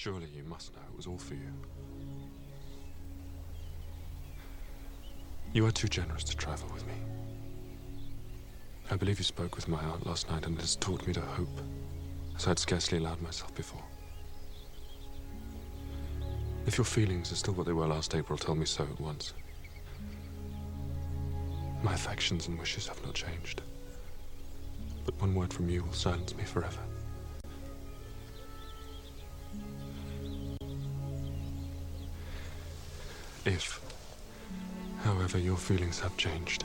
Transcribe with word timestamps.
Surely 0.00 0.28
you 0.34 0.44
must 0.44 0.72
know 0.72 0.80
it 0.90 0.96
was 0.96 1.06
all 1.06 1.18
for 1.18 1.34
you. 1.34 1.52
You 5.52 5.66
are 5.66 5.70
too 5.70 5.88
generous 5.88 6.24
to 6.24 6.34
travel 6.34 6.70
with 6.72 6.86
me. 6.86 6.94
I 8.90 8.96
believe 8.96 9.18
you 9.18 9.24
spoke 9.24 9.56
with 9.56 9.68
my 9.68 9.78
aunt 9.78 10.06
last 10.06 10.30
night, 10.30 10.46
and 10.46 10.56
it 10.56 10.62
has 10.62 10.76
taught 10.76 11.06
me 11.06 11.12
to 11.12 11.20
hope, 11.20 11.60
as 12.34 12.46
I 12.46 12.48
had 12.48 12.58
scarcely 12.58 12.96
allowed 12.96 13.20
myself 13.20 13.54
before. 13.54 13.84
If 16.64 16.78
your 16.78 16.86
feelings 16.86 17.30
are 17.30 17.36
still 17.36 17.52
what 17.52 17.66
they 17.66 17.74
were 17.74 17.86
last 17.86 18.14
April, 18.14 18.38
tell 18.38 18.54
me 18.54 18.64
so 18.64 18.84
at 18.84 19.00
once. 19.02 19.34
My 21.82 21.92
affections 21.92 22.48
and 22.48 22.58
wishes 22.58 22.88
have 22.88 23.04
not 23.04 23.12
changed. 23.12 23.60
But 25.04 25.20
one 25.20 25.34
word 25.34 25.52
from 25.52 25.68
you 25.68 25.84
will 25.84 25.92
silence 25.92 26.34
me 26.34 26.44
forever. 26.44 26.80
If, 33.46 33.80
however, 35.02 35.38
your 35.38 35.56
feelings 35.56 35.98
have 36.00 36.14
changed, 36.18 36.64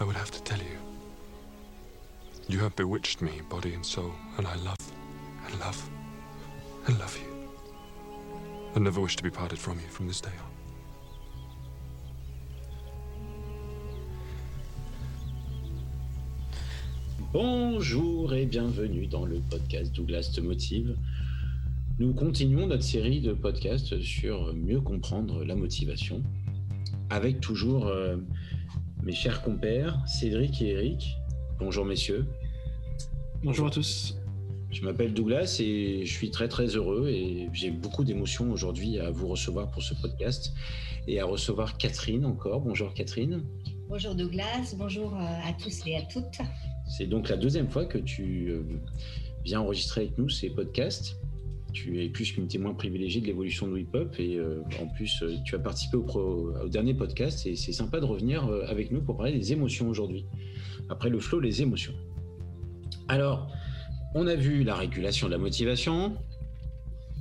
I 0.00 0.04
would 0.04 0.16
have 0.16 0.32
to 0.32 0.42
tell 0.42 0.58
you. 0.58 0.78
You 2.48 2.58
have 2.58 2.74
bewitched 2.74 3.22
me, 3.22 3.42
body 3.48 3.74
and 3.74 3.86
soul, 3.86 4.12
and 4.38 4.46
I 4.46 4.56
love, 4.56 4.76
and 5.46 5.60
love, 5.60 5.90
and 6.88 6.98
love 6.98 7.16
you. 7.16 7.32
And 8.74 8.82
never 8.82 9.00
wish 9.00 9.14
to 9.16 9.22
be 9.22 9.30
parted 9.30 9.58
from 9.58 9.78
you 9.78 9.86
from 9.86 10.08
this 10.08 10.20
day 10.20 10.30
on. 10.30 10.50
Bonjour 17.32 18.34
et 18.34 18.46
bienvenue 18.46 19.06
dans 19.06 19.24
le 19.24 19.40
podcast 19.48 19.92
Douglas 19.92 20.32
te 20.34 20.40
motive. 20.40 20.96
Nous 22.00 22.14
continuons 22.14 22.66
notre 22.66 22.82
série 22.82 23.20
de 23.20 23.34
podcasts 23.34 24.00
sur 24.00 24.54
mieux 24.54 24.80
comprendre 24.80 25.44
la 25.44 25.54
motivation 25.54 26.22
avec 27.10 27.42
toujours 27.42 27.88
euh, 27.88 28.16
mes 29.02 29.12
chers 29.12 29.42
compères 29.42 30.02
Cédric 30.06 30.62
et 30.62 30.70
Eric. 30.70 31.18
Bonjour 31.58 31.84
messieurs. 31.84 32.24
Bonjour 33.44 33.66
à 33.66 33.70
tous. 33.70 34.16
Je 34.70 34.80
m'appelle 34.82 35.12
Douglas 35.12 35.58
et 35.60 36.06
je 36.06 36.10
suis 36.10 36.30
très 36.30 36.48
très 36.48 36.68
heureux 36.68 37.10
et 37.10 37.50
j'ai 37.52 37.70
beaucoup 37.70 38.02
d'émotions 38.02 38.50
aujourd'hui 38.50 38.98
à 38.98 39.10
vous 39.10 39.28
recevoir 39.28 39.70
pour 39.70 39.82
ce 39.82 39.92
podcast 39.92 40.54
et 41.06 41.20
à 41.20 41.26
recevoir 41.26 41.76
Catherine 41.76 42.24
encore. 42.24 42.62
Bonjour 42.62 42.94
Catherine. 42.94 43.42
Bonjour 43.90 44.14
Douglas, 44.14 44.74
bonjour 44.78 45.14
euh, 45.16 45.18
à 45.18 45.52
tous 45.52 45.86
et 45.86 45.96
à 45.96 46.02
toutes. 46.02 46.38
C'est 46.96 47.06
donc 47.06 47.28
la 47.28 47.36
deuxième 47.36 47.68
fois 47.68 47.84
que 47.84 47.98
tu 47.98 48.48
euh, 48.48 48.62
viens 49.44 49.60
enregistrer 49.60 50.00
avec 50.00 50.16
nous 50.16 50.30
ces 50.30 50.48
podcasts. 50.48 51.20
Tu 51.72 52.02
es 52.02 52.08
plus 52.08 52.32
qu'une 52.32 52.48
témoin 52.48 52.74
privilégiée 52.74 53.20
de 53.20 53.26
l'évolution 53.26 53.68
de 53.68 53.78
Hip 53.78 53.88
Hop 53.94 54.14
et 54.18 54.36
euh, 54.36 54.62
en 54.80 54.86
plus 54.86 55.22
tu 55.44 55.54
as 55.54 55.58
participé 55.58 55.96
au, 55.96 56.04
au, 56.04 56.68
dernier 56.68 56.94
podcast 56.94 57.46
et 57.46 57.56
c'est 57.56 57.72
sympa 57.72 58.00
de 58.00 58.04
revenir 58.04 58.44
avec 58.68 58.90
nous 58.90 59.00
pour 59.00 59.16
parler 59.16 59.32
des 59.32 59.52
émotions 59.52 59.88
aujourd'hui. 59.88 60.24
Après 60.88 61.10
le 61.10 61.20
flow, 61.20 61.40
les 61.40 61.62
émotions. 61.62 61.94
Alors, 63.08 63.50
on 64.14 64.26
a 64.26 64.34
vu 64.34 64.64
la 64.64 64.74
régulation 64.74 65.28
de 65.28 65.32
la 65.32 65.38
motivation, 65.38 66.16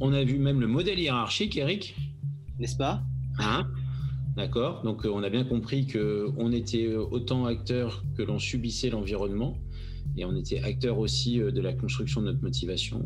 on 0.02 0.14
a 0.14 0.24
vu 0.24 0.40
même 0.40 0.62
le 0.62 0.68
modèle 0.68 0.98
hiérarchique, 0.98 1.58
Eric. 1.58 1.96
N'est-ce 2.58 2.78
pas? 2.78 3.04
Hein? 3.38 3.68
D'accord. 4.36 4.82
Donc 4.84 5.06
on 5.06 5.22
a 5.24 5.30
bien 5.30 5.44
compris 5.44 5.86
que 5.86 6.30
on 6.38 6.52
était 6.52 6.96
autant 6.96 7.46
acteur 7.46 8.04
que 8.18 8.24
l'on 8.24 8.40
subissait 8.40 8.90
l'environnement 8.90 9.58
et 10.16 10.26
on 10.26 10.36
était 10.36 10.62
acteur 10.62 11.00
aussi 11.00 11.40
de 11.40 11.62
la 11.62 11.74
construction 11.74 12.22
de 12.22 12.28
notre 12.28 12.42
motivation. 12.42 13.04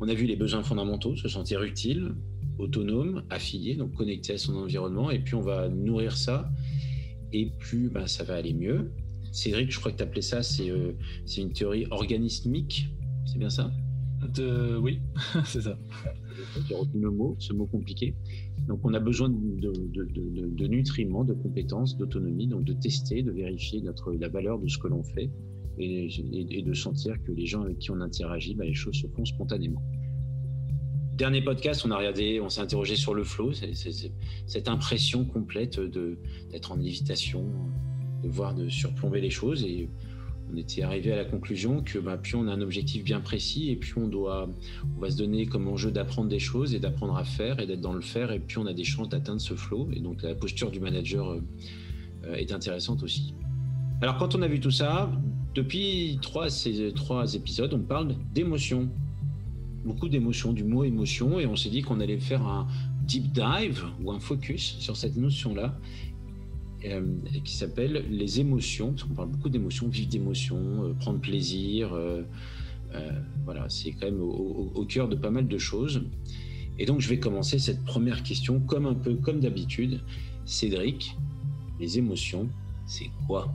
On 0.00 0.08
a 0.08 0.14
vu 0.14 0.26
les 0.26 0.36
besoins 0.36 0.62
fondamentaux, 0.62 1.14
se 1.16 1.28
sentir 1.28 1.62
utile, 1.62 2.14
autonome, 2.58 3.22
affilié, 3.30 3.76
donc 3.76 3.94
connecté 3.94 4.34
à 4.34 4.38
son 4.38 4.56
environnement 4.56 5.10
et 5.10 5.18
puis 5.18 5.34
on 5.34 5.40
va 5.40 5.68
nourrir 5.68 6.16
ça 6.16 6.50
et 7.32 7.52
plus 7.58 7.88
ben, 7.90 8.06
ça 8.06 8.24
va 8.24 8.34
aller 8.34 8.54
mieux. 8.54 8.90
Cédric, 9.32 9.70
je 9.70 9.78
crois 9.78 9.92
que 9.92 9.98
tu 9.98 10.02
appelais 10.02 10.22
ça, 10.22 10.42
c'est 10.42 10.70
euh, 10.70 10.92
une 11.38 11.52
théorie 11.52 11.86
organismique, 11.90 12.88
c'est 13.26 13.38
bien 13.38 13.50
ça? 13.50 13.70
De... 14.34 14.76
Oui, 14.76 15.00
c'est 15.44 15.62
ça. 15.62 15.78
J'ai 16.68 16.74
retenu 16.74 17.02
le 17.02 17.10
mot, 17.10 17.36
ce 17.38 17.52
mot 17.52 17.66
compliqué. 17.66 18.14
Donc, 18.66 18.80
on 18.84 18.92
a 18.92 18.98
besoin 18.98 19.28
de, 19.28 19.36
de, 19.36 20.04
de, 20.04 20.46
de 20.48 20.66
nutriments, 20.66 21.24
de 21.24 21.32
compétences, 21.32 21.96
d'autonomie, 21.96 22.48
donc 22.48 22.64
de 22.64 22.72
tester, 22.72 23.22
de 23.22 23.30
vérifier 23.30 23.80
notre, 23.82 24.12
la 24.12 24.28
valeur 24.28 24.58
de 24.58 24.68
ce 24.68 24.78
que 24.78 24.88
l'on 24.88 25.02
fait 25.02 25.30
et, 25.78 26.06
et, 26.06 26.58
et, 26.58 26.62
de 26.62 26.74
sentir 26.74 27.14
que 27.22 27.32
les 27.32 27.46
gens 27.46 27.62
avec 27.62 27.78
qui 27.78 27.90
on 27.90 28.00
interagit, 28.00 28.54
bah, 28.54 28.64
les 28.64 28.74
choses 28.74 28.96
se 28.96 29.06
font 29.06 29.24
spontanément. 29.24 29.82
Dernier 31.20 31.42
podcast, 31.42 31.84
on 31.84 31.90
a 31.90 31.98
regardé, 31.98 32.40
on 32.40 32.48
s'est 32.48 32.62
interrogé 32.62 32.96
sur 32.96 33.12
le 33.12 33.24
flow, 33.24 33.52
cette 34.46 34.68
impression 34.68 35.26
complète 35.26 35.78
d'être 36.50 36.72
en 36.72 36.76
lévitation, 36.76 37.44
de 38.22 38.28
voir, 38.30 38.54
de 38.54 38.70
surplomber 38.70 39.20
les 39.20 39.28
choses. 39.28 39.62
Et 39.64 39.90
on 40.50 40.56
était 40.56 40.82
arrivé 40.82 41.12
à 41.12 41.16
la 41.16 41.26
conclusion 41.26 41.82
que 41.82 41.98
bah, 41.98 42.16
plus 42.16 42.36
on 42.36 42.48
a 42.48 42.52
un 42.52 42.62
objectif 42.62 43.04
bien 43.04 43.20
précis 43.20 43.68
et 43.68 43.76
puis 43.76 43.92
on 43.98 44.08
doit, 44.08 44.48
on 44.96 44.98
va 44.98 45.10
se 45.10 45.18
donner 45.18 45.44
comme 45.44 45.68
enjeu 45.68 45.90
d'apprendre 45.90 46.30
des 46.30 46.38
choses 46.38 46.74
et 46.74 46.78
d'apprendre 46.78 47.18
à 47.18 47.24
faire 47.24 47.60
et 47.60 47.66
d'être 47.66 47.82
dans 47.82 47.92
le 47.92 48.00
faire. 48.00 48.32
Et 48.32 48.38
puis 48.40 48.56
on 48.56 48.64
a 48.64 48.72
des 48.72 48.84
chances 48.84 49.10
d'atteindre 49.10 49.42
ce 49.42 49.52
flow. 49.52 49.90
Et 49.92 50.00
donc 50.00 50.22
la 50.22 50.34
posture 50.34 50.70
du 50.70 50.80
manager 50.80 51.32
euh, 51.32 52.34
est 52.34 52.50
intéressante 52.50 53.02
aussi. 53.02 53.34
Alors 54.00 54.16
quand 54.16 54.34
on 54.36 54.40
a 54.40 54.48
vu 54.48 54.58
tout 54.58 54.70
ça, 54.70 55.12
depuis 55.54 56.18
trois, 56.22 56.48
ces 56.48 56.94
trois 56.94 57.34
épisodes, 57.34 57.74
on 57.74 57.80
parle 57.80 58.14
d'émotions, 58.32 58.88
beaucoup 59.84 60.08
d'émotions, 60.08 60.52
du 60.52 60.64
mot 60.64 60.84
émotion 60.84 61.38
et 61.38 61.46
on 61.46 61.56
s'est 61.56 61.70
dit 61.70 61.82
qu'on 61.82 62.00
allait 62.00 62.18
faire 62.18 62.46
un 62.46 62.66
deep 63.06 63.32
dive 63.32 63.84
ou 64.02 64.10
un 64.12 64.20
focus 64.20 64.76
sur 64.78 64.96
cette 64.96 65.16
notion-là 65.16 65.78
euh, 66.84 67.02
qui 67.44 67.56
s'appelle 67.56 68.06
les 68.10 68.40
émotions, 68.40 68.92
parce 68.92 69.04
qu'on 69.04 69.14
parle 69.14 69.28
beaucoup 69.28 69.50
d'émotions, 69.50 69.88
vivre 69.88 70.08
d'émotions, 70.08 70.84
euh, 70.84 70.94
prendre 70.94 71.18
plaisir. 71.18 71.92
Euh, 71.92 72.22
voilà, 73.44 73.68
c'est 73.68 73.92
quand 73.92 74.06
même 74.06 74.20
au, 74.20 74.30
au, 74.30 74.72
au, 74.74 74.84
cœur 74.86 75.08
de 75.08 75.14
pas 75.14 75.30
mal 75.30 75.46
de 75.46 75.58
choses. 75.58 76.02
Et 76.78 76.86
donc, 76.86 77.00
je 77.00 77.08
vais 77.08 77.18
commencer 77.18 77.58
cette 77.58 77.84
première 77.84 78.22
question, 78.22 78.60
comme 78.60 78.86
un 78.86 78.94
peu 78.94 79.14
comme 79.14 79.40
d'habitude. 79.40 80.00
Cédric, 80.46 81.16
les 81.78 81.98
émotions, 81.98 82.48
c'est 82.86 83.10
quoi? 83.26 83.52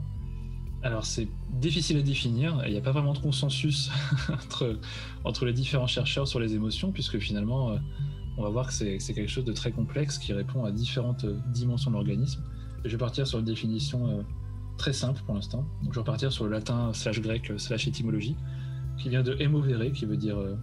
Alors 0.86 1.04
c'est 1.04 1.28
difficile 1.50 1.98
à 1.98 2.02
définir, 2.02 2.62
il 2.66 2.72
n'y 2.72 2.78
a 2.78 2.80
pas 2.80 2.92
vraiment 2.92 3.12
de 3.12 3.18
consensus 3.18 3.90
entre, 4.32 4.78
entre 5.24 5.44
les 5.44 5.52
différents 5.52 5.86
chercheurs 5.86 6.28
sur 6.28 6.40
les 6.40 6.54
émotions, 6.54 6.92
puisque 6.92 7.18
finalement 7.18 7.78
on 8.38 8.42
va 8.42 8.50
voir 8.50 8.66
que 8.66 8.72
c'est 8.72 8.98
quelque 8.98 9.28
chose 9.28 9.44
de 9.44 9.52
très 9.52 9.72
complexe 9.72 10.18
qui 10.18 10.32
répond 10.32 10.64
à 10.64 10.70
différentes 10.70 11.24
dimensions 11.52 11.90
de 11.90 11.96
l'organisme. 11.96 12.42
Je 12.84 12.90
vais 12.90 12.98
partir 12.98 13.26
sur 13.26 13.38
une 13.38 13.44
définition 13.44 14.08
euh, 14.08 14.22
très 14.76 14.92
simple 14.92 15.22
pour 15.24 15.34
l'instant. 15.34 15.66
Donc, 15.82 15.94
je 15.94 16.00
vais 16.00 16.04
partir 16.04 16.30
sur 16.30 16.44
le 16.44 16.50
latin 16.50 16.92
slash 16.92 17.20
grec 17.20 17.50
slash 17.56 17.88
étymologie, 17.88 18.36
qui 18.98 19.08
vient 19.08 19.22
de 19.22 19.36
emovere, 19.40 19.92
qui 19.92 20.04
veut 20.04 20.16
dire 20.16 20.38
euh, 20.38 20.54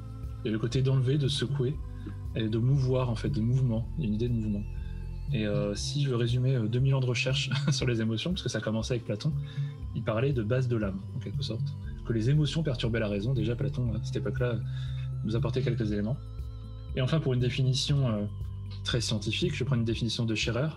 le 0.46 0.60
côté 0.60 0.82
d'enlever, 0.82 1.18
de 1.18 1.28
secouer, 1.28 1.76
et 2.36 2.48
de 2.48 2.58
mouvoir, 2.58 3.10
en 3.10 3.16
fait, 3.16 3.30
de 3.30 3.42
mouvement, 3.42 3.88
une 4.00 4.14
idée 4.14 4.30
de 4.30 4.34
mouvement. 4.34 4.64
Et 5.32 5.48
euh, 5.48 5.74
si 5.74 6.04
je 6.04 6.10
veux 6.10 6.16
résumer 6.16 6.60
2000 6.68 6.96
ans 6.96 7.00
de 7.00 7.06
recherche 7.06 7.50
sur 7.72 7.88
les 7.88 8.02
émotions, 8.02 8.32
parce 8.32 8.44
que 8.44 8.50
ça 8.50 8.60
a 8.60 8.62
commencé 8.62 8.94
avec 8.94 9.06
Platon, 9.06 9.34
il 9.96 10.04
parlait 10.04 10.34
de 10.34 10.44
base 10.44 10.68
de 10.68 10.76
l'âme, 10.76 11.02
en 11.16 11.20
quelque 11.20 11.42
sorte. 11.42 11.74
Que 12.06 12.14
les 12.14 12.30
émotions 12.30 12.64
perturbaient 12.64 13.00
la 13.00 13.08
raison. 13.08 13.34
Déjà, 13.34 13.56
Platon, 13.56 13.94
à 13.94 14.04
cette 14.04 14.18
époque-là, 14.18 14.58
nous 15.24 15.36
apportait 15.36 15.62
quelques 15.62 15.92
éléments. 15.92 16.18
Et 16.96 17.02
enfin, 17.02 17.20
pour 17.20 17.34
une 17.34 17.40
définition 17.40 18.08
euh, 18.08 18.26
très 18.84 19.02
scientifique, 19.02 19.56
je 19.56 19.64
prends 19.64 19.76
une 19.76 19.86
définition 19.86 20.26
de 20.26 20.36
Scherer, 20.36 20.70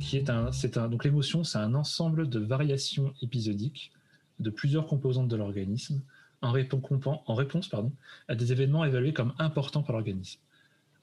qui 0.00 0.16
est 0.16 0.30
un, 0.30 0.52
c'est 0.52 0.76
un, 0.76 0.88
donc 0.88 1.04
l'émotion, 1.04 1.44
c'est 1.44 1.58
un 1.58 1.74
ensemble 1.74 2.28
de 2.28 2.38
variations 2.38 3.12
épisodiques 3.22 3.92
de 4.38 4.50
plusieurs 4.50 4.86
composantes 4.86 5.28
de 5.28 5.36
l'organisme 5.36 6.02
en, 6.40 6.50
répond, 6.50 6.82
en 7.04 7.34
réponse 7.34 7.68
pardon, 7.68 7.92
à 8.28 8.34
des 8.34 8.52
événements 8.52 8.84
évalués 8.84 9.12
comme 9.12 9.32
importants 9.38 9.82
par 9.82 9.94
l'organisme. 9.94 10.40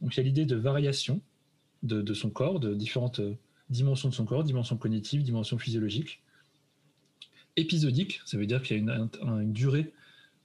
Donc 0.01 0.15
il 0.15 0.17
y 0.17 0.19
a 0.21 0.23
l'idée 0.23 0.45
de 0.45 0.55
variation 0.55 1.21
de, 1.83 2.13
son 2.13 2.29
corps, 2.29 2.59
de 2.59 2.73
différentes 2.73 3.21
dimensions 3.69 4.09
de 4.09 4.13
son 4.13 4.25
corps, 4.25 4.43
dimensions 4.43 4.77
cognitives, 4.77 5.23
dimensions 5.23 5.57
physiologiques. 5.57 6.21
Épisodique, 7.55 8.21
ça 8.25 8.37
veut 8.37 8.45
dire 8.45 8.61
qu'il 8.61 8.83
y 8.83 8.89
a 8.89 9.09
une, 9.23 9.53
durée 9.53 9.91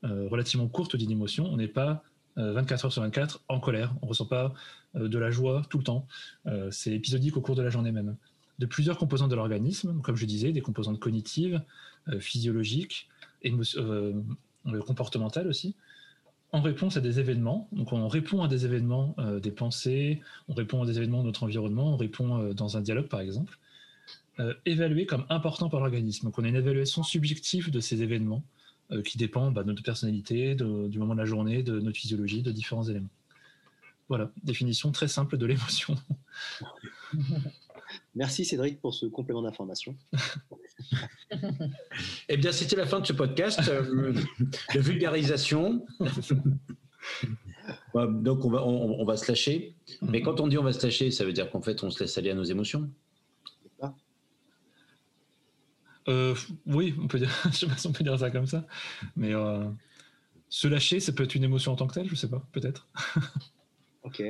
euh, 0.05 0.29
relativement 0.29 0.69
courte 0.69 0.97
d'une 0.97 1.11
émotion. 1.11 1.47
On 1.47 1.57
n'est 1.57 1.69
pas 1.69 2.03
24 2.37 2.87
heures 2.87 2.93
sur 2.93 3.03
24 3.03 3.43
en 3.49 3.61
colère. 3.61 3.95
On 4.03 4.07
ne 4.07 4.11
ressent 4.11 4.27
pas 4.27 4.53
euh, 4.97 5.09
de 5.09 5.19
la 5.19 5.31
joie 5.31 5.63
tout 5.71 5.79
le 5.79 5.85
temps. 5.85 6.07
Euh, 6.47 6.71
c'est 6.71 6.93
épisodique 6.93 7.37
au 7.37 7.41
cours 7.41 7.55
de 7.55 7.63
la 7.63 7.71
journée 7.71 7.93
même. 7.93 8.17
De 8.59 8.67
plusieurs 8.67 8.99
composantes 8.99 9.31
de 9.31 9.37
l'organisme, 9.37 10.01
comme 10.03 10.17
je 10.17 10.27
disais, 10.27 10.53
des 10.53 10.61
composantes 10.61 11.01
cognitives, 11.01 11.63
euh, 12.09 12.21
physiologiques, 12.21 13.09
euh, 13.45 14.13
comportementales 14.87 15.49
aussi, 15.49 15.75
en 16.55 16.61
réponse 16.61 16.97
à 16.97 17.01
des 17.01 17.19
événements. 17.19 17.69
Donc 17.73 17.93
on 17.93 18.07
répond 18.07 18.43
à 18.45 18.49
des 18.49 18.65
événements 18.65 19.17
euh, 19.19 19.41
des 19.41 19.51
pensées, 19.51 20.21
on 20.49 20.55
répond 20.55 20.85
à 20.85 20.87
des 20.87 20.97
événements 20.99 21.21
de 21.23 21.27
notre 21.27 21.43
environnement, 21.43 21.93
on 21.93 21.97
répond 21.97 22.39
euh, 22.39 22.55
dans 22.55 22.77
un 22.77 22.81
dialogue 22.81 23.09
par 23.09 23.21
exemple, 23.21 23.59
évalués 24.67 25.07
comme 25.07 25.27
importants 25.31 25.69
par 25.69 25.81
l'organisme. 25.81 26.27
Donc 26.27 26.39
on 26.39 26.45
a 26.45 26.49
une 26.49 26.57
évaluation 26.57 27.03
subjective 27.03 27.71
de 27.71 27.79
ces 27.79 28.03
événements 28.03 28.43
qui 29.05 29.17
dépend 29.17 29.53
bah, 29.53 29.63
de 29.63 29.69
notre 29.69 29.83
personnalité, 29.85 30.57
du 30.57 30.99
moment 30.99 31.15
de 31.15 31.21
la 31.21 31.25
journée, 31.25 31.63
de 31.63 31.79
notre 31.79 31.97
physiologie, 31.97 32.43
de 32.43 32.51
différents 32.51 32.83
éléments. 32.83 33.09
Voilà, 34.09 34.31
définition 34.43 34.91
très 34.91 35.07
simple 35.07 35.39
de 35.39 35.47
l'émotion. 35.47 35.97
Merci 38.17 38.45
Cédric 38.45 38.81
pour 38.81 38.93
ce 38.93 39.07
complément 39.07 39.43
d'information. 39.43 39.97
eh 42.29 42.37
bien, 42.37 42.53
c'était 42.53 42.77
la 42.77 42.87
fin 42.87 43.01
de 43.01 43.07
ce 43.07 43.13
podcast 43.13 43.61
euh, 43.69 44.13
de 44.75 44.81
vulgarisation. 44.81 45.87
Donc, 47.95 48.45
on 48.45 48.51
va, 48.51 48.65
on, 48.65 49.05
va 49.05 49.17
se 49.17 49.31
lâcher. 49.31 49.75
Mais 50.03 50.21
quand 50.21 50.41
on 50.41 50.49
dit 50.49 50.59
on 50.59 50.63
va 50.63 50.73
se 50.73 50.85
lâcher, 50.85 51.11
ça 51.11 51.25
veut 51.25 51.33
dire 51.33 51.51
qu'en 51.51 51.63
fait, 51.63 51.83
on 51.85 51.91
se 51.91 52.03
laisse 52.03 52.19
aller 52.19 52.31
à 52.31 52.35
nos 52.35 52.45
émotions. 52.45 52.91
Euh, 56.09 56.35
oui, 56.67 56.95
on 57.01 57.07
peut 57.07 57.19
dire, 57.19 57.31
je 57.47 57.57
sais 57.57 57.67
pas 57.67 57.77
si 57.77 57.87
on 57.87 57.93
peut 57.93 58.05
dire 58.05 58.19
ça 58.19 58.31
comme 58.31 58.47
ça, 58.47 58.67
mais 59.17 59.35
euh, 59.35 59.65
se 60.49 60.69
lâcher, 60.69 61.01
ça 61.01 61.13
peut 61.13 61.25
être 61.25 61.35
une 61.35 61.45
émotion 61.45 61.73
en 61.73 61.77
tant 61.77 61.87
que 61.87 61.95
telle, 61.95 62.09
je 62.09 62.15
sais 62.15 62.29
pas, 62.29 62.47
peut-être. 62.53 62.89
ok. 64.03 64.23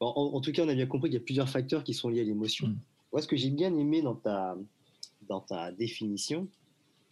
en, 0.00 0.40
tout 0.40 0.52
cas, 0.52 0.64
on 0.64 0.68
a 0.68 0.74
bien 0.74 0.86
compris 0.86 1.08
qu'il 1.08 1.18
y 1.18 1.22
a 1.22 1.24
plusieurs 1.24 1.48
facteurs 1.48 1.82
qui 1.82 1.94
sont 1.94 2.10
liés 2.10 2.20
à 2.20 2.24
l'émotion. 2.24 2.68
Mm. 2.68 2.78
Moi, 3.12 3.22
ce 3.22 3.26
que 3.26 3.36
j'ai 3.36 3.50
bien 3.50 3.74
aimé 3.74 4.02
dans 4.02 4.16
ta, 4.16 4.54
dans 5.28 5.40
ta 5.40 5.72
définition, 5.72 6.48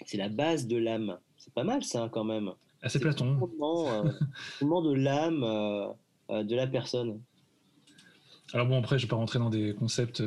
c'est 0.04 0.16
la 0.16 0.28
base 0.28 0.66
de 0.66 0.76
l'âme. 0.76 1.18
C'est 1.36 1.52
pas 1.54 1.64
mal, 1.64 1.84
ça, 1.84 2.08
quand 2.12 2.24
même. 2.24 2.52
Ah, 2.82 2.88
c'est 2.88 2.98
Platon. 2.98 3.34
Le 3.34 3.38
fondement, 3.38 3.88
euh, 3.88 4.90
de 4.90 4.94
l'âme 4.94 5.42
euh, 5.42 5.86
euh, 6.30 6.44
de 6.44 6.54
la 6.54 6.66
personne. 6.66 7.20
Alors 8.52 8.66
bon, 8.66 8.78
après, 8.78 8.98
je 8.98 9.06
vais 9.06 9.10
pas 9.10 9.16
rentrer 9.16 9.38
dans 9.38 9.50
des 9.50 9.74
concepts 9.74 10.22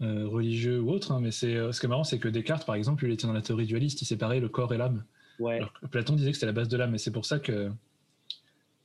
religieux 0.00 0.80
ou 0.80 0.90
autres, 0.90 1.12
hein, 1.12 1.20
mais 1.20 1.30
c'est 1.30 1.54
ce 1.72 1.78
qui 1.78 1.86
est 1.86 1.88
marrant, 1.88 2.04
c'est 2.04 2.18
que 2.18 2.28
Descartes, 2.28 2.64
par 2.64 2.74
exemple, 2.74 3.04
il 3.04 3.12
était 3.12 3.26
dans 3.26 3.34
la 3.34 3.42
théorie 3.42 3.66
dualiste, 3.66 4.00
il 4.00 4.06
séparait 4.06 4.40
le 4.40 4.48
corps 4.48 4.72
et 4.72 4.78
l'âme. 4.78 5.04
Ouais. 5.38 5.60
Platon 5.90 6.16
disait 6.16 6.30
que 6.30 6.36
c'était 6.36 6.46
la 6.46 6.52
base 6.52 6.68
de 6.68 6.76
l'âme, 6.76 6.94
et 6.94 6.98
c'est 6.98 7.10
pour 7.10 7.26
ça 7.26 7.38
que, 7.38 7.70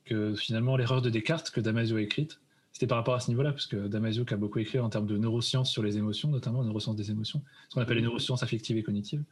que 0.04 0.34
finalement 0.34 0.76
l'erreur 0.76 1.00
de 1.00 1.08
Descartes 1.08 1.50
que 1.50 1.60
Damasio 1.60 1.96
a 1.96 2.02
écrite, 2.02 2.38
c'était 2.76 2.88
par 2.88 2.98
rapport 2.98 3.14
à 3.14 3.20
ce 3.20 3.30
niveau-là, 3.30 3.52
parce 3.52 3.64
que 3.64 3.88
Damasio 3.88 4.26
qui 4.26 4.34
a 4.34 4.36
beaucoup 4.36 4.58
écrit 4.58 4.78
en 4.78 4.90
termes 4.90 5.06
de 5.06 5.16
neurosciences 5.16 5.70
sur 5.70 5.82
les 5.82 5.96
émotions, 5.96 6.28
notamment 6.28 6.62
neurosciences 6.62 6.94
des 6.94 7.10
émotions, 7.10 7.40
ce 7.70 7.74
qu'on 7.74 7.80
appelle 7.80 7.96
les 7.96 8.02
neurosciences 8.02 8.42
affectives 8.42 8.76
et 8.76 8.82
cognitives, 8.82 9.24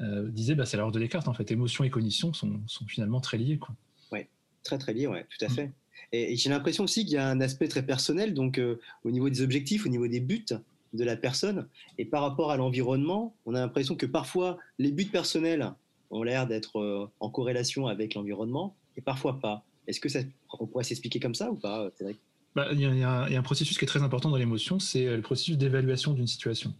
euh, 0.00 0.28
disait 0.28 0.54
bah, 0.54 0.66
c'est 0.66 0.76
l'heure 0.76 0.92
de 0.92 0.98
Descartes 0.98 1.26
en 1.26 1.32
fait. 1.32 1.50
Émotion 1.50 1.84
et 1.84 1.88
cognition 1.88 2.34
sont, 2.34 2.60
sont 2.66 2.84
finalement 2.86 3.22
très 3.22 3.38
liés. 3.38 3.56
Quoi. 3.56 3.74
Ouais, 4.12 4.28
très 4.64 4.76
très 4.76 4.92
liés, 4.92 5.06
ouais, 5.06 5.26
tout 5.30 5.42
à 5.46 5.48
mm. 5.48 5.52
fait. 5.52 5.72
Et, 6.12 6.36
j'ai 6.36 6.50
l'impression 6.50 6.84
aussi 6.84 7.06
qu'il 7.06 7.14
y 7.14 7.16
a 7.16 7.26
un 7.26 7.40
aspect 7.40 7.68
très 7.68 7.86
personnel, 7.86 8.34
donc 8.34 8.58
euh, 8.58 8.78
au 9.02 9.10
niveau 9.10 9.30
des 9.30 9.40
objectifs, 9.40 9.86
au 9.86 9.88
niveau 9.88 10.06
des 10.06 10.20
buts 10.20 10.44
de 10.92 11.04
la 11.04 11.16
personne, 11.16 11.66
et 11.96 12.04
par 12.04 12.20
rapport 12.20 12.50
à 12.50 12.58
l'environnement, 12.58 13.34
on 13.46 13.54
a 13.54 13.60
l'impression 13.60 13.96
que 13.96 14.04
parfois 14.04 14.58
les 14.78 14.92
buts 14.92 15.06
personnels 15.06 15.72
ont 16.10 16.22
l'air 16.22 16.46
d'être 16.46 16.80
euh, 16.80 17.10
en 17.18 17.30
corrélation 17.30 17.86
avec 17.86 18.12
l'environnement, 18.12 18.76
et 18.98 19.00
parfois 19.00 19.40
pas. 19.40 19.64
Est-ce 19.86 20.00
que 20.00 20.10
ça, 20.10 20.18
on 20.60 20.66
pourrait 20.66 20.84
s'expliquer 20.84 21.18
comme 21.18 21.34
ça 21.34 21.50
ou 21.50 21.54
pas, 21.54 21.88
Cédric? 21.96 22.18
Bah, 22.54 22.68
il 22.70 22.80
y, 22.80 23.02
a 23.02 23.24
un 23.24 23.42
processus 23.42 23.78
qui 23.78 23.84
est 23.84 23.88
très 23.88 24.02
important 24.02 24.30
dans 24.30 24.36
l'émotion, 24.36 24.78
c'est 24.78 25.06
euh, 25.06 25.16
le 25.16 25.22
processus 25.22 25.58
d'évaluation 25.58 26.12
d'une 26.12 26.28
situation. 26.28 26.72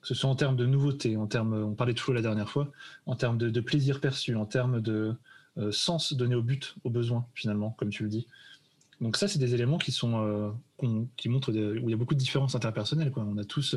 Que 0.00 0.08
ce 0.08 0.14
soit 0.14 0.28
en 0.28 0.34
termes 0.34 0.56
de 0.56 0.66
nouveauté, 0.66 1.16
en 1.16 1.28
termes, 1.28 1.54
on 1.54 1.74
parlait 1.74 1.94
de 1.94 2.00
flow 2.00 2.12
la 2.12 2.22
dernière 2.22 2.50
fois, 2.50 2.72
en 3.06 3.14
termes 3.14 3.38
de, 3.38 3.60
plaisir 3.60 4.00
perçu, 4.00 4.34
en 4.34 4.46
termes 4.46 4.80
de 4.80 5.14
euh, 5.58 5.70
sens 5.70 6.12
donné 6.12 6.34
au 6.34 6.42
but, 6.42 6.74
au 6.82 6.90
besoin, 6.90 7.24
finalement, 7.34 7.70
comme 7.78 7.90
tu 7.90 8.02
le 8.02 8.08
dis. 8.08 8.26
Donc 9.00 9.16
ça, 9.16 9.28
c'est 9.28 9.38
des 9.38 9.54
éléments 9.54 9.78
qui 9.78 9.92
sont 9.92 10.24
euh, 10.24 10.50
qui 11.16 11.28
montrent 11.28 11.52
où 11.52 11.88
il 11.88 11.90
y 11.90 11.94
a 11.94 11.96
beaucoup 11.96 12.14
de 12.14 12.18
différences 12.18 12.56
interpersonnelles. 12.56 13.12
On 13.14 13.38
a 13.38 13.44
tous 13.44 13.76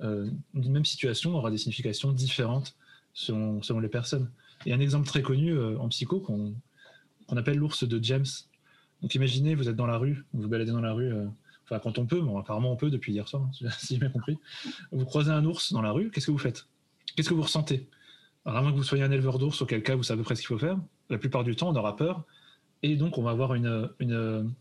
une 0.00 0.32
même 0.54 0.84
situation 0.84 1.36
aura 1.36 1.52
des 1.52 1.58
significations 1.58 2.10
différentes 2.10 2.74
selon, 3.14 3.62
selon 3.62 3.78
les 3.78 3.88
personnes. 3.88 4.30
Et 4.66 4.72
un 4.72 4.80
exemple 4.80 5.06
très 5.06 5.22
connu 5.22 5.56
en 5.76 5.88
psycho 5.88 6.18
qu'on 6.18 7.36
appelle 7.36 7.58
l'ours 7.58 7.84
de 7.84 8.02
James, 8.02 8.26
donc 9.02 9.14
imaginez, 9.14 9.54
vous 9.54 9.68
êtes 9.68 9.76
dans 9.76 9.86
la 9.86 9.98
rue, 9.98 10.24
vous 10.32 10.48
baladez 10.48 10.70
dans 10.70 10.80
la 10.80 10.92
rue, 10.92 11.12
euh, 11.12 11.26
enfin 11.64 11.80
quand 11.80 11.98
on 11.98 12.06
peut, 12.06 12.20
bon 12.20 12.38
apparemment 12.38 12.72
on 12.72 12.76
peut 12.76 12.90
depuis 12.90 13.12
hier 13.12 13.26
soir, 13.28 13.42
hein, 13.42 13.68
si 13.78 13.94
j'ai 13.94 14.00
bien 14.00 14.10
compris. 14.10 14.38
Vous 14.92 15.04
croisez 15.04 15.30
un 15.30 15.44
ours 15.44 15.72
dans 15.72 15.82
la 15.82 15.90
rue, 15.90 16.10
qu'est-ce 16.10 16.26
que 16.26 16.30
vous 16.30 16.38
faites? 16.38 16.66
Qu'est-ce 17.16 17.28
que 17.28 17.34
vous 17.34 17.42
ressentez? 17.42 17.88
Alors 18.44 18.58
à 18.58 18.62
moins 18.62 18.72
que 18.72 18.76
vous 18.76 18.84
soyez 18.84 19.04
un 19.04 19.10
éleveur 19.10 19.38
d'ours, 19.38 19.60
auquel 19.60 19.82
cas 19.82 19.96
vous 19.96 20.02
savez 20.02 20.22
presque 20.22 20.42
ce 20.42 20.46
qu'il 20.46 20.56
faut 20.56 20.64
faire, 20.64 20.78
la 21.10 21.18
plupart 21.18 21.44
du 21.44 21.56
temps 21.56 21.68
on 21.68 21.76
aura 21.76 21.96
peur, 21.96 22.24
et 22.82 22.96
donc 22.96 23.18
on 23.18 23.22
va 23.22 23.30
avoir 23.30 23.54
une, 23.54 23.90
une, 23.98 24.52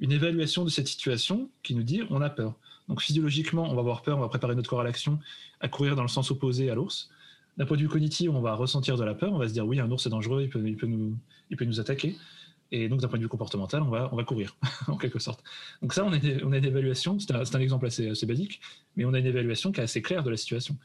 une 0.00 0.12
évaluation 0.12 0.64
de 0.64 0.70
cette 0.70 0.88
situation 0.88 1.50
qui 1.62 1.74
nous 1.74 1.82
dit 1.82 2.02
on 2.10 2.20
a 2.20 2.30
peur. 2.30 2.54
Donc 2.88 3.00
physiologiquement, 3.00 3.64
on 3.64 3.74
va 3.74 3.80
avoir 3.80 4.02
peur, 4.02 4.18
on 4.18 4.20
va 4.20 4.28
préparer 4.28 4.54
notre 4.54 4.68
corps 4.68 4.80
à 4.80 4.84
l'action, 4.84 5.18
à 5.60 5.68
courir 5.68 5.96
dans 5.96 6.02
le 6.02 6.08
sens 6.08 6.30
opposé 6.30 6.70
à 6.70 6.74
l'ours. 6.74 7.08
D'un 7.56 7.66
point 7.66 7.76
de 7.76 7.82
vue 7.82 7.88
cognitif, 7.88 8.30
on 8.30 8.40
va 8.40 8.54
ressentir 8.54 8.96
de 8.96 9.04
la 9.04 9.14
peur, 9.14 9.32
on 9.32 9.38
va 9.38 9.48
se 9.48 9.52
dire 9.52 9.66
oui, 9.66 9.80
un 9.80 9.90
ours 9.90 10.04
est 10.04 10.10
dangereux, 10.10 10.42
il 10.42 10.48
peut, 10.48 10.62
il 10.66 10.76
peut, 10.76 10.86
nous, 10.86 11.16
il 11.50 11.56
peut 11.56 11.64
nous 11.64 11.80
attaquer. 11.80 12.16
Et 12.76 12.88
donc, 12.88 13.00
d'un 13.00 13.06
point 13.06 13.18
de 13.18 13.22
vue 13.22 13.28
comportemental, 13.28 13.82
on 13.82 13.88
va, 13.88 14.08
on 14.10 14.16
va 14.16 14.24
courir, 14.24 14.56
en 14.88 14.96
quelque 14.96 15.20
sorte. 15.20 15.44
Donc 15.80 15.92
ça, 15.92 16.04
on 16.04 16.12
a, 16.12 16.18
on 16.42 16.50
a 16.50 16.58
une 16.58 16.64
évaluation, 16.64 17.20
c'est 17.20 17.30
un, 17.30 17.40
un, 17.40 17.60
exemple 17.60 17.86
assez, 17.86 18.26
basique, 18.26 18.60
mais 18.96 19.04
on 19.04 19.14
a 19.14 19.20
une 19.20 19.26
évaluation 19.26 19.70
qui 19.70 19.78
est 19.80 19.84
assez 19.84 20.02
claire 20.02 20.24
de 20.24 20.30
la 20.30 20.36
situation. 20.36 20.76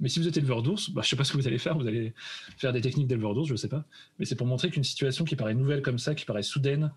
Mais 0.00 0.08
si 0.08 0.18
vous 0.18 0.26
êtes 0.26 0.36
éleveur 0.36 0.60
d'ours, 0.60 0.90
bah, 0.90 1.02
je 1.02 1.06
ne 1.06 1.10
sais 1.10 1.16
pas 1.16 1.22
ce 1.22 1.30
que 1.30 1.36
vous 1.36 1.46
allez 1.46 1.58
faire, 1.58 1.78
vous 1.78 1.86
allez 1.86 2.14
faire 2.56 2.72
des 2.72 2.80
techniques 2.80 3.06
d'éleveur 3.06 3.34
d'ours, 3.34 3.46
je 3.46 3.52
ne 3.52 3.58
sais 3.58 3.68
pas. 3.68 3.84
Mais 4.18 4.24
c'est 4.24 4.34
pour 4.34 4.48
montrer 4.48 4.70
qu'une 4.70 4.82
situation 4.82 5.24
qui 5.24 5.36
paraît 5.36 5.54
nouvelle 5.54 5.82
comme 5.82 6.00
ça, 6.00 6.16
qui 6.16 6.24
paraît 6.24 6.42
soudaine, 6.42 6.90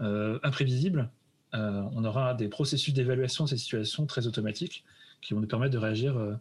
euh, 0.00 0.40
imprévisible, 0.42 1.08
euh, 1.54 1.82
on 1.92 2.04
aura 2.04 2.34
des 2.34 2.48
processus 2.48 2.92
d'évaluation 2.92 3.44
de 3.44 3.50
ces 3.50 3.56
situations 3.56 4.04
très 4.06 4.26
automatiques 4.26 4.82
qui 5.22 5.32
vont 5.32 5.40
nous 5.40 5.46
permettre 5.46 5.74
de 5.74 5.78
réagir 5.78 6.16
euh, 6.16 6.34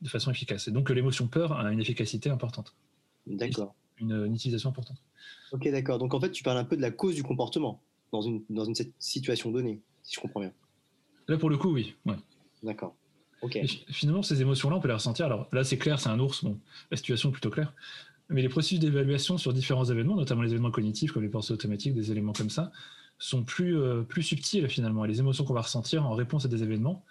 de 0.00 0.08
façon 0.08 0.30
efficace. 0.30 0.68
Et 0.68 0.70
donc 0.70 0.88
l'émotion 0.88 1.26
peur 1.26 1.52
a 1.52 1.70
une 1.70 1.80
efficacité 1.80 2.30
importante. 2.30 2.74
D'accord. 3.26 3.74
Une, 4.00 4.26
une 4.26 4.34
utilisation 4.34 4.70
importante. 4.70 5.02
Ok, 5.52 5.68
d'accord. 5.70 5.98
Donc 5.98 6.14
en 6.14 6.20
fait, 6.20 6.30
tu 6.30 6.42
parles 6.42 6.58
un 6.58 6.64
peu 6.64 6.76
de 6.76 6.82
la 6.82 6.90
cause 6.90 7.14
du 7.14 7.22
comportement 7.22 7.80
dans 8.12 8.22
une, 8.22 8.42
dans 8.50 8.64
une 8.64 8.74
situation 8.98 9.50
donnée, 9.50 9.80
si 10.02 10.14
je 10.14 10.20
comprends 10.20 10.40
bien. 10.40 10.52
Là, 11.26 11.36
pour 11.36 11.50
le 11.50 11.58
coup, 11.58 11.72
oui. 11.72 11.94
Ouais. 12.06 12.16
D'accord. 12.62 12.94
Ok. 13.40 13.58
finalement, 13.88 14.22
ces 14.22 14.40
émotions-là, 14.40 14.76
on 14.76 14.80
peut 14.80 14.88
les 14.88 14.94
ressentir. 14.94 15.26
Alors 15.26 15.48
là, 15.52 15.62
c'est 15.62 15.78
clair, 15.78 16.00
c'est 16.00 16.08
un 16.08 16.18
ours. 16.18 16.42
Bon, 16.42 16.58
la 16.90 16.96
situation 16.96 17.28
est 17.28 17.32
plutôt 17.32 17.50
claire. 17.50 17.72
Mais 18.30 18.42
les 18.42 18.48
processus 18.48 18.80
d'évaluation 18.80 19.38
sur 19.38 19.52
différents 19.52 19.84
événements, 19.84 20.16
notamment 20.16 20.42
les 20.42 20.50
événements 20.50 20.70
cognitifs 20.70 21.12
comme 21.12 21.22
les 21.22 21.28
pensées 21.28 21.52
automatiques, 21.52 21.94
des 21.94 22.10
éléments 22.10 22.32
comme 22.32 22.50
ça, 22.50 22.72
sont 23.18 23.44
plus, 23.44 23.78
euh, 23.78 24.02
plus 24.02 24.22
subtils 24.22 24.68
finalement. 24.68 25.04
Et 25.04 25.08
les 25.08 25.20
émotions 25.20 25.44
qu'on 25.44 25.54
va 25.54 25.62
ressentir 25.62 26.04
en 26.04 26.14
réponse 26.14 26.44
à 26.44 26.48
des 26.48 26.62
événements, 26.62 27.04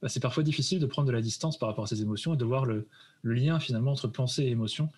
bah, 0.00 0.08
c'est 0.08 0.20
parfois 0.20 0.42
difficile 0.42 0.80
de 0.80 0.86
prendre 0.86 1.06
de 1.06 1.12
la 1.12 1.20
distance 1.20 1.58
par 1.58 1.68
rapport 1.68 1.84
à 1.84 1.86
ces 1.88 2.00
émotions 2.00 2.34
et 2.34 2.36
de 2.36 2.44
voir 2.44 2.64
le, 2.64 2.86
le 3.22 3.34
lien 3.34 3.60
finalement 3.60 3.92
entre 3.92 4.08
pensée 4.08 4.44
et 4.44 4.50
émotion 4.50 4.88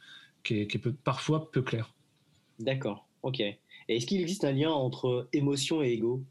qui 0.45 0.61
est, 0.61 0.67
qui 0.67 0.77
est 0.77 0.93
parfois 1.03 1.51
peu 1.51 1.63
clair. 1.63 1.93
D'accord, 2.61 3.07
ok. 3.23 3.41
Et 3.89 3.97
est-ce 3.97 4.07
qu'il 4.07 4.21
existe 4.21 4.45
un 4.45 4.53
lien 4.53 4.71
entre 4.71 5.29
émotion 5.33 5.83
et 5.83 5.93
ego? 5.93 6.23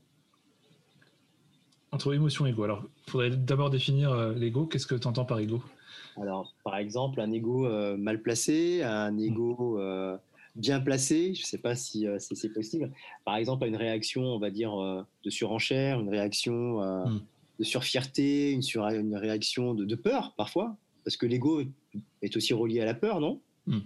Entre 1.91 2.13
émotion 2.13 2.45
et 2.45 2.49
ego. 2.49 2.63
Alors, 2.63 2.85
il 3.07 3.11
faudrait 3.11 3.29
d'abord 3.29 3.69
définir 3.69 4.11
euh, 4.11 4.33
l'ego. 4.33 4.65
Qu'est-ce 4.65 4.87
que 4.87 4.95
tu 4.95 5.07
entends 5.07 5.25
par 5.25 5.39
ego? 5.39 5.61
Alors, 6.17 6.53
par 6.63 6.77
exemple, 6.77 7.19
un 7.19 7.31
ego 7.31 7.67
euh, 7.67 7.97
mal 7.97 8.21
placé, 8.21 8.81
un 8.83 9.17
ego 9.17 9.79
euh, 9.79 10.17
bien 10.55 10.79
placé, 10.79 11.33
je 11.35 11.41
ne 11.41 11.45
sais 11.45 11.57
pas 11.57 11.75
si 11.75 12.07
c'est 12.19 12.53
possible. 12.53 12.91
Par 13.25 13.35
exemple, 13.35 13.67
une 13.67 13.75
réaction, 13.75 14.23
on 14.23 14.39
va 14.39 14.49
dire, 14.49 14.75
de 15.23 15.29
surenchère, 15.29 15.99
une 15.99 16.09
réaction 16.09 16.79
hmm. 17.05 17.21
de 17.57 17.63
surfierté, 17.63 18.51
une, 18.51 18.61
sur, 18.61 18.85
une 18.85 19.15
réaction 19.15 19.73
de, 19.73 19.95
peur, 19.95 20.33
parfois, 20.37 20.77
parce 21.03 21.17
que 21.17 21.25
l'ego 21.25 21.63
est 22.21 22.37
aussi 22.37 22.53
relié 22.53 22.81
à 22.81 22.85
la 22.85 22.93
peur, 22.93 23.19
non? 23.19 23.41
Hmm. 23.65 23.79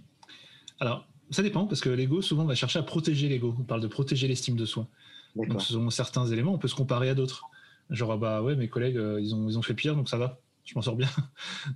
Alors, 0.80 1.08
ça 1.30 1.44
dépend, 1.44 1.66
parce 1.66 1.82
que 1.82 1.90
l'ego, 1.90 2.22
souvent, 2.22 2.46
va 2.46 2.56
chercher 2.56 2.80
à 2.80 2.84
protéger 2.84 3.28
l'ego. 3.28 3.56
On 3.60 3.64
parle 3.64 3.82
de 3.82 3.88
protéger 3.88 4.28
l'estime 4.28 4.56
de 4.56 4.66
soi. 4.66 4.88
Donc, 5.36 5.62
selon 5.62 5.90
certains 5.90 6.26
éléments, 6.28 6.54
on 6.54 6.58
peut 6.58 6.68
se 6.68 6.76
comparer 6.76 7.10
à 7.10 7.16
d'autres. 7.16 7.44
Genre, 7.90 8.12
ah 8.12 8.18
bah 8.18 8.42
ouais, 8.42 8.56
mes 8.56 8.68
collègues, 8.68 8.98
euh, 8.98 9.22
ils, 9.22 9.34
ont, 9.36 9.48
ils 9.48 9.58
ont 9.58 9.62
fait 9.62 9.74
pire, 9.74 9.96
donc 9.96 10.10
ça 10.10 10.18
va, 10.18 10.40
je 10.66 10.74
m'en 10.76 10.82
sors 10.82 10.96
bien. 10.96 11.10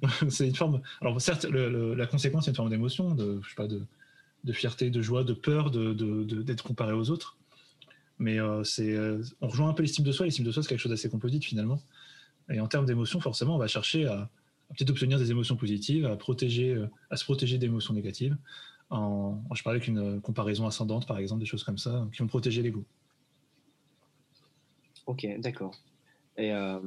c'est 0.30 0.48
une 0.48 0.56
forme. 0.56 0.82
Alors, 1.00 1.20
certes, 1.22 1.46
la 1.46 2.08
conséquence, 2.08 2.46
c'est 2.46 2.52
une 2.52 2.56
forme 2.56 2.70
d'émotion, 2.70 3.14
de, 3.14 3.40
je 3.44 3.50
sais 3.50 3.56
pas, 3.56 3.68
de, 3.68 3.86
de, 4.44 4.54
fierté, 4.54 4.90
de 4.90 5.02
joie, 5.02 5.24
de 5.24 5.34
peur 5.34 5.72
d'être 5.72 5.94
de, 5.94 6.24
de, 6.24 6.62
comparé 6.62 6.94
aux 6.94 7.10
autres. 7.10 7.38
Mais 8.20 8.40
euh, 8.40 8.64
c'est, 8.64 8.94
euh, 8.94 9.22
on 9.42 9.48
rejoint 9.48 9.70
un 9.70 9.74
peu 9.74 9.84
l'estime 9.84 10.06
de 10.06 10.12
soi. 10.12 10.26
L'estime 10.26 10.46
de 10.46 10.52
soi, 10.52 10.64
c'est 10.64 10.70
quelque 10.70 10.80
chose 10.80 10.92
d'assez 10.92 11.10
composite 11.10 11.46
finalement. 11.46 11.82
Et 12.50 12.60
en 12.60 12.68
termes 12.68 12.86
d'émotion, 12.86 13.22
forcément, 13.22 13.56
on 13.56 13.60
va 13.60 13.68
chercher 13.68 14.06
à, 14.06 14.14
à 14.70 14.74
peut-être 14.78 14.90
obtenir 14.90 15.18
des 15.18 15.32
émotions 15.32 15.56
positives, 15.56 16.06
à, 16.06 16.16
protéger, 16.18 16.78
à 17.10 17.16
se 17.16 17.24
protéger 17.24 17.58
d'émotions 17.58 17.94
négatives 17.94 18.36
je 18.92 19.64
parlais 19.64 19.80
qu'une 19.80 20.22
comparaison 20.22 20.68
ascendante, 20.68 21.08
par 21.08 21.18
exemple, 21.18 21.40
des 21.40 21.46
choses 21.46 21.64
comme 21.64 21.78
ça, 21.78 22.08
qui 22.14 22.22
ont 22.22 22.28
protégé 22.28 22.62
l'ego. 22.62 22.84
Ok, 25.08 25.26
d'accord. 25.40 25.74
Et 26.38 26.52
euh, 26.52 26.80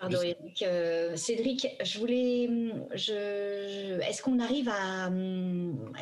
Pardon, 0.00 0.22
Eric. 0.22 0.62
Euh, 0.62 1.16
Cédric, 1.16 1.66
je 1.82 1.98
voulais. 1.98 2.48
Je, 2.94 4.00
est-ce 4.00 4.22
qu'on 4.22 4.38
arrive 4.38 4.68
à. 4.68 5.10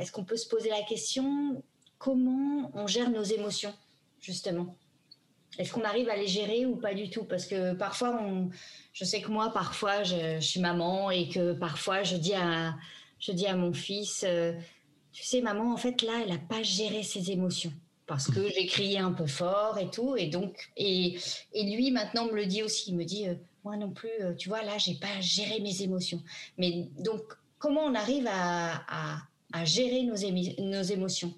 Est-ce 0.00 0.12
qu'on 0.12 0.24
peut 0.24 0.36
se 0.36 0.48
poser 0.48 0.68
la 0.68 0.82
question 0.82 1.62
comment 1.98 2.70
on 2.74 2.86
gère 2.86 3.10
nos 3.10 3.22
émotions, 3.22 3.72
justement? 4.20 4.76
Est-ce 5.58 5.72
qu'on 5.72 5.84
arrive 5.84 6.10
à 6.10 6.16
les 6.16 6.26
gérer 6.26 6.66
ou 6.66 6.76
pas 6.76 6.92
du 6.92 7.08
tout? 7.08 7.24
Parce 7.24 7.46
que 7.46 7.72
parfois, 7.72 8.20
on, 8.20 8.50
je 8.92 9.04
sais 9.04 9.22
que 9.22 9.30
moi, 9.30 9.50
parfois, 9.52 10.02
je, 10.02 10.38
suis 10.40 10.60
maman 10.60 11.10
et 11.10 11.28
que 11.28 11.54
parfois, 11.54 12.02
je 12.02 12.16
dis 12.16 12.34
à, 12.34 12.76
je 13.18 13.32
dis 13.32 13.46
à 13.46 13.56
mon 13.56 13.72
fils. 13.72 14.24
Euh, 14.28 14.52
tu 15.16 15.24
sais, 15.24 15.40
maman, 15.40 15.72
en 15.72 15.78
fait, 15.78 16.02
là, 16.02 16.20
elle 16.22 16.28
n'a 16.28 16.38
pas 16.38 16.62
géré 16.62 17.02
ses 17.02 17.30
émotions 17.30 17.72
parce 18.06 18.30
que 18.30 18.50
j'ai 18.54 18.66
crié 18.66 18.98
un 18.98 19.12
peu 19.12 19.26
fort 19.26 19.78
et 19.78 19.88
tout. 19.90 20.14
Et 20.14 20.26
donc, 20.26 20.70
et, 20.76 21.16
et 21.54 21.74
lui, 21.74 21.90
maintenant, 21.90 22.26
me 22.26 22.34
le 22.34 22.44
dit 22.44 22.62
aussi. 22.62 22.90
Il 22.90 22.98
me 22.98 23.04
dit, 23.04 23.26
euh, 23.26 23.34
moi 23.64 23.78
non 23.78 23.90
plus, 23.90 24.10
euh, 24.20 24.34
tu 24.34 24.50
vois, 24.50 24.62
là, 24.62 24.76
j'ai 24.76 24.92
pas 24.92 25.18
géré 25.22 25.60
mes 25.60 25.80
émotions. 25.80 26.22
Mais 26.58 26.90
donc, 27.02 27.22
comment 27.58 27.80
on 27.80 27.94
arrive 27.94 28.28
à, 28.30 29.22
gérer 29.64 30.02
nos, 30.02 30.16
nos 30.62 30.82
émotions? 30.82 31.32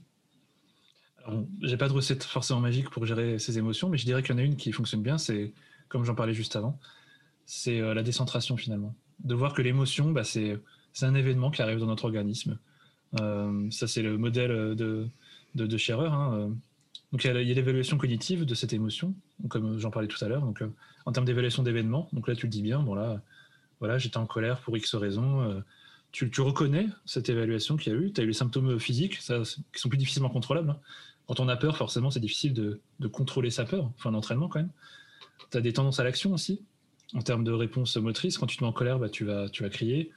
J'ai 1.62 1.76
pas 1.76 1.86
de 1.86 1.92
recette 1.92 2.24
forcément 2.24 2.58
magique 2.58 2.90
pour 2.90 3.06
gérer 3.06 3.38
ses 3.38 3.58
émotions, 3.58 3.88
mais 3.88 3.96
je 3.96 4.06
dirais 4.06 4.24
qu'il 4.24 4.32
y 4.32 4.34
en 4.34 4.38
a 4.38 4.44
une 4.44 4.56
qui 4.56 4.72
fonctionne 4.72 5.02
bien, 5.02 5.18
c'est, 5.18 5.52
comme 5.88 6.04
j'en 6.04 6.16
parlais 6.16 6.34
juste 6.34 6.56
avant, 6.56 6.80
c'est 7.46 7.78
euh, 7.78 7.94
la 7.94 8.02
décentration 8.02 8.56
finalement. 8.56 8.92
De 9.20 9.36
voir 9.36 9.54
que 9.54 9.62
l'émotion, 9.62 10.10
bah, 10.10 10.24
c'est 10.24 10.58
un 11.02 11.14
événement 11.14 11.52
qui 11.52 11.62
arrive 11.62 11.78
dans 11.78 11.86
notre 11.86 12.06
organisme. 12.06 12.58
Ça, 13.16 13.86
c'est 13.86 14.02
le 14.02 14.18
modèle 14.18 14.74
de, 14.74 15.08
de, 15.54 15.66
de 15.66 15.76
Scherer. 15.76 16.06
Hein, 16.06 16.32
euh. 16.34 16.48
Donc 17.12 17.24
il 17.24 17.28
y 17.28 17.30
a 17.30 17.54
l'évaluation 17.54 17.96
cognitive 17.96 18.44
de 18.44 18.54
cette 18.54 18.72
émotion, 18.72 19.14
comme 19.48 19.78
j'en 19.78 19.90
parlais 19.90 20.08
tout 20.08 20.22
à 20.22 20.28
l'heure. 20.28 20.42
Donc 20.42 20.62
euh, 20.62 20.68
en 21.06 21.12
termes 21.12 21.24
d'évaluation 21.24 21.62
d'événements, 21.62 22.08
donc 22.12 22.28
là 22.28 22.34
tu 22.34 22.46
le 22.46 22.50
dis 22.50 22.62
bien, 22.62 22.80
bon 22.80 22.94
là, 22.94 23.22
voilà, 23.80 23.98
j'étais 23.98 24.18
en 24.18 24.26
colère 24.26 24.60
pour 24.60 24.76
X 24.76 24.94
raisons. 24.94 25.42
Euh, 25.42 25.60
tu, 26.12 26.30
reconnais 26.40 26.88
cette 27.04 27.28
évaluation 27.28 27.76
qu'il 27.76 27.92
y 27.92 27.96
a 27.96 27.98
eu, 27.98 28.12
tu 28.12 28.20
as 28.20 28.24
eu 28.24 28.26
les 28.26 28.32
symptômes 28.32 28.78
physiques, 28.80 29.18
qui 29.18 29.24
sont 29.80 29.88
plus 29.88 29.98
difficilement 29.98 30.30
contrôlables. 30.30 30.70
Hein. 30.70 30.78
Quand 31.26 31.38
on 31.40 31.48
a 31.48 31.56
peur, 31.56 31.76
forcément, 31.76 32.10
c'est 32.10 32.20
difficile 32.20 32.54
de, 32.54 32.80
de, 32.98 33.08
contrôler 33.08 33.50
sa 33.50 33.64
peur, 33.64 33.90
enfin 33.96 34.10
l'entraînement 34.10 34.48
quand 34.48 34.60
même. 34.60 34.70
Tu 35.50 35.58
as 35.58 35.60
des 35.60 35.74
tendances 35.74 36.00
à 36.00 36.04
l'action 36.04 36.32
aussi, 36.32 36.62
en 37.14 37.20
termes 37.20 37.44
de 37.44 37.52
réponse 37.52 37.96
motrice. 37.98 38.38
Quand 38.38 38.46
tu 38.46 38.56
te 38.56 38.64
mets 38.64 38.68
en 38.68 38.72
colère, 38.72 38.98
bah, 38.98 39.10
tu, 39.10 39.24
vas, 39.24 39.48
tu 39.50 39.62
vas 39.62 39.68
crier. 39.68 40.10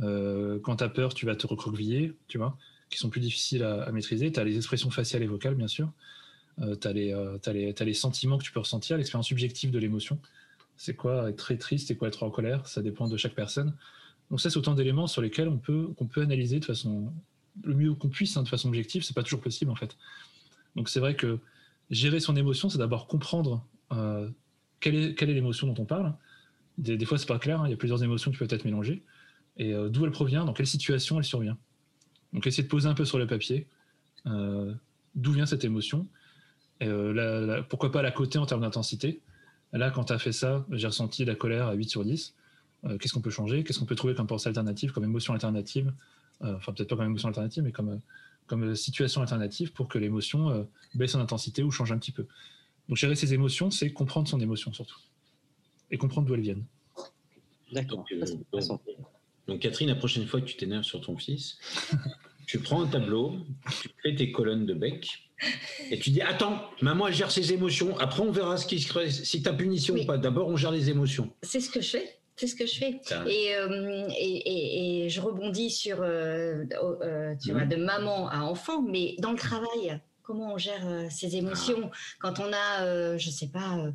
Quand 0.00 0.76
tu 0.76 0.84
as 0.84 0.88
peur, 0.88 1.14
tu 1.14 1.26
vas 1.26 1.36
te 1.36 1.46
recroqueviller, 1.46 2.14
tu 2.28 2.38
vois 2.38 2.56
qui 2.94 3.00
sont 3.00 3.10
plus 3.10 3.20
difficiles 3.20 3.64
à, 3.64 3.90
maîtriser. 3.90 4.30
Tu 4.30 4.40
as 4.40 4.44
les 4.44 4.56
expressions 4.56 4.90
faciales 4.90 5.22
et 5.22 5.26
vocales, 5.26 5.56
bien 5.56 5.66
sûr. 5.66 5.90
Euh, 6.60 6.76
tu 6.76 6.86
as, 6.86 6.92
euh, 6.92 7.38
as, 7.44 7.84
les 7.84 7.94
sentiments 7.94 8.38
que 8.38 8.44
tu 8.44 8.52
peux 8.52 8.60
ressentir, 8.60 8.96
l'expérience 8.96 9.26
subjective 9.26 9.72
de 9.72 9.78
l'émotion. 9.78 10.18
C'est 10.76 10.94
quoi 10.94 11.28
être 11.28 11.36
très 11.36 11.56
triste 11.56 11.90
et 11.90 11.96
quoi 11.96 12.08
être 12.08 12.22
en 12.22 12.30
colère? 12.30 12.66
Ça 12.68 12.82
dépend 12.82 13.08
de 13.08 13.16
chaque 13.16 13.34
personne. 13.34 13.74
Donc 14.30 14.40
ça, 14.40 14.48
c'est 14.48 14.58
autant 14.58 14.74
d'éléments 14.74 15.08
sur 15.08 15.22
lesquels 15.22 15.48
on 15.48 15.58
peut, 15.58 15.88
qu'on 15.96 16.06
peut 16.06 16.22
analyser 16.22 16.60
de 16.60 16.64
façon 16.64 17.12
le 17.62 17.74
mieux 17.74 17.94
qu'on 17.94 18.08
puisse, 18.08 18.36
hein, 18.36 18.42
de 18.42 18.48
façon 18.48 18.68
objective. 18.68 19.02
C'est 19.02 19.14
pas 19.14 19.22
toujours 19.22 19.40
possible 19.40 19.70
en 19.70 19.76
fait. 19.76 19.96
Donc 20.76 20.88
c'est 20.88 21.00
vrai 21.00 21.14
que 21.14 21.38
gérer 21.90 22.20
son 22.20 22.36
émotion, 22.36 22.68
c'est 22.68 22.78
d'abord 22.78 23.06
comprendre 23.06 23.64
euh, 23.92 24.28
quelle 24.80 24.94
est 24.94 25.14
quelle 25.14 25.30
est 25.30 25.34
l'émotion 25.34 25.66
dont 25.66 25.82
on 25.82 25.84
parle. 25.84 26.14
Des, 26.78 26.96
des 26.96 27.04
fois, 27.04 27.18
c'est 27.18 27.26
pas 27.26 27.38
clair. 27.38 27.60
Hein. 27.60 27.68
il 27.68 27.70
y 27.70 27.74
a 27.74 27.76
plusieurs 27.76 28.02
émotions 28.02 28.30
qui 28.30 28.38
peuvent 28.38 28.48
être 28.50 28.64
mélangées. 28.64 29.02
Et 29.56 29.72
d'où 29.90 30.04
elle 30.04 30.10
provient, 30.10 30.44
dans 30.44 30.52
quelle 30.52 30.66
situation 30.66 31.18
elle 31.18 31.24
survient. 31.24 31.56
Donc 32.32 32.46
essayer 32.46 32.64
de 32.64 32.68
poser 32.68 32.88
un 32.88 32.94
peu 32.94 33.04
sur 33.04 33.18
le 33.18 33.26
papier 33.26 33.66
euh, 34.26 34.74
d'où 35.14 35.32
vient 35.32 35.46
cette 35.46 35.64
émotion. 35.64 36.06
Et, 36.80 36.86
euh, 36.88 37.62
pourquoi 37.68 37.92
pas 37.92 38.02
la 38.02 38.10
coter 38.10 38.38
en 38.38 38.46
termes 38.46 38.62
d'intensité. 38.62 39.20
Là, 39.72 39.90
quand 39.90 40.04
tu 40.04 40.12
as 40.12 40.18
fait 40.18 40.32
ça, 40.32 40.64
j'ai 40.70 40.86
ressenti 40.86 41.24
la 41.24 41.34
colère 41.34 41.68
à 41.68 41.74
8 41.74 41.88
sur 41.88 42.04
10. 42.04 42.34
Euh, 42.84 42.98
qu'est-ce 42.98 43.12
qu'on 43.12 43.20
peut 43.20 43.30
changer? 43.30 43.64
Qu'est-ce 43.64 43.78
qu'on 43.78 43.86
peut 43.86 43.94
trouver 43.94 44.14
comme 44.14 44.26
pensée 44.26 44.48
alternative, 44.48 44.92
comme 44.92 45.04
émotion 45.04 45.32
alternative? 45.32 45.92
Enfin, 46.40 46.72
peut-être 46.72 46.90
pas 46.90 46.96
comme 46.96 47.06
émotion 47.06 47.28
alternative, 47.28 47.62
mais 47.62 47.72
comme, 47.72 48.00
comme 48.46 48.74
situation 48.74 49.22
alternative 49.22 49.72
pour 49.72 49.88
que 49.88 49.98
l'émotion 49.98 50.68
baisse 50.94 51.14
en 51.14 51.20
intensité 51.20 51.62
ou 51.62 51.70
change 51.70 51.92
un 51.92 51.98
petit 51.98 52.12
peu. 52.12 52.26
Donc 52.88 52.98
gérer 52.98 53.14
ses 53.14 53.32
émotions, 53.32 53.70
c'est 53.70 53.92
comprendre 53.92 54.28
son 54.28 54.40
émotion 54.40 54.72
surtout. 54.72 54.98
Et 55.90 55.96
comprendre 55.96 56.26
d'où 56.26 56.34
elles 56.34 56.40
viennent. 56.40 56.64
D'accord. 57.72 57.98
Donc, 57.98 58.12
Catherine, 59.60 59.88
la 59.88 59.94
prochaine 59.94 60.26
fois 60.26 60.40
que 60.40 60.46
tu 60.46 60.56
t'énerves 60.56 60.84
sur 60.84 61.00
ton 61.00 61.16
fils, 61.16 61.58
tu 62.46 62.58
prends 62.58 62.82
un 62.82 62.86
tableau, 62.86 63.36
tu 63.82 63.88
fais 64.02 64.14
tes 64.14 64.32
colonnes 64.32 64.66
de 64.66 64.74
bec, 64.74 65.24
et 65.90 65.98
tu 65.98 66.10
dis 66.10 66.22
Attends, 66.22 66.62
maman, 66.80 67.08
elle 67.08 67.14
gère 67.14 67.30
ses 67.30 67.52
émotions. 67.52 67.98
Après, 67.98 68.22
on 68.22 68.30
verra 68.30 68.56
ce 68.56 68.66
qui 68.66 68.80
se 68.80 69.08
si 69.10 69.42
tu 69.42 69.48
as 69.48 69.52
punition 69.52 69.94
ou 69.94 70.04
pas. 70.04 70.18
D'abord, 70.18 70.48
on 70.48 70.56
gère 70.56 70.70
les 70.70 70.90
émotions. 70.90 71.30
C'est 71.42 71.60
ce 71.60 71.70
que 71.70 71.80
je 71.80 71.90
fais. 71.90 72.18
C'est 72.36 72.48
ce 72.48 72.56
que 72.56 72.66
je 72.66 72.78
fais. 72.78 73.00
Euh, 73.12 74.08
et, 74.10 74.24
et, 74.24 75.04
et, 75.04 75.08
je 75.08 75.20
rebondis 75.20 75.70
sur 75.70 75.98
euh, 76.02 76.64
euh, 77.02 77.34
tu 77.40 77.52
vois, 77.52 77.64
de 77.64 77.76
maman 77.76 78.28
à 78.28 78.40
enfant, 78.40 78.82
mais 78.82 79.14
dans 79.20 79.30
le 79.30 79.38
travail, 79.38 80.00
comment 80.22 80.54
on 80.54 80.58
gère 80.58 80.82
ses 81.10 81.36
émotions? 81.36 81.90
Ah. 81.92 81.96
quand 82.18 82.40
on 82.40 82.52
a, 82.52 83.16
je 83.18 83.30
sais 83.30 83.48
pas 83.48 83.86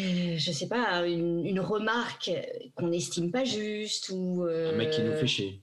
euh, 0.00 0.38
je 0.38 0.52
sais 0.52 0.68
pas, 0.68 1.06
une, 1.06 1.60
remarque 1.60 2.30
qu'on 2.74 2.88
n'estime 2.88 3.30
pas 3.30 3.44
juste 3.44 4.10
ou. 4.12 4.44
Un 4.44 4.72
mec 4.72 4.90
qui 4.90 5.02
nous 5.02 5.14
fait 5.14 5.26
chier. 5.26 5.60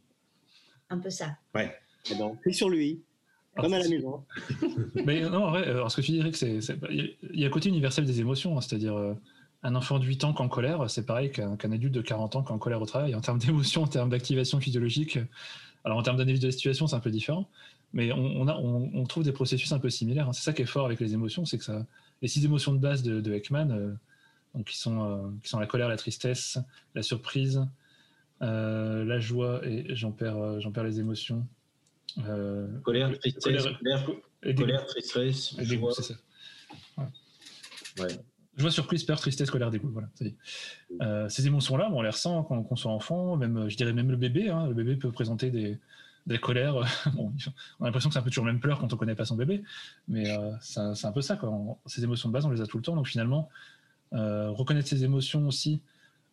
Un 0.90 1.00
peu 1.00 1.10
ça. 1.10 1.38
Ouais. 1.54 1.76
Et 2.10 2.16
ben, 2.16 2.38
sur 2.52 2.70
lui. 2.70 3.02
Comme 3.56 3.74
à 3.74 3.80
la 3.80 3.88
maison. 3.88 4.24
Mais 5.06 5.22
non, 5.22 5.46
en 5.46 5.50
vrai, 5.50 5.66
alors 5.66 5.92
ce 5.92 5.98
que 5.98 6.06
tu 6.06 6.12
dirais, 6.12 6.30
que 6.32 6.38
c'est. 6.38 6.60
Il 6.92 7.40
y 7.40 7.44
a 7.44 7.48
un 7.48 7.52
côté 7.52 7.70
universel 7.70 8.06
des 8.06 8.20
émotions, 8.20 8.56
hein, 8.56 8.62
c'est-à-dire 8.62 8.96
euh, 8.96 9.16
un 9.64 9.76
enfant 9.76 9.98
de 9.98 10.06
8 10.06 10.26
ans 10.26 10.34
qui 10.34 10.42
en 10.44 10.48
colère, 10.48 10.90
c'est 10.90 11.06
pareil 11.06 11.32
qu'un 11.32 11.72
adulte 11.72 11.94
de 11.94 12.02
40 12.02 12.36
ans 12.36 12.44
qui 12.44 12.52
en 12.52 12.60
colère 12.60 12.82
au 12.82 12.86
travail. 12.86 13.16
En 13.16 13.22
termes 13.22 13.40
d'émotion, 13.40 13.84
en 13.84 13.88
termes 13.88 14.10
d'activation 14.10 14.60
physiologique, 14.60 15.18
alors 15.84 15.98
en 15.98 16.04
termes 16.04 16.18
d'analyse 16.18 16.40
de 16.40 16.48
la 16.48 16.52
situation, 16.52 16.86
c'est 16.86 16.96
un 16.96 17.00
peu 17.00 17.10
différent, 17.10 17.50
mais 17.94 18.12
on, 18.12 18.48
a, 18.48 18.56
on, 18.56 19.06
trouve 19.06 19.24
des 19.24 19.32
processus 19.32 19.72
un 19.72 19.80
peu 19.80 19.90
similaires. 19.90 20.30
Hein. 20.30 20.34
C'est 20.34 20.44
ça 20.44 20.54
qui 20.54 20.62
est 20.62 20.66
fort 20.66 20.86
avec 20.86 21.00
les 21.00 21.14
émotions, 21.14 21.46
c'est 21.46 21.58
que 21.58 21.64
ça, 21.64 21.86
les 22.22 22.28
six 22.28 22.46
émotions 22.46 22.74
de 22.74 22.80
base 22.80 23.04
de, 23.04 23.22
de 23.22 23.34
Ekman, 23.34 23.72
euh, 23.72 23.94
donc 24.58 24.66
qui 24.66 24.78
sont, 24.78 25.04
euh, 25.04 25.30
qui 25.44 25.50
sont 25.50 25.60
la 25.60 25.68
colère, 25.68 25.88
la 25.88 25.98
tristesse, 25.98 26.58
la 26.96 27.04
surprise, 27.04 27.64
euh, 28.42 29.06
la 29.06 29.20
joie 29.20 29.62
et 29.64 29.96
j'en 29.96 30.12
perds, 30.12 30.38
euh, 30.38 30.60
j'en 30.60 30.72
perds 30.72 30.86
les 30.86 31.00
émotions. 31.00 31.48
colère, 32.84 33.18
tristesse, 33.20 33.44
colère, 33.44 34.86
tristesse, 34.88 35.56
joie. 35.62 35.92
c'est 35.94 36.02
ça. 36.02 36.16
Ouais. 38.00 38.08
Joie, 38.56 38.72
surprise, 38.72 39.04
peur, 39.04 39.20
tristesse, 39.20 39.52
colère, 39.52 39.70
dégoût. 39.70 39.92
Voilà, 39.92 40.10
euh, 41.04 41.30
ces 41.30 41.46
émotions-là, 41.46 41.92
on 41.94 42.02
les 42.02 42.10
ressent 42.10 42.42
quand 42.44 42.66
on 42.68 42.76
soit 42.76 42.92
enfant, 42.92 43.38
même, 43.38 43.70
je 43.70 43.78
dirais 43.78 43.94
même 43.94 44.10
le 44.10 44.18
bébé. 44.18 44.50
Hein, 44.50 44.66
le 44.68 44.74
bébé 44.74 44.96
peut 44.96 45.12
présenter 45.12 45.52
des, 45.52 45.78
des 46.26 46.40
colères. 46.40 46.76
on 47.20 47.28
a 47.28 47.86
l'impression 47.86 48.10
que 48.10 48.14
c'est 48.14 48.20
un 48.20 48.24
peu 48.24 48.32
toujours 48.32 48.46
même 48.46 48.60
pleurs 48.60 48.80
quand 48.80 48.92
on 48.92 48.98
connaît 48.98 49.14
pas 49.14 49.26
son 49.26 49.36
bébé, 49.36 49.62
mais 50.08 50.36
c'est 50.62 50.80
un 50.80 51.12
peu 51.12 51.22
ça. 51.22 51.36
Quoi. 51.36 51.78
ces 51.86 52.04
émotions 52.04 52.30
de 52.30 52.34
base, 52.34 52.46
on 52.46 52.50
les 52.50 52.62
a 52.62 52.66
tout 52.66 52.78
le 52.78 52.84
temps. 52.84 52.96
Donc 52.96 53.08
finalement, 53.08 53.50
euh, 54.14 54.50
reconnaître 54.50 54.88
ses 54.88 55.04
émotions 55.04 55.48
aussi, 55.48 55.82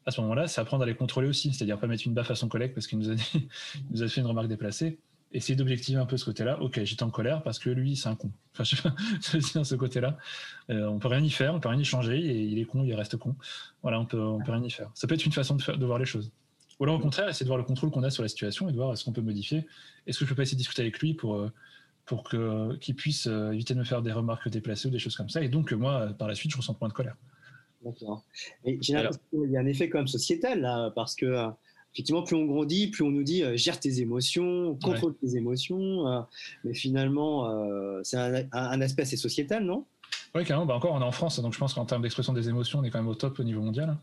à 0.06 0.10
ce 0.10 0.20
moment-là, 0.20 0.46
c'est 0.46 0.60
apprendre 0.60 0.82
à 0.82 0.86
les 0.86 0.94
contrôler 0.94 1.28
aussi. 1.28 1.52
C'est-à-dire 1.52 1.78
pas 1.78 1.86
mettre 1.86 2.06
une 2.06 2.14
baffe 2.14 2.30
à 2.30 2.34
son 2.34 2.48
collègue 2.48 2.74
parce 2.74 2.86
qu'il 2.86 2.98
nous, 2.98 3.10
a 3.10 3.14
nous 3.90 4.02
a 4.02 4.08
fait 4.08 4.20
une 4.20 4.26
remarque 4.26 4.48
déplacée. 4.48 4.98
Essayer 5.32 5.56
d'objectiver 5.56 5.98
un 5.98 6.06
peu 6.06 6.16
ce 6.16 6.24
côté-là. 6.24 6.60
Ok, 6.60 6.80
j'étais 6.84 7.02
en 7.02 7.10
colère 7.10 7.42
parce 7.42 7.58
que 7.58 7.68
lui, 7.68 7.96
c'est 7.96 8.08
un 8.08 8.14
con. 8.14 8.30
Enfin, 8.52 8.64
je 9.20 9.32
veux 9.32 9.38
dire, 9.40 9.66
ce 9.66 9.74
côté-là. 9.74 10.16
Euh, 10.70 10.86
on 10.86 10.98
peut 10.98 11.08
rien 11.08 11.22
y 11.22 11.30
faire, 11.30 11.54
on 11.54 11.60
peut 11.60 11.68
rien 11.68 11.80
y 11.80 11.84
changer. 11.84 12.18
Et 12.18 12.42
il 12.42 12.58
est 12.58 12.64
con, 12.64 12.84
il 12.84 12.94
reste 12.94 13.16
con. 13.16 13.34
Voilà, 13.82 13.98
on 13.98 14.06
peut, 14.06 14.20
on 14.20 14.40
peut 14.40 14.52
rien 14.52 14.62
y 14.62 14.70
faire. 14.70 14.90
Ça 14.94 15.06
peut 15.06 15.14
être 15.14 15.26
une 15.26 15.32
façon 15.32 15.56
de, 15.56 15.62
faire, 15.62 15.76
de 15.76 15.86
voir 15.86 15.98
les 15.98 16.04
choses. 16.04 16.30
Ou 16.78 16.84
alors, 16.84 16.96
au 16.96 17.00
contraire, 17.00 17.28
essayer 17.28 17.44
de 17.44 17.48
voir 17.48 17.58
le 17.58 17.64
contrôle 17.64 17.90
qu'on 17.90 18.02
a 18.02 18.10
sur 18.10 18.22
la 18.22 18.28
situation 18.28 18.68
et 18.68 18.72
de 18.72 18.76
voir 18.76 18.92
est-ce 18.92 19.04
qu'on 19.04 19.12
peut 19.12 19.22
modifier. 19.22 19.66
Est-ce 20.06 20.18
que 20.18 20.24
je 20.24 20.30
peux 20.30 20.36
pas 20.36 20.42
essayer 20.42 20.56
de 20.56 20.60
discuter 20.60 20.82
avec 20.82 20.98
lui 21.00 21.14
pour, 21.14 21.36
euh, 21.36 21.50
pour 22.04 22.28
qu'il 22.28 22.94
puisse 22.94 23.26
éviter 23.26 23.74
de 23.74 23.78
me 23.78 23.84
faire 23.84 24.02
des 24.02 24.12
remarques 24.12 24.48
déplacées 24.48 24.88
ou 24.88 24.90
des 24.90 24.98
choses 24.98 25.16
comme 25.16 25.30
ça? 25.30 25.42
Et 25.42 25.48
donc, 25.48 25.72
moi, 25.72 26.08
par 26.18 26.28
la 26.28 26.34
suite, 26.34 26.52
je 26.52 26.56
ressens 26.56 26.76
moins 26.80 26.88
de 26.88 26.94
colère. 26.94 27.16
D'accord. 27.84 28.24
j'ai 28.64 28.94
l'impression 28.94 29.20
qu'il 29.30 29.50
y 29.50 29.56
a 29.56 29.60
un 29.60 29.66
effet 29.66 29.88
quand 29.88 29.98
même 29.98 30.08
sociétal 30.08 30.60
là, 30.60 30.90
parce 30.94 31.14
que 31.14 31.26
euh, 31.26 31.48
effectivement, 31.92 32.22
plus 32.22 32.36
on 32.36 32.46
grandit, 32.46 32.88
plus 32.88 33.04
on 33.04 33.10
nous 33.10 33.22
dit 33.22 33.42
euh, 33.42 33.56
gère 33.56 33.78
tes 33.78 34.00
émotions, 34.00 34.78
contrôle 34.82 35.14
tes 35.16 35.36
émotions. 35.36 36.08
Euh, 36.08 36.20
mais 36.64 36.74
finalement, 36.74 38.02
c'est 38.02 38.16
un, 38.16 38.80
aspect 38.80 39.02
assez 39.02 39.16
sociétal, 39.16 39.64
non? 39.64 39.84
Oui, 40.34 40.44
carrément. 40.44 40.66
Bah 40.66 40.74
encore, 40.74 40.92
on 40.94 41.00
est 41.00 41.04
en 41.04 41.12
France, 41.12 41.38
donc 41.40 41.52
je 41.52 41.58
pense 41.58 41.74
qu'en 41.74 41.84
termes 41.84 42.02
d'expression 42.02 42.32
des 42.32 42.48
émotions, 42.48 42.80
on 42.80 42.84
est 42.84 42.90
quand 42.90 42.98
même 42.98 43.08
au 43.08 43.14
top 43.14 43.38
au 43.38 43.44
niveau 43.44 43.60
mondial. 43.60 43.96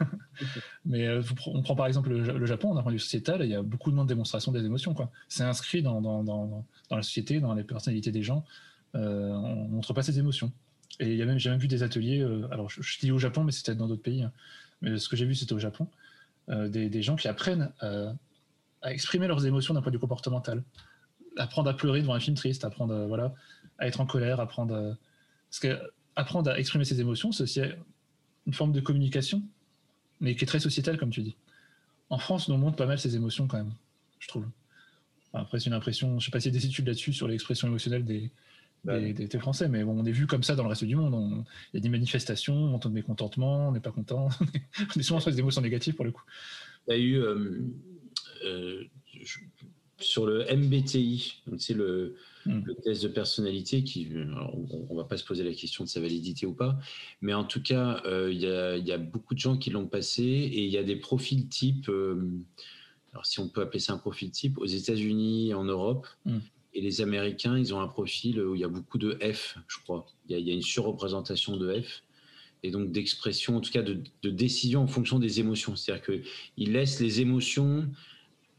Hein. 0.00 0.06
mais 0.84 1.08
on 1.46 1.62
prend 1.62 1.76
par 1.76 1.86
exemple 1.86 2.10
le, 2.10 2.46
Japon, 2.46 2.74
d'un 2.74 2.82
point 2.82 2.90
de 2.90 2.96
vue 2.96 3.02
sociétal, 3.02 3.42
il 3.42 3.50
y 3.50 3.54
a 3.54 3.62
beaucoup 3.62 3.92
de 3.92 4.04
démonstration 4.04 4.50
des 4.50 4.64
émotions. 4.64 4.94
C'est 5.28 5.44
inscrit 5.44 5.82
dans, 5.82 6.00
dans, 6.00 6.24
dans, 6.24 6.64
dans, 6.90 6.96
la 6.96 7.02
société, 7.02 7.38
dans 7.38 7.54
les 7.54 7.62
personnalités 7.62 8.10
des 8.10 8.22
gens. 8.22 8.44
on 8.94 8.98
ne 8.98 9.68
montre 9.68 9.92
pas 9.92 10.02
ses 10.02 10.18
émotions. 10.18 10.50
Et 11.00 11.18
j'ai 11.38 11.50
même 11.50 11.58
vu 11.58 11.68
des 11.68 11.82
ateliers, 11.82 12.20
euh, 12.20 12.48
alors 12.50 12.70
je, 12.70 12.98
dis 12.98 13.10
au 13.10 13.18
Japon, 13.18 13.44
mais 13.44 13.52
c'était 13.52 13.74
dans 13.74 13.86
d'autres 13.86 14.02
pays, 14.02 14.22
hein. 14.22 14.32
mais 14.80 14.98
ce 14.98 15.08
que 15.08 15.16
j'ai 15.16 15.26
vu, 15.26 15.34
c'était 15.34 15.52
au 15.52 15.58
Japon, 15.58 15.88
euh, 16.48 16.68
des, 16.68 16.88
des, 16.88 17.02
gens 17.02 17.16
qui 17.16 17.28
apprennent 17.28 17.72
euh, 17.82 18.12
à 18.82 18.92
exprimer 18.92 19.26
leurs 19.26 19.44
émotions 19.44 19.74
d'un 19.74 19.82
point 19.82 19.90
de 19.90 19.96
vue 19.96 20.00
comportemental. 20.00 20.62
Apprendre 21.36 21.68
à 21.68 21.76
pleurer 21.76 22.00
devant 22.00 22.14
un 22.14 22.20
film 22.20 22.34
triste, 22.34 22.64
apprendre 22.64 23.06
voilà, 23.06 23.34
à 23.78 23.86
être 23.86 24.00
en 24.00 24.06
colère, 24.06 24.40
apprendre 24.40 24.74
à... 24.74 24.96
Parce 25.50 25.60
que 25.60 25.78
apprendre 26.14 26.50
à 26.50 26.58
exprimer 26.58 26.86
ses 26.86 26.98
émotions, 26.98 27.30
c'est 27.30 27.42
aussi 27.42 27.60
une 28.46 28.54
forme 28.54 28.72
de 28.72 28.80
communication, 28.80 29.42
mais 30.20 30.34
qui 30.34 30.44
est 30.44 30.46
très 30.46 30.60
sociétale, 30.60 30.96
comme 30.96 31.10
tu 31.10 31.20
dis. 31.20 31.36
En 32.08 32.18
France, 32.18 32.48
on 32.48 32.56
montre 32.56 32.76
pas 32.76 32.86
mal 32.86 32.98
ses 32.98 33.16
émotions 33.16 33.46
quand 33.48 33.58
même, 33.58 33.74
je 34.18 34.28
trouve. 34.28 34.46
après, 35.34 35.60
c'est 35.60 35.66
une 35.66 35.74
impression, 35.74 36.18
je 36.18 36.24
sais 36.24 36.30
pas 36.30 36.40
s'il 36.40 36.54
y 36.54 36.56
a 36.56 36.58
des 36.58 36.64
études 36.64 36.86
là-dessus 36.86 37.12
sur 37.12 37.28
l'expression 37.28 37.68
émotionnelle 37.68 38.04
des, 38.04 38.30
des, 38.84 39.38
Français. 39.38 39.68
Mais 39.68 39.84
bon, 39.84 39.98
on 39.98 40.04
est 40.04 40.12
vu 40.12 40.26
comme 40.26 40.42
ça 40.42 40.54
dans 40.54 40.62
le 40.62 40.68
reste 40.68 40.84
du 40.84 40.96
monde. 40.96 41.44
Il 41.72 41.76
y 41.76 41.78
a 41.78 41.80
des 41.80 41.88
manifestations, 41.88 42.54
on 42.54 42.74
entend 42.74 42.88
de 42.88 42.94
mécontentement, 42.94 43.68
on 43.68 43.72
n'est 43.72 43.80
pas 43.80 43.92
content. 43.92 44.28
on 44.96 45.00
est 45.00 45.02
souvent 45.02 45.20
sur 45.20 45.30
des 45.30 45.38
émotions 45.38 45.60
négatives 45.60 45.94
pour 45.94 46.04
le 46.04 46.12
coup. 46.12 46.24
Il 46.88 46.94
y 46.94 46.96
a 46.96 47.00
eu. 47.00 47.16
Euh, 47.16 47.60
euh, 48.44 48.84
sur 49.98 50.26
le 50.26 50.44
MBTI, 50.54 51.42
c'est 51.56 51.72
le, 51.72 52.16
hmm. 52.44 52.60
le, 52.64 52.74
test 52.74 53.02
de 53.02 53.08
personnalité 53.08 53.82
qui, 53.82 54.06
on, 54.14 54.92
ne 54.92 54.96
va 54.96 55.04
pas 55.04 55.16
se 55.16 55.24
poser 55.24 55.42
la 55.42 55.54
question 55.54 55.84
de 55.84 55.88
sa 55.88 56.00
validité 56.00 56.44
ou 56.44 56.52
pas, 56.52 56.78
mais 57.22 57.32
en 57.32 57.44
tout 57.44 57.62
cas, 57.62 58.02
euh, 58.04 58.30
il 58.30 58.38
y, 58.38 58.92
a 58.92 58.98
beaucoup 58.98 59.32
de 59.32 59.38
gens 59.38 59.56
qui 59.56 59.70
l'ont 59.70 59.86
passé 59.86 60.22
et 60.22 60.64
il 60.64 60.70
y 60.70 60.76
a 60.76 60.82
des 60.82 60.96
profils 60.96 61.48
types, 61.48 61.88
alors 63.12 63.24
si 63.24 63.40
on 63.40 63.48
peut 63.48 63.62
appeler 63.62 63.78
ça 63.78 63.94
un 63.94 63.98
profil 63.98 64.30
type, 64.30 64.58
aux 64.58 64.66
États-Unis, 64.66 65.54
en 65.54 65.64
Europe. 65.64 66.06
Hmm. 66.26 66.40
Et 66.76 66.80
les 66.82 67.00
Américains, 67.00 67.56
ils 67.58 67.74
ont 67.74 67.80
un 67.80 67.88
profil 67.88 68.40
où 68.40 68.54
il 68.54 68.60
y 68.60 68.64
a 68.64 68.68
beaucoup 68.68 68.98
de 68.98 69.18
F, 69.32 69.56
je 69.66 69.78
crois. 69.78 70.06
Il 70.28 70.38
y 70.38 70.50
a, 70.50 70.54
une 70.54 70.62
surreprésentation 70.62 71.56
de 71.56 71.80
F 71.80 72.02
et 72.62 72.70
donc 72.70 72.92
d'expression, 72.92 73.56
en 73.56 73.60
tout 73.60 73.70
cas 73.72 73.82
de, 73.82 74.02
de 74.22 74.30
décision 74.30 74.82
en 74.82 74.86
fonction 74.86 75.18
des 75.18 75.40
émotions. 75.40 75.74
C'est-à-dire 75.74 76.04
qu'ils 76.04 76.72
laissent 76.72 77.00
les 77.00 77.20
émotions 77.22 77.88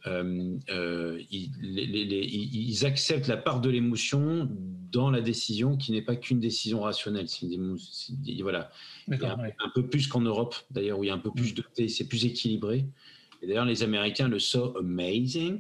euh, 0.08 0.58
euh, 0.70 1.22
ils, 1.32 2.86
acceptent 2.86 3.28
la 3.28 3.38
part 3.38 3.62
de 3.62 3.70
l'émotion 3.70 4.50
dans 4.92 5.10
la 5.10 5.22
décision 5.22 5.76
qui 5.76 5.92
n'est 5.92 6.02
pas 6.02 6.16
qu'une 6.16 6.40
décision 6.40 6.82
rationnelle. 6.82 7.28
Voilà. 8.42 8.72
un, 9.10 9.70
peu 9.74 9.88
plus 9.88 10.08
qu'en 10.08 10.22
Europe, 10.22 10.56
d'ailleurs, 10.72 11.00
où 11.00 11.04
il 11.04 11.08
y 11.08 11.10
a 11.10 11.14
un 11.14 11.20
peu 11.20 11.32
plus 11.32 11.54
mm. 11.54 11.56
de 11.56 11.88
c'est 11.88 12.08
plus 12.08 12.26
équilibré. 12.26 12.86
Et 13.42 13.48
d'ailleurs, 13.48 13.66
les 13.66 13.84
Américains 13.84 14.28
le 14.28 14.40
so 14.40 14.78
amazing. 14.78 15.60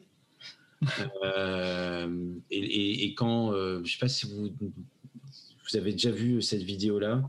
Euh, 1.23 2.33
et, 2.51 3.13
quand, 3.15 3.51
je 3.51 3.79
ne 3.79 3.85
sais 3.85 3.97
pas 3.99 4.07
si 4.07 4.27
vous, 4.27 4.51
vous 4.61 5.77
avez 5.77 5.91
déjà 5.91 6.11
vu 6.11 6.41
cette 6.41 6.61
vidéo-là, 6.61 7.27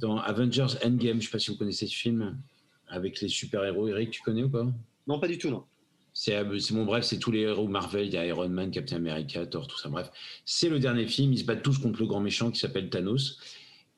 dans 0.00 0.18
Avengers 0.18 0.78
Endgame, 0.84 1.00
je 1.00 1.16
ne 1.16 1.20
sais 1.20 1.30
pas 1.30 1.38
si 1.38 1.50
vous 1.50 1.58
connaissez 1.58 1.86
ce 1.86 1.94
film 1.94 2.38
avec 2.88 3.20
les 3.20 3.28
super-héros. 3.28 3.88
Eric, 3.88 4.10
tu 4.10 4.22
connais 4.22 4.42
ou 4.42 4.48
pas? 4.48 4.66
Non, 5.06 5.20
pas 5.20 5.28
du 5.28 5.38
tout, 5.38 5.50
non. 5.50 5.64
C'est 6.20 6.42
bon, 6.72 6.84
bref, 6.84 7.04
c'est 7.04 7.18
tous 7.18 7.30
les 7.30 7.42
héros 7.42 7.68
Marvel, 7.68 8.06
il 8.06 8.12
y 8.12 8.16
a 8.16 8.26
Iron 8.26 8.48
Man, 8.48 8.72
Captain 8.72 8.96
America, 8.96 9.46
Thor, 9.46 9.68
tout 9.68 9.78
ça, 9.78 9.88
bref. 9.88 10.10
C'est 10.44 10.68
le 10.68 10.80
dernier 10.80 11.06
film, 11.06 11.32
ils 11.32 11.38
se 11.38 11.44
battent 11.44 11.62
tous 11.62 11.78
contre 11.78 12.00
le 12.00 12.06
grand 12.06 12.20
méchant 12.20 12.50
qui 12.50 12.58
s'appelle 12.58 12.90
Thanos. 12.90 13.38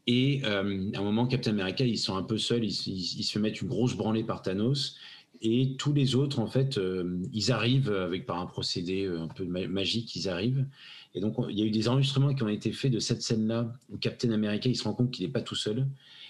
Et 0.06 0.42
euh, 0.44 0.90
à 0.94 0.98
un 0.98 1.02
moment, 1.02 1.26
Captain 1.26 1.52
America, 1.52 1.84
ils 1.84 1.96
sont 1.96 2.16
un 2.16 2.22
peu 2.22 2.36
seuls, 2.36 2.64
ils, 2.64 2.72
se 2.74 3.38
mettent 3.38 3.62
une 3.62 3.68
grosse 3.68 3.94
branlée 3.94 4.22
par 4.22 4.42
Thanos. 4.42 4.96
Et 5.42 5.76
tous 5.78 5.92
les 5.92 6.14
autres, 6.14 6.38
en 6.38 6.46
fait, 6.46 6.76
euh, 6.76 7.18
ils 7.32 7.50
arrivent 7.50 7.90
avec 7.90 8.26
par 8.26 8.38
un 8.38 8.46
procédé 8.46 9.04
euh, 9.04 9.22
un 9.22 9.28
peu 9.28 9.44
magique, 9.44 10.14
ils 10.14 10.28
arrivent. 10.28 10.66
Et 11.14 11.20
donc, 11.20 11.36
il 11.48 11.58
y 11.58 11.62
a 11.62 11.64
eu 11.64 11.70
des 11.70 11.88
enregistrements 11.88 12.34
qui 12.34 12.42
ont 12.42 12.48
été 12.48 12.72
faits 12.72 12.92
de 12.92 12.98
cette 12.98 13.22
scène-là 13.22 13.72
où 13.90 13.96
Captain 13.96 14.30
America, 14.30 14.68
il 14.68 14.76
se 14.76 14.84
rend 14.84 14.92
compte 14.92 15.10
qu'il 15.10 15.26
n'est 15.26 15.32
pas 15.32 15.40
tout 15.40 15.54
seul. 15.56 15.86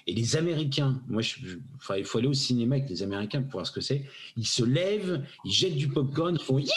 Et 0.07 0.15
les 0.15 0.37
Américains, 0.37 1.03
moi, 1.09 1.23
je, 1.23 1.37
il 1.97 2.05
faut 2.05 2.19
aller 2.19 2.29
au 2.29 2.35
cinéma 2.35 2.77
avec 2.77 2.89
les 2.89 3.03
Américains 3.03 3.43
pour 3.43 3.53
voir 3.53 3.67
ce 3.67 3.73
que 3.73 3.81
c'est. 3.81 4.05
Ils 4.37 4.47
se 4.47 4.65
lèvent, 4.65 5.23
ils 5.45 5.53
jettent 5.53 5.77
du 5.77 5.89
popcorn, 5.89 6.37
ils 6.37 6.43
font 6.43 6.59
Yeah, 6.59 6.69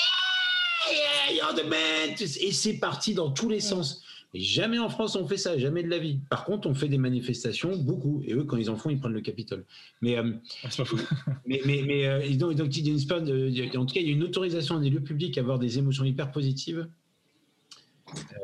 yeah, 0.91 1.35
you're 1.35 1.55
the 1.55 1.67
man 1.69 2.15
Et 2.19 2.51
c'est 2.51 2.79
parti 2.79 3.13
dans 3.13 3.31
tous 3.31 3.47
les 3.47 3.61
sens. 3.61 4.03
Et 4.33 4.39
jamais 4.39 4.79
en 4.79 4.89
France 4.89 5.15
on 5.15 5.27
fait 5.27 5.37
ça, 5.37 5.57
jamais 5.57 5.83
de 5.83 5.89
la 5.89 5.99
vie. 5.99 6.19
Par 6.29 6.45
contre, 6.45 6.67
on 6.67 6.73
fait 6.73 6.87
des 6.87 6.97
manifestations, 6.97 7.77
beaucoup. 7.77 8.23
Et 8.25 8.33
eux, 8.33 8.43
quand 8.43 8.57
ils 8.57 8.69
en 8.69 8.75
font, 8.75 8.89
ils 8.89 8.99
prennent 8.99 9.13
le 9.13 9.21
Capitole. 9.21 9.65
Mais, 10.01 10.17
euh, 10.17 10.33
ah, 10.63 10.69
pas 10.75 10.85
fou. 10.85 10.97
mais, 11.45 11.61
mais, 11.65 11.83
mais 11.85 12.07
euh, 12.07 12.35
donc, 12.35 12.55
donc, 12.55 12.75
il 12.75 12.87
y 12.87 12.91
a 12.91 13.63
une, 13.63 13.77
en 13.77 13.85
tout 13.85 13.93
cas, 13.93 14.01
il 14.01 14.07
y 14.07 14.09
a 14.09 14.13
une 14.13 14.23
autorisation 14.23 14.79
des 14.79 14.89
lieux 14.89 15.03
publics 15.03 15.37
à 15.37 15.41
avoir 15.41 15.59
des 15.59 15.77
émotions 15.77 16.03
hyper 16.03 16.31
positives 16.31 16.87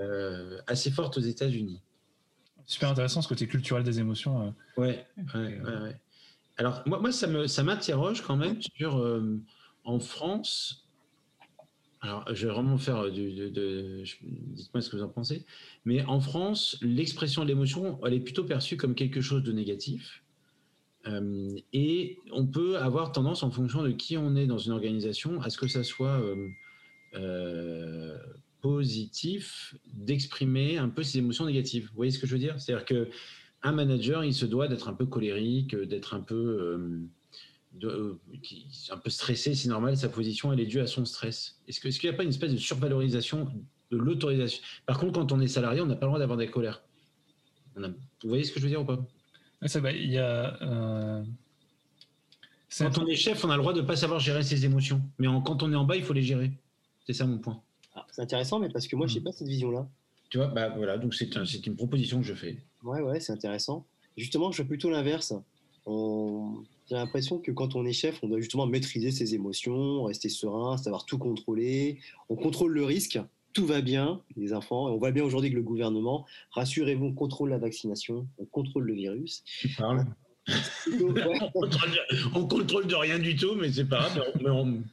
euh, 0.01 0.59
assez 0.67 0.91
fortes 0.91 1.17
aux 1.17 1.21
États-Unis 1.21 1.81
super 2.69 2.89
intéressant 2.89 3.21
ce 3.23 3.27
côté 3.27 3.47
culturel 3.47 3.83
des 3.83 3.99
émotions. 3.99 4.47
Euh. 4.47 4.81
Ouais, 4.81 5.07
ouais, 5.33 5.59
ouais, 5.59 5.99
Alors, 6.57 6.83
moi, 6.85 6.99
moi 6.99 7.11
ça, 7.11 7.25
me, 7.25 7.47
ça 7.47 7.63
m'interroge 7.63 8.21
quand 8.21 8.37
même 8.37 8.61
sur, 8.61 8.97
euh, 8.99 9.41
en 9.83 9.99
France, 9.99 10.87
alors 12.01 12.23
je 12.33 12.47
vais 12.47 12.53
vraiment 12.53 12.77
faire 12.77 13.11
du. 13.11 13.51
De, 13.51 14.03
dites-moi 14.21 14.81
ce 14.81 14.89
que 14.89 14.95
vous 14.95 15.03
en 15.03 15.09
pensez, 15.09 15.45
mais 15.85 16.03
en 16.05 16.19
France, 16.19 16.77
l'expression 16.81 17.43
de 17.43 17.49
l'émotion, 17.49 17.99
elle 18.05 18.13
est 18.13 18.19
plutôt 18.19 18.45
perçue 18.45 18.77
comme 18.77 18.95
quelque 18.95 19.21
chose 19.21 19.43
de 19.43 19.51
négatif. 19.51 20.23
Euh, 21.07 21.55
et 21.73 22.17
on 22.31 22.45
peut 22.45 22.77
avoir 22.77 23.11
tendance, 23.11 23.43
en 23.43 23.51
fonction 23.51 23.83
de 23.83 23.91
qui 23.91 24.17
on 24.17 24.35
est 24.35 24.47
dans 24.47 24.57
une 24.57 24.71
organisation, 24.71 25.41
à 25.41 25.49
ce 25.49 25.57
que 25.57 25.67
ça 25.67 25.83
soit 25.83 26.21
positif 28.61 29.75
d'exprimer 29.93 30.77
un 30.77 30.89
peu 30.89 31.03
ses 31.03 31.19
émotions 31.19 31.45
négatives. 31.45 31.87
Vous 31.89 31.95
voyez 31.95 32.11
ce 32.11 32.19
que 32.19 32.27
je 32.27 32.33
veux 32.33 32.39
dire? 32.39 32.59
C'est-à-dire 32.59 32.85
que 32.85 33.09
un 33.61 33.71
manager, 33.73 34.23
il 34.23 34.33
se 34.33 34.45
doit 34.45 34.67
d'être 34.67 34.87
un 34.87 34.93
peu 34.93 35.05
colérique, 35.05 35.75
d'être 35.75 36.13
un 36.13 36.21
peu 36.21 37.09
euh, 37.83 38.19
de, 38.33 38.93
un 38.93 38.97
peu 38.97 39.09
stressé, 39.09 39.55
c'est 39.55 39.69
normal. 39.69 39.95
Sa 39.97 40.09
position, 40.09 40.51
elle 40.51 40.59
est 40.59 40.65
due 40.65 40.79
à 40.79 40.87
son 40.87 41.05
stress. 41.05 41.59
Est-ce 41.67 41.79
qu'il 41.79 42.09
n'y 42.09 42.13
a 42.13 42.17
pas 42.17 42.23
une 42.23 42.29
espèce 42.29 42.51
de 42.51 42.57
survalorisation 42.57 43.47
de 43.91 43.97
l'autorisation? 43.97 44.61
Par 44.85 44.99
contre, 44.99 45.13
quand 45.13 45.31
on 45.31 45.39
est 45.39 45.47
salarié, 45.47 45.81
on 45.81 45.85
n'a 45.85 45.95
pas 45.95 46.05
le 46.05 46.09
droit 46.09 46.19
d'avoir 46.19 46.37
des 46.37 46.49
colères. 46.49 46.81
vous 47.75 47.93
voyez 48.23 48.43
ce 48.43 48.51
que 48.51 48.59
je 48.59 48.65
veux 48.65 48.69
dire 48.69 48.81
ou 48.81 48.85
pas? 48.85 48.99
Ça, 49.65 49.79
il 49.91 50.11
y 50.11 50.17
a. 50.17 50.61
Euh, 50.63 51.23
quand 52.77 52.97
on 52.99 53.07
est 53.07 53.15
chef, 53.15 53.43
on 53.43 53.49
a 53.49 53.55
le 53.55 53.61
droit 53.61 53.73
de 53.73 53.81
ne 53.81 53.85
pas 53.85 53.95
savoir 53.95 54.19
gérer 54.19 54.43
ses 54.43 54.63
émotions. 54.65 55.01
Mais 55.17 55.27
quand 55.45 55.63
on 55.63 55.71
est 55.73 55.75
en 55.75 55.85
bas, 55.85 55.95
il 55.95 56.03
faut 56.03 56.13
les 56.13 56.21
gérer. 56.21 56.51
C'est 57.05 57.13
ça 57.13 57.25
mon 57.25 57.39
point. 57.39 57.61
Ah, 57.95 58.05
c'est 58.11 58.21
intéressant, 58.21 58.59
mais 58.59 58.69
parce 58.69 58.87
que 58.87 58.95
moi, 58.95 59.07
je 59.07 59.15
n'ai 59.15 59.21
hmm. 59.21 59.23
pas 59.23 59.31
cette 59.31 59.47
vision-là. 59.47 59.87
Tu 60.29 60.37
vois, 60.37 60.47
bah 60.47 60.69
voilà, 60.69 60.97
donc 60.97 61.15
c'est 61.15 61.65
une 61.65 61.75
proposition 61.75 62.21
que 62.21 62.27
je 62.27 62.35
fais. 62.35 62.57
Ouais, 62.83 63.01
ouais, 63.01 63.19
c'est 63.19 63.33
intéressant. 63.33 63.85
Justement, 64.15 64.51
je 64.51 64.57
fais 64.57 64.67
plutôt 64.67 64.91
l'inverse. 64.91 65.33
J'ai 66.89 66.95
l'impression 66.95 67.37
que 67.37 67.51
quand 67.51 67.75
on 67.75 67.85
est 67.85 67.93
chef, 67.93 68.19
on 68.23 68.27
doit 68.27 68.39
justement 68.39 68.65
maîtriser 68.65 69.11
ses 69.11 69.35
émotions, 69.35 70.03
rester 70.03 70.27
serein, 70.27 70.75
savoir 70.77 71.05
tout 71.05 71.19
contrôler. 71.19 71.99
On 72.29 72.35
contrôle 72.35 72.73
le 72.73 72.83
risque, 72.83 73.19
tout 73.53 73.67
va 73.67 73.81
bien, 73.81 74.21
les 74.35 74.53
enfants. 74.53 74.87
on 74.87 74.97
voit 74.97 75.11
bien 75.11 75.23
aujourd'hui 75.23 75.51
que 75.51 75.55
le 75.55 75.61
gouvernement, 75.61 76.25
rassurez-vous, 76.51 77.05
on 77.05 77.13
contrôle 77.13 77.49
la 77.49 77.59
vaccination, 77.59 78.27
on 78.39 78.45
contrôle 78.45 78.85
le 78.85 78.93
virus. 78.93 79.43
Tu 79.59 79.69
parles 79.69 80.05
on, 82.33 82.47
contrôle 82.47 82.87
de, 82.87 82.95
rien 82.95 83.19
du 83.19 83.35
tout, 83.35 83.53
mais 83.53 83.71
c'est 83.71 83.85
pas 83.85 84.09
grave. 84.09 84.83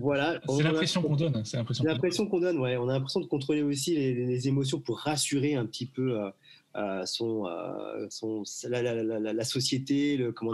Voilà. 0.00 0.40
C'est 0.48 0.64
l'impression 0.64 1.02
qu'on 1.02 1.14
donne. 1.14 1.44
C'est 1.44 1.56
l'impression 1.84 2.26
qu'on 2.26 2.40
donne. 2.40 2.58
Ouais. 2.58 2.76
On 2.76 2.88
a 2.88 2.94
l'impression 2.94 3.20
de 3.20 3.26
contrôler 3.26 3.62
aussi 3.62 3.94
les, 3.94 4.48
émotions 4.48 4.80
pour 4.80 4.98
rassurer 4.98 5.54
un 5.54 5.66
petit 5.66 5.86
peu 5.86 6.20
euh, 6.20 6.30
euh, 6.76 7.04
son, 7.06 7.46
euh, 7.46 8.06
son 8.10 8.42
la, 8.68 9.44
société, 9.44 10.16
le, 10.16 10.32
comment 10.32 10.52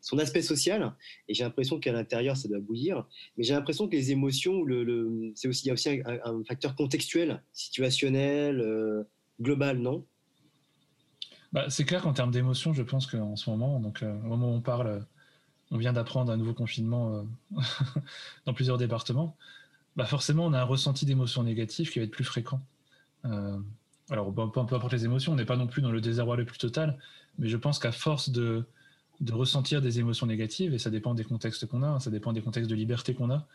son 0.00 0.18
aspect 0.18 0.42
social. 0.42 0.94
Et 1.28 1.34
j'ai 1.34 1.44
l'impression 1.44 1.78
qu'à 1.78 1.92
l'intérieur, 1.92 2.36
ça 2.36 2.48
doit 2.48 2.60
bouillir. 2.60 3.06
Mais 3.36 3.44
j'ai 3.44 3.54
l'impression 3.54 3.88
que 3.88 3.96
les 3.96 4.12
émotions, 4.12 4.62
le, 4.62 5.32
c'est 5.34 5.48
aussi 5.48 5.64
il 5.64 5.68
y 5.68 5.70
a 5.70 5.74
aussi 5.74 5.90
un, 5.90 6.18
un 6.24 6.44
facteur 6.44 6.74
contextuel, 6.74 7.42
situationnel, 7.52 9.06
global, 9.40 9.78
non? 9.78 10.04
Bah, 11.52 11.70
c'est 11.70 11.84
clair 11.84 12.02
qu'en 12.02 12.12
termes 12.12 12.30
d'émotion, 12.30 12.72
je 12.72 12.82
pense 12.82 13.06
qu'en 13.06 13.36
ce 13.36 13.48
moment, 13.48 13.80
donc, 13.80 14.02
euh, 14.02 14.12
au 14.12 14.28
moment 14.28 14.50
où 14.50 14.54
on 14.54 14.60
parle, 14.60 14.86
euh, 14.86 15.00
on 15.70 15.78
vient 15.78 15.92
d'apprendre 15.92 16.30
un 16.32 16.36
nouveau 16.36 16.54
confinement 16.54 17.14
euh, 17.14 17.22
dans 18.44 18.52
plusieurs 18.52 18.78
départements. 18.78 19.36
Bah 19.96 20.04
forcément, 20.04 20.44
on 20.44 20.52
a 20.52 20.60
un 20.60 20.64
ressenti 20.64 21.06
d'émotions 21.06 21.42
négatives 21.42 21.90
qui 21.90 21.98
va 21.98 22.04
être 22.04 22.10
plus 22.10 22.24
fréquent. 22.24 22.60
Alors, 24.10 24.32
peu, 24.32 24.60
importe 24.60 24.92
les 24.92 25.04
émotions, 25.04 25.32
on 25.32 25.36
n'est 25.36 25.44
pas 25.44 25.56
non 25.56 25.66
plus 25.66 25.82
dans 25.82 25.90
le 25.90 26.00
désarroi 26.00 26.36
le 26.36 26.44
plus 26.44 26.58
total, 26.58 26.98
mais 27.38 27.48
je 27.48 27.56
pense 27.56 27.78
qu'à 27.78 27.92
force 27.92 28.30
de, 28.30 28.64
ressentir 29.30 29.82
des 29.82 29.98
émotions 29.98 30.26
négatives, 30.26 30.74
et 30.74 30.78
ça 30.78 30.90
dépend 30.90 31.14
des 31.14 31.24
contextes 31.24 31.66
qu'on 31.66 31.82
a, 31.82 31.88
hein, 31.88 32.00
ça 32.00 32.10
dépend 32.10 32.32
des 32.32 32.42
contextes 32.42 32.70
de 32.70 32.74
liberté 32.74 33.14
qu'on 33.14 33.30
a. 33.30 33.46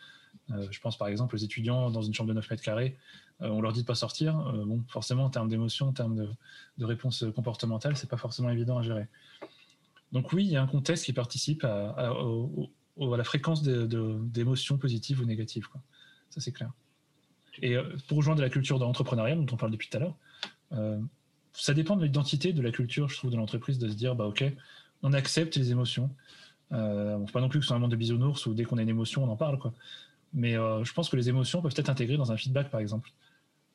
je 0.50 0.80
pense 0.80 0.98
par 0.98 1.08
exemple 1.08 1.36
aux 1.36 1.40
étudiants 1.40 1.90
dans 1.90 2.02
une 2.02 2.14
chambre 2.14 2.30
de 2.30 2.34
9 2.34 2.50
mètres 2.50 2.64
carrés, 2.64 2.98
euh, 3.42 3.50
on 3.50 3.62
leur 3.62 3.74
dit 3.74 3.82
de 3.82 3.88
pas 3.88 3.96
sortir. 3.96 4.40
Euh, 4.48 4.66
bon, 4.66 4.84
forcément, 4.88 5.26
en 5.26 5.30
termes 5.30 5.50
d'émotion, 5.50 5.90
en 5.90 5.94
termes 5.94 6.16
de, 6.16 6.30
de 6.78 6.86
réponse 6.86 7.26
comportementale, 7.36 7.98
c'est 7.98 8.10
pas 8.10 8.18
forcément 8.18 8.50
évident 8.50 8.78
à 8.78 8.84
gérer. 8.84 9.08
Donc 10.12 10.34
oui, 10.34 10.44
il 10.44 10.52
y 10.52 10.58
a 10.58 10.62
un 10.62 10.68
contexte 10.68 11.06
qui 11.06 11.14
participe 11.14 11.64
à, 11.64 12.14
la 12.98 13.24
fréquence 13.24 13.64
d'émotions 13.64 14.78
positives 14.78 15.22
ou 15.22 15.26
négatives. 15.26 15.68
Ça, 16.30 16.42
c'est 16.42 16.52
clair. 16.52 16.72
Et 17.62 17.76
euh, 17.76 17.84
pour 18.08 18.18
rejoindre 18.18 18.42
la 18.42 18.50
culture 18.50 18.80
de 18.80 18.84
l'entrepreneuriat 18.84 19.36
dont 19.36 19.48
on 19.52 19.58
parle 19.58 19.72
depuis 19.72 19.90
tout 19.90 19.98
à 19.98 20.00
l'heure, 20.02 20.16
ça 21.54 21.74
dépend 21.74 21.96
de 21.96 22.04
l'identité, 22.04 22.54
de 22.54 22.62
la 22.62 22.72
culture, 22.72 23.10
je 23.10 23.18
trouve, 23.18 23.32
de 23.32 23.38
l'entreprise, 23.38 23.78
de 23.78 23.88
se 23.90 23.96
dire, 23.96 24.16
bah 24.16 24.26
ok, 24.26 24.44
on 25.04 25.14
accepte 25.14 25.56
les 25.56 25.72
émotions. 25.72 26.10
Euh, 26.72 27.18
bon, 27.18 27.26
pas 27.26 27.42
non 27.42 27.50
plus 27.50 27.60
que 27.60 27.66
ce 27.66 27.68
soit 27.68 27.76
un 27.76 27.80
monde 27.80 27.92
de 27.92 27.96
bisounours 27.98 28.46
où 28.46 28.54
dès 28.54 28.64
qu'on 28.64 28.78
a 28.78 28.82
une 28.82 28.90
émotion, 28.90 29.24
on 29.24 29.30
en 29.30 29.36
parle. 29.36 29.60
Quoi. 29.60 29.74
Mais 30.34 30.54
je 30.54 30.94
pense 30.94 31.10
que 31.10 31.18
les 31.18 31.28
émotions 31.30 31.62
peuvent 31.62 31.74
être 31.76 31.90
intégrées 31.90 32.18
dans 32.18 32.32
un 32.32 32.38
feedback, 32.38 32.70
par 32.70 32.80
exemple. 32.80 33.12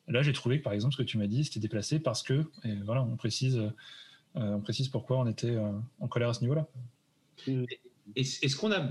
Là, 0.07 0.21
j'ai 0.23 0.33
trouvé 0.33 0.59
que, 0.59 0.63
par 0.63 0.73
exemple, 0.73 0.93
ce 0.93 0.97
que 0.97 1.07
tu 1.07 1.17
m'as 1.17 1.27
dit, 1.27 1.43
c'était 1.43 1.59
déplacé 1.59 1.99
parce 1.99 2.23
que, 2.23 2.45
et 2.63 2.75
voilà, 2.85 3.03
on 3.03 3.17
précise, 3.17 3.57
euh, 3.57 3.71
on 4.35 4.61
précise 4.61 4.87
pourquoi 4.87 5.19
on 5.19 5.27
était 5.27 5.55
euh, 5.55 5.71
en 5.99 6.07
colère 6.07 6.29
à 6.29 6.33
ce 6.33 6.41
niveau-là. 6.41 6.65
Est-ce 8.15 8.55
qu'on 8.55 8.71
a, 8.71 8.87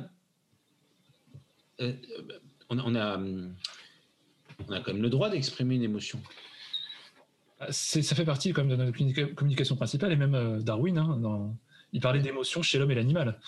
euh, 1.81 1.95
on, 2.69 2.79
a, 2.95 3.19
on 3.19 4.73
a 4.73 4.81
quand 4.81 4.93
même 4.93 5.03
le 5.03 5.09
droit 5.09 5.31
d'exprimer 5.31 5.77
une 5.77 5.85
émotion? 5.85 6.21
Ça 7.71 8.15
fait 8.15 8.25
partie 8.25 8.53
quand 8.53 8.65
de 8.65 8.77
notre 8.77 8.93
communication 9.35 9.77
principale, 9.77 10.13
et 10.13 10.17
même 10.17 10.63
Darwin, 10.63 10.99
hein, 10.99 11.55
il 11.93 12.01
parlait 12.01 12.21
d'émotions 12.21 12.63
chez 12.63 12.79
l'homme 12.79 12.91
et 12.91 12.95
l'animal. 12.95 13.39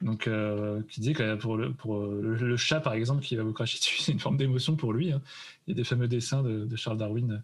Donc, 0.00 0.26
euh, 0.26 0.80
disait 0.96 1.12
que 1.12 1.34
pour, 1.34 1.56
le, 1.56 1.72
pour 1.72 2.00
le, 2.00 2.56
chat, 2.56 2.80
par 2.80 2.94
exemple, 2.94 3.22
qui 3.22 3.36
va 3.36 3.42
vous 3.42 3.52
cracher 3.52 3.78
dessus, 3.78 3.98
c'est 4.02 4.12
une 4.12 4.20
forme 4.20 4.36
d'émotion 4.36 4.76
pour 4.76 4.92
lui. 4.92 5.12
Hein. 5.12 5.20
Il 5.66 5.72
y 5.72 5.74
a 5.74 5.76
des 5.76 5.84
fameux 5.84 6.08
dessins 6.08 6.42
de, 6.42 6.74
Charles 6.76 6.98
Darwin 6.98 7.42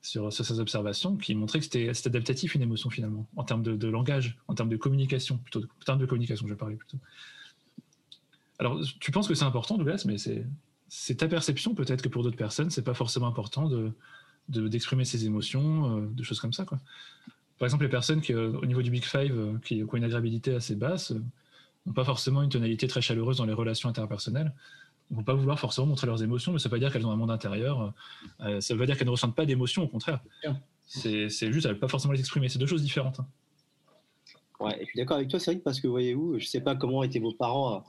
sur, 0.00 0.32
sur, 0.32 0.44
ses 0.44 0.60
observations 0.60 1.16
qui 1.16 1.34
montraient 1.34 1.58
que 1.58 1.64
c'était 1.64 1.90
adaptatif 2.06 2.54
une 2.54 2.62
émotion 2.62 2.88
finalement, 2.88 3.26
en 3.36 3.44
termes 3.44 3.62
de, 3.62 3.88
langage, 3.88 4.38
en 4.46 4.54
termes 4.54 4.68
de 4.68 4.76
communication, 4.76 5.38
plutôt, 5.38 5.60
en 5.60 5.84
termes 5.84 5.98
de 5.98 6.06
communication, 6.06 6.46
je 6.46 6.54
parlais 6.54 6.76
plutôt. 6.76 6.98
Alors, 8.60 8.80
tu 9.00 9.10
penses 9.10 9.28
que 9.28 9.34
c'est 9.34 9.44
important, 9.44 9.76
Douglas, 9.76 10.04
mais 10.06 10.16
c'est 10.88 11.14
ta 11.16 11.28
perception 11.28 11.74
peut-être 11.74 12.02
que 12.02 12.08
pour 12.08 12.22
d'autres 12.22 12.36
personnes, 12.36 12.70
c'est 12.70 12.82
pas 12.82 12.94
forcément 12.94 13.26
important 13.26 13.68
de 13.68 13.92
d'exprimer 14.48 15.04
ses 15.04 15.26
émotions, 15.26 15.98
euh, 15.98 16.06
de 16.10 16.22
choses 16.22 16.40
comme 16.40 16.52
ça. 16.52 16.64
Quoi. 16.64 16.78
Par 17.58 17.66
exemple, 17.66 17.84
les 17.84 17.90
personnes 17.90 18.20
qui, 18.20 18.32
euh, 18.32 18.52
au 18.52 18.66
niveau 18.66 18.82
du 18.82 18.90
Big 18.90 19.04
Five, 19.04 19.38
euh, 19.38 19.58
qui, 19.64 19.82
ont 19.82 19.96
une 19.96 20.04
agréabilité 20.04 20.54
assez 20.54 20.74
basse, 20.74 21.12
n'ont 21.86 21.92
pas 21.92 22.04
forcément 22.04 22.42
une 22.42 22.50
tonalité 22.50 22.86
très 22.86 23.00
chaleureuse 23.00 23.38
dans 23.38 23.44
les 23.44 23.52
relations 23.52 23.88
interpersonnelles. 23.88 24.52
ne 25.10 25.16
vont 25.16 25.22
pas 25.22 25.34
vouloir 25.34 25.58
forcément 25.58 25.86
montrer 25.86 26.06
leurs 26.06 26.22
émotions, 26.22 26.52
mais 26.52 26.58
ça 26.58 26.68
ne 26.68 26.70
veut 26.70 26.78
pas 26.78 26.80
dire 26.80 26.92
qu'elles 26.92 27.06
ont 27.06 27.10
un 27.10 27.16
monde 27.16 27.30
intérieur. 27.30 27.92
ça 28.60 28.74
veut 28.74 28.86
dire 28.86 28.96
qu'elles 28.96 29.06
ne 29.06 29.12
ressentent 29.12 29.36
pas 29.36 29.46
d'émotions, 29.46 29.84
au 29.84 29.88
contraire. 29.88 30.20
C'est 30.86 31.28
juste, 31.28 31.66
elles 31.66 31.74
ne 31.74 31.78
pas 31.78 31.88
forcément 31.88 32.12
les 32.12 32.20
exprimer. 32.20 32.48
C'est 32.48 32.58
deux 32.58 32.66
choses 32.66 32.82
différentes. 32.82 33.20
Hein. 33.20 33.26
Ouais, 34.60 34.76
je 34.80 34.86
suis 34.86 34.96
d'accord 34.96 35.16
avec 35.16 35.28
toi, 35.28 35.38
Cédric, 35.38 35.62
parce 35.62 35.80
que 35.80 35.86
voyez-vous, 35.86 36.38
je 36.38 36.44
ne 36.44 36.48
sais 36.48 36.60
pas 36.60 36.74
comment 36.74 37.02
étaient 37.04 37.20
vos 37.20 37.32
parents, 37.32 37.84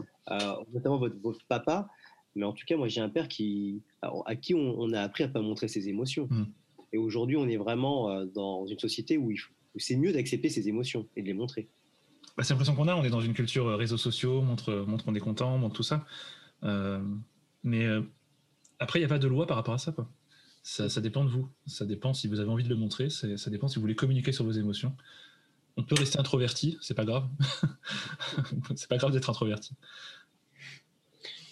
notamment 0.74 0.98
votre, 0.98 1.16
votre, 1.22 1.44
papa, 1.48 1.90
mais 2.36 2.46
en 2.46 2.54
tout 2.54 2.66
cas, 2.66 2.78
moi, 2.78 2.88
j'ai 2.88 3.02
un 3.02 3.10
père 3.10 3.28
qui, 3.28 3.82
à 4.02 4.36
qui 4.36 4.54
on, 4.54 4.92
a 4.94 5.02
appris 5.02 5.24
à 5.24 5.28
pas 5.28 5.42
montrer 5.42 5.68
ses 5.68 5.90
émotions. 5.90 6.28
Hmm. 6.30 6.46
Et 6.92 6.98
aujourd'hui, 6.98 7.38
on 7.38 7.48
est 7.48 7.58
vraiment 7.58 8.10
euh, 8.10 8.26
dans 8.26 8.66
une 8.66 8.80
société 8.80 9.18
où, 9.18 9.32
c'est 9.78 9.96
mieux 9.96 10.12
d'accepter 10.12 10.50
ses 10.50 10.68
émotions 10.68 11.08
et 11.16 11.22
de 11.22 11.28
les 11.28 11.34
montrer. 11.34 11.70
Bah, 12.38 12.44
c'est 12.44 12.54
l'impression 12.54 12.76
qu'on 12.76 12.88
a. 12.88 12.96
On 12.96 13.04
est 13.04 13.10
dans 13.10 13.22
une 13.22 13.34
culture 13.34 13.68
euh, 13.68 13.76
réseaux 13.76 13.98
sociaux, 13.98 14.42
montre, 14.42 14.86
montre 14.88 15.06
qu'on 15.06 15.16
est 15.16 15.20
content, 15.20 15.58
montre 15.58 15.76
tout 15.76 15.84
ça. 15.84 16.06
Euh, 16.64 17.02
mais 17.64 17.88
après, 18.80 19.00
il 19.00 19.02
n'y 19.02 19.06
a 19.06 19.10
pas 19.10 19.20
de 19.20 19.28
loi 19.28 19.46
par 19.46 19.58
rapport 19.58 19.74
à 19.74 19.78
ça, 19.78 19.92
quoi. 19.92 20.10
Ça, 20.64 20.90
ça, 20.90 21.02
dépend 21.02 21.24
de 21.24 21.30
vous. 21.30 21.50
Ça 21.66 21.86
dépend 21.86 22.14
si 22.14 22.28
vous 22.28 22.40
avez 22.40 22.50
envie 22.50 22.64
de 22.64 22.70
le 22.70 22.76
montrer. 22.76 23.10
Ça 23.10 23.50
dépend 23.50 23.68
si 23.68 23.76
vous 23.76 23.82
voulez 23.82 23.96
communiquer 23.96 24.32
sur 24.32 24.46
vos 24.46 24.52
émotions. 24.52 24.96
On 25.78 25.84
peut 25.84 25.96
rester 25.96 26.20
introverti, 26.20 26.78
c'est 26.82 26.94
pas 26.94 27.06
grave. 27.06 27.28
c'est 28.76 28.90
pas 28.90 28.98
grave 28.98 29.14
d'être 29.14 29.30
introverti. 29.30 29.76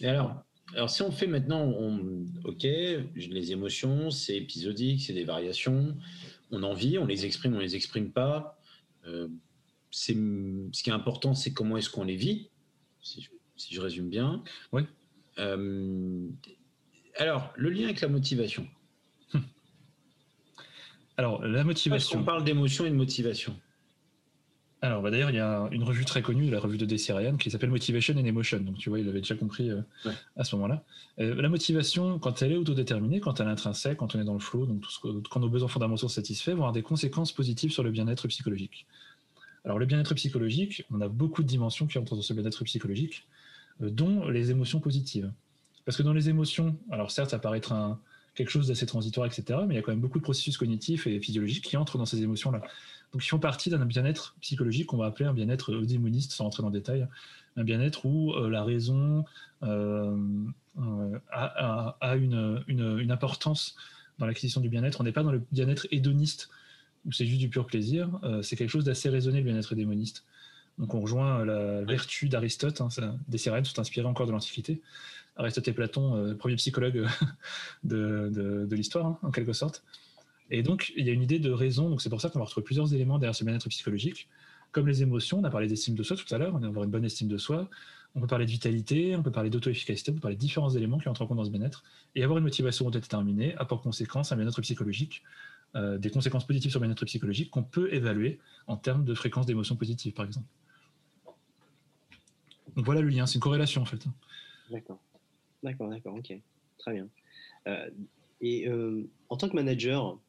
Et 0.02 0.08
alors, 0.08 0.44
alors, 0.74 0.90
si 0.90 1.02
on 1.02 1.12
fait 1.12 1.28
maintenant, 1.28 1.62
on, 1.64 2.26
ok, 2.44 2.64
les 2.64 3.52
émotions, 3.52 4.12
c'est 4.12 4.36
épisodique, 4.36 5.02
c'est 5.02 5.14
des 5.14 5.24
variations, 5.24 5.96
on 6.52 6.64
en 6.64 6.74
vit, 6.74 6.98
on 6.98 7.06
les 7.06 7.26
exprime, 7.26 7.56
on 7.56 7.60
les 7.60 7.76
exprime 7.76 8.12
pas. 8.12 8.60
Euh, 9.06 9.30
ce 9.92 10.12
qui 10.12 10.90
est 10.90 10.94
important, 10.94 11.34
c'est 11.34 11.54
comment 11.54 11.78
est-ce 11.78 11.90
qu'on 11.90 12.04
les 12.04 12.18
vit, 12.18 12.50
si 13.02 13.28
je, 13.70 13.82
résume 13.82 14.10
bien. 14.10 14.44
Oui. 14.74 14.84
Euh, 15.40 16.28
alors, 17.16 17.54
le 17.56 17.70
lien 17.70 17.86
avec 17.86 18.02
la 18.02 18.10
motivation. 18.10 18.68
Alors, 21.18 21.42
la 21.44 21.64
motivation. 21.64 22.20
On 22.20 22.24
parle 22.24 22.44
d'émotion 22.44 22.86
et 22.86 22.90
de 22.90 22.96
motivation. 22.96 23.58
Alors, 24.82 25.02
bah, 25.02 25.10
d'ailleurs, 25.10 25.32
il 25.32 25.36
y 25.36 25.40
a 25.40 25.68
une 25.72 25.84
revue 25.84 26.06
très 26.06 26.22
connue, 26.22 26.52
la 26.52 26.60
revue 26.60 26.78
de 26.78 26.86
Desi 26.86 27.12
qui 27.40 27.50
s'appelle 27.50 27.72
Motivation 27.72 28.14
and 28.16 28.26
Emotion. 28.26 28.60
Donc, 28.60 28.78
tu 28.78 28.90
vois, 28.90 29.00
il 29.00 29.10
avait 29.10 29.22
déjà 29.22 29.36
compris 29.36 29.72
euh, 29.72 29.82
à 30.36 30.44
ce 30.44 30.56
moment-là. 30.56 30.84
Euh, 31.20 31.42
la 31.42 31.50
motivation, 31.50 32.20
quand 32.20 32.44
elle 32.44 32.52
est 32.52 32.58
autodéterminée, 32.58 33.20
quand 33.20 33.40
elle 33.40 33.48
est 33.48 33.52
intrinsèque, 33.52 33.98
quand 33.98 34.16
on 34.16 34.20
est 34.20 34.24
dans 34.24 34.34
le 34.34 34.40
flow, 34.40 34.68
donc 34.68 34.82
tout 34.82 34.92
ce 34.92 35.00
quand 35.30 35.40
nos 35.40 35.50
besoins 35.50 35.68
fondamentaux 35.68 36.02
sont 36.02 36.08
satisfaits, 36.10 36.52
vont 36.52 36.58
avoir 36.58 36.74
des 36.74 36.84
conséquences 36.84 37.32
positives 37.32 37.72
sur 37.72 37.82
le 37.82 37.90
bien-être 37.90 38.28
psychologique. 38.28 38.86
Alors, 39.66 39.80
le 39.80 39.88
bien-être 39.88 40.14
psychologique, 40.14 40.86
on 40.92 41.02
a 41.02 41.08
beaucoup 41.08 41.42
de 41.42 41.48
dimensions 41.48 41.88
qui 41.88 41.98
entrent 41.98 42.16
dans 42.16 42.22
ce 42.22 42.34
bien-être 42.34 42.64
psychologique, 42.64 43.28
euh, 43.82 43.90
dont 43.90 44.28
les 44.30 44.52
émotions 44.52 44.80
positives. 44.80 45.32
Parce 45.86 45.98
que 45.98 46.04
dans 46.04 46.14
les 46.14 46.30
émotions, 46.30 46.78
alors 46.92 47.10
certes, 47.10 47.32
ça 47.32 47.40
paraît 47.40 47.58
être 47.58 47.72
un, 47.72 48.00
quelque 48.38 48.50
chose 48.50 48.68
d'assez 48.68 48.86
transitoire, 48.86 49.26
etc., 49.26 49.60
mais 49.68 49.74
il 49.74 49.78
y 49.78 49.80
a 49.80 49.82
quand 49.82 49.92
même 49.92 50.00
beaucoup 50.00 50.20
de 50.20 50.24
processus 50.24 50.58
cognitifs 50.58 51.08
et 51.08 51.20
physiologiques 51.20 51.64
qui 51.64 51.76
entrent 51.76 51.98
dans 51.98 52.06
ces 52.06 52.22
émotions-là. 52.22 52.62
Donc 53.14 53.24
ils 53.24 53.30
font 53.30 53.40
partie 53.40 53.70
d'un 53.70 53.86
bien-être 53.86 54.36
psychologique 54.42 54.88
qu'on 54.88 54.98
va 54.98 55.06
appeler 55.06 55.26
un 55.26 55.34
bien-être 55.34 55.74
eudémoniste, 55.74 56.34
sans 56.34 56.46
rentrer 56.46 56.62
dans 56.62 56.70
le 56.70 56.78
détail, 56.78 57.08
un 57.56 57.64
bien-être 57.64 58.06
où 58.06 58.34
euh, 58.34 58.50
la 58.50 58.64
raison 58.64 59.26
euh, 59.64 60.16
euh, 60.80 61.20
a, 61.32 62.16
une, 62.16 62.64
une, 62.68 63.12
importance 63.12 63.76
dans 64.20 64.26
l'acquisition 64.26 64.62
du 64.62 64.70
bien-être. 64.70 65.02
On 65.02 65.04
n'est 65.04 65.12
pas 65.12 65.24
dans 65.24 65.32
le 65.32 65.42
bien-être 65.52 65.88
hédoniste, 65.92 66.50
où 67.06 67.12
c'est 67.12 67.26
juste 67.26 67.40
du 67.40 67.50
pur 67.50 67.66
plaisir, 67.66 68.10
c'est 68.42 68.56
quelque 68.56 68.70
chose 68.70 68.84
d'assez 68.84 69.10
raisonné, 69.10 69.40
le 69.40 69.46
bien-être 69.46 69.74
démoniste. 69.76 70.26
Donc 70.78 70.94
on 70.94 71.02
rejoint 71.02 71.46
la 71.46 71.82
vertu 71.82 72.28
d'Aristote, 72.28 72.82
hein, 72.82 72.90
des 73.28 73.38
sirènes 73.38 73.66
sont 73.66 73.80
inspirées 73.80 74.08
encore 74.08 74.28
de 74.28 74.32
l'Antiquité. 74.32 74.82
Aristote 75.38 75.68
et 75.68 75.74
Platon, 75.74 76.36
premier 76.38 76.56
psychologue 76.56 77.08
de, 77.84 78.30
de, 78.68 78.76
l'histoire, 78.76 79.06
hein, 79.06 79.20
en 79.24 79.32
quelque 79.32 79.54
sorte. 79.54 79.84
Et 80.50 80.64
donc, 80.64 80.94
il 80.96 81.06
y 81.06 81.10
a 81.10 81.14
une 81.14 81.22
idée 81.22 81.40
de 81.40 81.52
raison, 81.52 81.90
donc 81.90 82.02
c'est 82.02 82.10
pour 82.10 82.22
ça 82.22 82.30
qu'on 82.30 82.40
va 82.40 82.46
retrouver 82.46 82.64
plusieurs 82.64 82.94
éléments 82.94 83.20
derrière 83.20 83.36
ce 83.36 83.44
bien-être 83.44 83.68
psychologique, 83.70 84.30
comme 84.72 84.88
les 84.88 85.02
émotions, 85.02 85.40
on 85.40 85.44
a 85.44 85.50
parlé 85.50 85.68
d'estime 85.68 85.96
de 85.96 86.04
soi 86.04 86.16
tout 86.16 86.34
à 86.34 86.38
l'heure, 86.38 86.54
on 86.56 86.60
va 86.60 86.68
avoir 86.68 86.84
une 86.84 86.92
bonne 86.92 87.06
estime 87.06 87.28
de 87.28 87.38
soi, 87.38 87.70
on 88.16 88.22
peut 88.22 88.28
parler 88.28 88.46
de 88.46 88.52
vitalité, 88.52 89.16
on 89.16 89.24
peut 89.24 89.32
parler 89.32 89.50
d'auto-efficacité, 89.50 90.12
on 90.12 90.16
peut 90.16 90.22
parler 90.22 90.36
de 90.36 90.42
différents 90.42 90.70
éléments 90.70 91.00
qui 91.00 91.10
entrent 91.10 91.22
en 91.22 91.28
compte 91.28 91.38
dans 91.38 91.46
ce 91.46 91.50
bien-être, 91.50 91.84
et 92.16 92.24
avoir 92.24 92.38
une 92.38 92.44
motivation 92.44 92.90
déterminée 92.90 93.56
a 93.56 93.66
pour 93.66 93.82
conséquence 93.82 94.32
un 94.32 94.36
bien-être 94.36 94.62
psychologique, 94.62 95.24
euh, 95.76 95.98
des 95.98 96.10
conséquences 96.10 96.46
positives 96.46 96.72
sur 96.72 96.80
le 96.80 96.86
bien-être 96.86 97.06
psychologique 97.06 97.52
qu'on 97.52 97.64
peut 97.64 97.94
évaluer 97.94 98.40
en 98.68 98.78
termes 98.78 99.04
de 99.04 99.14
fréquence 99.14 99.46
d'émotions 99.46 99.76
positives, 99.76 100.14
par 100.14 100.26
exemple. 100.26 100.48
Donc 102.76 102.86
voilà 102.86 103.02
le 103.02 103.10
lien, 103.10 103.26
c'est 103.26 103.36
une 103.36 103.42
corrélation 103.42 103.82
en 103.82 103.86
fait. 103.86 104.06
D'accord, 104.70 105.00
d'accord, 105.64 105.90
d'accord, 105.90 106.16
ok, 106.16 106.34
très 106.78 106.94
bien. 106.94 107.08
Euh, 107.68 107.90
et 108.42 108.68
euh, 108.68 109.10
en 109.30 109.38
tant 109.38 109.50
que 109.50 109.56
manager, 109.56 110.20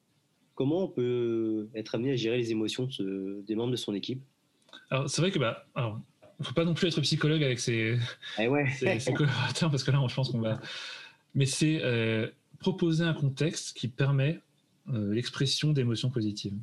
comment 0.58 0.82
on 0.82 0.88
peut 0.88 1.68
être 1.76 1.94
amené 1.94 2.10
à 2.10 2.16
gérer 2.16 2.36
les 2.36 2.50
émotions 2.50 2.88
des 2.98 3.54
membres 3.54 3.70
de 3.70 3.76
son 3.76 3.94
équipe? 3.94 4.20
Alors, 4.90 5.08
c'est 5.08 5.22
vrai 5.22 5.30
que, 5.30 5.38
bah, 5.38 5.68
alors, 5.76 6.00
faut 6.42 6.52
pas 6.52 6.64
non 6.64 6.74
plus 6.74 6.88
être 6.88 7.00
psychologue 7.00 7.44
avec 7.44 7.60
ses, 7.60 7.96
eh 8.40 8.48
ouais. 8.48 8.66
collaborateurs, 9.14 9.70
parce 9.70 9.84
que 9.84 9.92
là, 9.92 10.04
je 10.08 10.14
pense 10.16 10.30
qu'on 10.30 10.40
va. 10.40 10.60
Mais 11.36 11.46
c'est 11.46 11.80
euh, 11.84 12.26
proposer 12.58 13.04
un 13.04 13.14
contexte 13.14 13.76
qui 13.76 13.86
permet 13.86 14.40
euh, 14.92 15.14
l'expression 15.14 15.72
d'émotions 15.72 16.10
positives. 16.10 16.58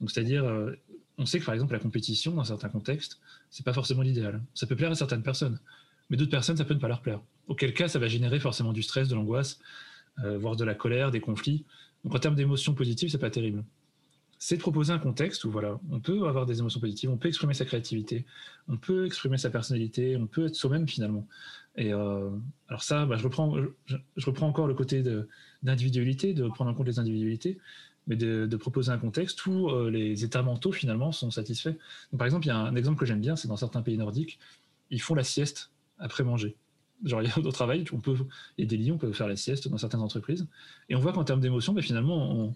Donc, 0.00 0.10
c'est-à-dire, 0.10 0.44
euh, 0.44 0.72
on 1.16 1.24
sait 1.24 1.38
que 1.38 1.44
par 1.44 1.54
exemple, 1.54 1.72
la 1.72 1.78
compétition, 1.78 2.32
dans 2.32 2.42
certains 2.42 2.68
contextes, 2.68 3.20
c'est 3.48 3.64
pas 3.64 3.72
forcément 3.72 4.02
l'idéal. 4.02 4.42
Ça 4.54 4.66
peut 4.66 4.74
plaire 4.74 4.90
à 4.90 4.96
certaines 4.96 5.22
personnes, 5.22 5.60
mais 6.08 6.16
d'autres 6.16 6.32
personnes, 6.32 6.56
ça 6.56 6.64
peut 6.64 6.74
ne 6.74 6.80
pas 6.80 6.88
leur 6.88 7.00
plaire. 7.00 7.20
Auquel 7.46 7.74
cas, 7.74 7.86
ça 7.86 8.00
va 8.00 8.08
générer 8.08 8.40
forcément 8.40 8.72
du 8.72 8.82
stress, 8.82 9.06
de 9.06 9.14
l'angoisse, 9.14 9.60
voire 10.16 10.54
de 10.54 10.64
la 10.64 10.74
colère, 10.74 11.10
des 11.10 11.20
conflits. 11.20 11.64
Donc 12.04 12.14
en 12.14 12.18
termes 12.18 12.34
d'émotions 12.34 12.74
positives, 12.74 13.10
c'est 13.10 13.18
pas 13.18 13.30
terrible. 13.30 13.64
C'est 14.38 14.56
de 14.56 14.62
proposer 14.62 14.92
un 14.92 14.98
contexte 14.98 15.44
où 15.44 15.50
voilà, 15.50 15.78
on 15.90 16.00
peut 16.00 16.26
avoir 16.26 16.46
des 16.46 16.60
émotions 16.60 16.80
positives, 16.80 17.10
on 17.10 17.18
peut 17.18 17.28
exprimer 17.28 17.52
sa 17.52 17.66
créativité, 17.66 18.24
on 18.68 18.78
peut 18.78 19.04
exprimer 19.04 19.36
sa 19.36 19.50
personnalité, 19.50 20.16
on 20.16 20.26
peut 20.26 20.46
être 20.46 20.54
soi-même 20.54 20.88
finalement. 20.88 21.26
Et 21.76 21.92
euh, 21.92 22.30
alors 22.68 22.82
ça, 22.82 23.04
bah, 23.04 23.16
je, 23.18 23.24
reprends, 23.24 23.54
je, 23.86 24.26
reprends 24.26 24.48
encore 24.48 24.66
le 24.66 24.72
côté 24.72 25.04
d'individualité, 25.62 26.32
de, 26.32 26.48
prendre 26.48 26.70
en 26.70 26.74
compte 26.74 26.86
les 26.86 26.98
individualités, 26.98 27.58
mais 28.06 28.16
de, 28.16 28.56
proposer 28.56 28.90
un 28.90 28.98
contexte 28.98 29.44
où 29.44 29.68
euh, 29.68 29.90
les 29.90 30.24
états 30.24 30.42
mentaux 30.42 30.72
finalement 30.72 31.12
sont 31.12 31.30
satisfaits. 31.30 31.76
par 32.16 32.26
exemple, 32.26 32.46
il 32.46 32.48
y 32.48 32.52
a 32.52 32.58
un 32.58 32.76
exemple 32.76 32.98
que 32.98 33.04
j'aime 33.04 33.20
bien, 33.20 33.36
c'est 33.36 33.48
dans 33.48 33.56
certains 33.56 33.82
pays 33.82 33.98
nordiques, 33.98 34.38
ils 34.90 35.02
font 35.02 35.14
la 35.14 35.24
sieste 35.24 35.70
après 35.98 36.24
manger. 36.24 36.56
Genre, 37.04 37.22
au 37.36 37.52
travail, 37.52 37.84
on 37.92 37.98
peut, 37.98 38.16
il 38.58 38.64
y 38.64 38.66
des 38.66 38.76
lits, 38.76 38.92
on 38.92 38.98
peut 38.98 39.12
faire 39.12 39.28
la 39.28 39.36
sieste 39.36 39.68
dans 39.68 39.78
certaines 39.78 40.00
entreprises. 40.00 40.46
Et 40.88 40.94
on 40.94 41.00
voit 41.00 41.12
qu'en 41.12 41.24
termes 41.24 41.40
d'émotion, 41.40 41.72
ben, 41.72 41.82
finalement, 41.82 42.54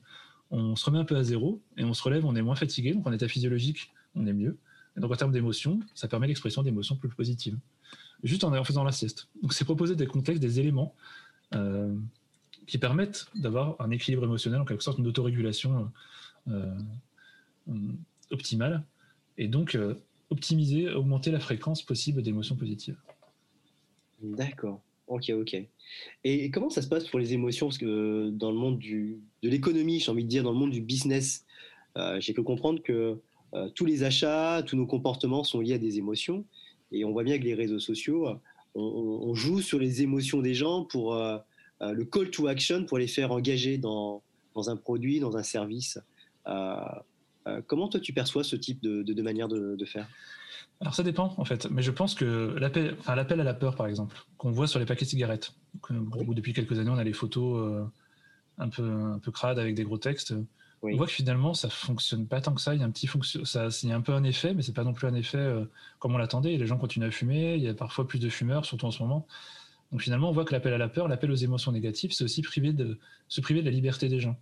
on, 0.50 0.76
se 0.76 0.84
remet 0.84 0.98
un 0.98 1.04
peu 1.04 1.16
à 1.16 1.24
zéro 1.24 1.60
et 1.76 1.84
on 1.84 1.94
se 1.94 2.02
relève, 2.02 2.24
on 2.24 2.36
est 2.36 2.42
moins 2.42 2.54
fatigué, 2.54 2.92
donc 2.92 3.06
en 3.06 3.12
état 3.12 3.28
physiologique, 3.28 3.92
on 4.14 4.26
est 4.26 4.32
mieux. 4.32 4.58
Et 4.96 5.00
donc, 5.00 5.10
en 5.10 5.16
termes 5.16 5.32
d'émotion, 5.32 5.80
ça 5.94 6.08
permet 6.08 6.26
l'expression 6.26 6.62
d'émotions 6.62 6.96
plus 6.96 7.08
positives, 7.08 7.58
juste 8.22 8.44
en, 8.44 8.64
faisant 8.64 8.84
la 8.84 8.92
sieste. 8.92 9.28
Donc, 9.42 9.52
c'est 9.52 9.64
proposer 9.64 9.96
des 9.96 10.06
contextes, 10.06 10.40
des 10.40 10.60
éléments 10.60 10.94
euh, 11.54 11.94
qui 12.66 12.78
permettent 12.78 13.26
d'avoir 13.34 13.76
un 13.80 13.90
équilibre 13.90 14.24
émotionnel, 14.24 14.60
en 14.60 14.64
quelque 14.64 14.84
sorte, 14.84 14.98
une 14.98 15.06
autorégulation 15.06 15.90
euh, 16.48 16.74
euh, 17.68 17.72
optimale, 18.30 18.84
et 19.36 19.48
donc 19.48 19.76
optimiser, 20.30 20.90
augmenter 20.90 21.30
la 21.30 21.40
fréquence 21.40 21.82
possible 21.82 22.22
d'émotions 22.22 22.56
positives. 22.56 22.96
D'accord. 24.24 24.80
Ok, 25.06 25.30
ok. 25.30 25.56
Et 26.24 26.50
comment 26.50 26.70
ça 26.70 26.80
se 26.80 26.88
passe 26.88 27.06
pour 27.08 27.18
les 27.18 27.34
émotions? 27.34 27.66
Parce 27.66 27.78
que 27.78 28.30
dans 28.30 28.50
le 28.50 28.56
monde 28.56 28.78
du, 28.78 29.20
de 29.42 29.48
l'économie, 29.48 30.00
j'ai 30.00 30.10
envie 30.10 30.24
de 30.24 30.28
dire, 30.28 30.42
dans 30.42 30.52
le 30.52 30.58
monde 30.58 30.70
du 30.70 30.80
business, 30.80 31.44
euh, 31.96 32.18
j'ai 32.20 32.32
pu 32.32 32.42
comprendre 32.42 32.82
que 32.82 33.20
euh, 33.54 33.68
tous 33.74 33.84
les 33.84 34.02
achats, 34.02 34.62
tous 34.66 34.76
nos 34.76 34.86
comportements 34.86 35.44
sont 35.44 35.60
liés 35.60 35.74
à 35.74 35.78
des 35.78 35.98
émotions. 35.98 36.44
Et 36.90 37.04
on 37.04 37.12
voit 37.12 37.22
bien 37.22 37.38
que 37.38 37.44
les 37.44 37.54
réseaux 37.54 37.80
sociaux, 37.80 38.28
on, 38.74 39.34
joue 39.34 39.60
sur 39.60 39.78
les 39.78 40.02
émotions 40.02 40.40
des 40.40 40.54
gens 40.54 40.84
pour 40.84 41.14
euh, 41.14 41.38
le 41.80 42.04
call 42.04 42.30
to 42.30 42.46
action, 42.46 42.84
pour 42.84 42.98
les 42.98 43.06
faire 43.06 43.30
engager 43.30 43.78
dans, 43.78 44.22
dans, 44.54 44.70
un 44.70 44.76
produit, 44.76 45.20
dans 45.20 45.36
un 45.36 45.42
service. 45.42 45.98
comment 47.66 47.88
toi 47.88 48.00
tu 48.00 48.12
perçois 48.12 48.42
ce 48.44 48.56
type 48.56 48.80
de, 48.80 49.22
manière 49.22 49.48
de, 49.48 49.84
faire? 49.84 50.08
Alors 50.80 50.94
ça 50.94 51.02
dépend 51.02 51.34
en 51.38 51.44
fait, 51.44 51.70
mais 51.70 51.82
je 51.82 51.90
pense 51.90 52.14
que 52.14 52.56
l'appel, 52.58 52.96
enfin, 52.98 53.14
l'appel 53.14 53.40
à 53.40 53.44
la 53.44 53.54
peur 53.54 53.74
par 53.76 53.86
exemple, 53.86 54.16
qu'on 54.38 54.50
voit 54.50 54.66
sur 54.66 54.78
les 54.78 54.86
paquets 54.86 55.04
de 55.04 55.10
cigarettes, 55.10 55.52
où 55.90 56.34
depuis 56.34 56.52
quelques 56.52 56.78
années 56.78 56.90
on 56.90 56.98
a 56.98 57.04
les 57.04 57.12
photos 57.12 57.86
un 58.58 58.68
peu 58.68 58.90
un 58.90 59.18
peu 59.18 59.30
crades 59.30 59.58
avec 59.58 59.74
des 59.74 59.84
gros 59.84 59.98
textes, 59.98 60.34
on 60.92 60.96
voit 60.96 61.06
que 61.06 61.12
finalement 61.12 61.54
ça 61.54 61.70
fonctionne 61.70 62.26
pas 62.26 62.40
tant 62.40 62.54
que 62.54 62.60
ça. 62.60 62.74
Il 62.74 62.80
y 62.80 62.82
a 62.82 62.86
un 62.86 62.90
petit 62.90 63.06
fonction, 63.06 63.44
ça, 63.44 63.68
il 63.82 63.88
y 63.88 63.92
a 63.92 63.96
un 63.96 64.00
peu 64.00 64.12
un 64.12 64.24
effet, 64.24 64.54
mais 64.54 64.62
c'est 64.62 64.72
pas 64.72 64.84
non 64.84 64.92
plus 64.92 65.06
un 65.06 65.14
effet 65.14 65.38
euh, 65.38 65.64
comme 65.98 66.14
on 66.14 66.18
l'attendait. 66.18 66.56
Les 66.56 66.66
gens 66.66 66.76
continuent 66.76 67.06
à 67.06 67.10
fumer. 67.10 67.54
Il 67.54 67.62
y 67.62 67.68
a 67.68 67.74
parfois 67.74 68.06
plus 68.06 68.18
de 68.18 68.28
fumeurs, 68.28 68.64
surtout 68.64 68.86
en 68.86 68.90
ce 68.90 69.02
moment. 69.02 69.26
Donc 69.92 70.02
finalement, 70.02 70.28
on 70.28 70.32
voit 70.32 70.44
que 70.44 70.52
l'appel 70.52 70.72
à 70.74 70.78
la 70.78 70.88
peur, 70.88 71.08
l'appel 71.08 71.30
aux 71.30 71.36
émotions 71.36 71.72
négatives, 71.72 72.12
c'est 72.12 72.24
aussi 72.24 72.42
priver 72.42 72.72
de, 72.72 72.98
se 73.28 73.40
priver 73.40 73.60
de 73.60 73.66
la 73.66 73.70
liberté 73.70 74.08
des 74.08 74.20
gens. 74.20 74.36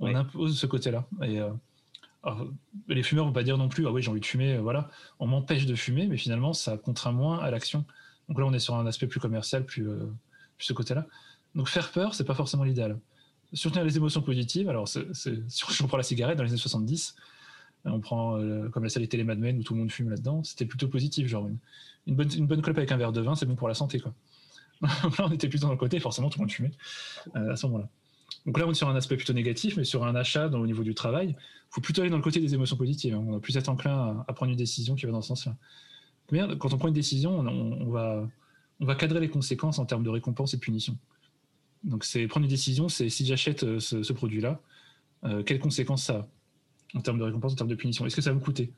On 0.00 0.14
impose 0.14 0.58
ce 0.58 0.66
côté-là. 0.66 1.06
Et 1.22 1.40
euh, 1.40 1.50
les 2.88 3.02
fumeurs 3.02 3.26
vont 3.26 3.32
pas 3.32 3.42
dire 3.42 3.58
non 3.58 3.68
plus 3.68 3.86
ah 3.86 3.92
oui 3.92 4.02
j'ai 4.02 4.10
envie 4.10 4.20
de 4.20 4.26
fumer. 4.26 4.54
Euh, 4.54 4.60
voilà, 4.60 4.88
on 5.18 5.26
m'empêche 5.26 5.66
de 5.66 5.74
fumer, 5.74 6.06
mais 6.06 6.16
finalement 6.16 6.52
ça 6.52 6.76
contraint 6.78 7.12
moins 7.12 7.38
à 7.38 7.50
l'action. 7.50 7.84
Donc 8.28 8.38
là, 8.38 8.46
on 8.46 8.52
est 8.54 8.58
sur 8.58 8.74
un 8.74 8.86
aspect 8.86 9.06
plus 9.06 9.20
commercial, 9.20 9.66
plus, 9.66 9.84
plus 9.84 10.64
ce 10.64 10.72
côté-là. 10.72 11.06
Donc 11.54 11.68
faire 11.68 11.92
peur, 11.92 12.14
c'est 12.14 12.24
pas 12.24 12.34
forcément 12.34 12.64
l'idéal 12.64 12.98
soutenir 13.54 13.84
les 13.84 13.96
émotions 13.96 14.22
positives. 14.22 14.68
Alors, 14.68 14.88
si 15.12 15.82
on 15.82 15.86
prend 15.86 15.96
la 15.96 16.02
cigarette 16.02 16.36
dans 16.36 16.44
les 16.44 16.50
années 16.50 16.58
70, 16.58 17.14
on 17.86 18.00
prend 18.00 18.38
euh, 18.38 18.68
comme 18.70 18.82
la 18.82 18.88
série 18.88 19.08
télé 19.08 19.24
Mad 19.24 19.38
Men 19.38 19.58
où 19.58 19.62
tout 19.62 19.74
le 19.74 19.80
monde 19.80 19.92
fume 19.92 20.10
là-dedans, 20.10 20.42
c'était 20.42 20.66
plutôt 20.66 20.88
positif. 20.88 21.26
Genre, 21.26 21.48
une, 22.06 22.16
bonne, 22.16 22.30
une 22.34 22.46
bonne 22.46 22.62
clope 22.62 22.78
avec 22.78 22.92
un 22.92 22.96
verre 22.96 23.12
de 23.12 23.20
vin, 23.20 23.34
c'est 23.34 23.46
bon 23.46 23.56
pour 23.56 23.68
la 23.68 23.74
santé. 23.74 24.00
Quoi. 24.00 24.14
là, 24.82 24.88
on 25.26 25.30
était 25.30 25.48
plutôt 25.48 25.66
dans 25.66 25.72
le 25.72 25.78
côté, 25.78 26.00
forcément, 26.00 26.30
tout 26.30 26.38
le 26.38 26.44
monde 26.44 26.52
fumait 26.52 26.72
euh, 27.36 27.52
à 27.52 27.56
ce 27.56 27.66
moment-là. 27.66 27.88
Donc 28.46 28.58
là, 28.58 28.66
on 28.66 28.70
est 28.70 28.74
sur 28.74 28.88
un 28.88 28.96
aspect 28.96 29.16
plutôt 29.16 29.32
négatif, 29.32 29.76
mais 29.76 29.84
sur 29.84 30.04
un 30.04 30.14
achat 30.14 30.48
dans, 30.48 30.60
au 30.60 30.66
niveau 30.66 30.82
du 30.82 30.94
travail, 30.94 31.28
il 31.30 31.74
faut 31.74 31.80
plutôt 31.80 32.02
aller 32.02 32.10
dans 32.10 32.18
le 32.18 32.22
côté 32.22 32.40
des 32.40 32.54
émotions 32.54 32.76
positives. 32.76 33.16
On 33.16 33.32
va 33.32 33.40
plus 33.40 33.56
être 33.56 33.68
enclin 33.68 34.24
à, 34.28 34.32
prendre 34.34 34.52
une 34.52 34.58
décision 34.58 34.94
qui 34.94 35.06
va 35.06 35.12
dans 35.12 35.22
ce 35.22 35.28
sens-là. 35.28 35.56
Quand 36.58 36.72
on 36.72 36.78
prend 36.78 36.88
une 36.88 36.94
décision, 36.94 37.38
on, 37.38 37.90
va, 37.90 38.28
on 38.80 38.86
va 38.86 38.94
cadrer 38.94 39.20
les 39.20 39.28
conséquences 39.28 39.78
en 39.78 39.86
termes 39.86 40.02
de 40.02 40.10
récompense 40.10 40.52
et 40.52 40.56
de 40.58 40.62
punition. 40.62 40.96
Donc, 41.84 42.04
c'est 42.04 42.26
prendre 42.26 42.44
une 42.44 42.50
décision, 42.50 42.88
c'est 42.88 43.08
si 43.08 43.26
j'achète 43.26 43.62
euh, 43.62 43.78
ce, 43.78 44.12
produit-là, 44.12 44.60
euh, 45.24 45.42
quelles 45.42 45.58
conséquences 45.58 46.04
ça 46.04 46.16
a 46.16 46.28
en 46.96 47.00
termes 47.00 47.18
de 47.18 47.24
récompense, 47.24 47.52
en 47.52 47.56
termes 47.56 47.70
de 47.70 47.74
punition? 47.74 48.06
Est-ce 48.06 48.16
que 48.16 48.22
ça 48.22 48.30
va 48.30 48.36
me 48.36 48.40
coûter? 48.40 48.72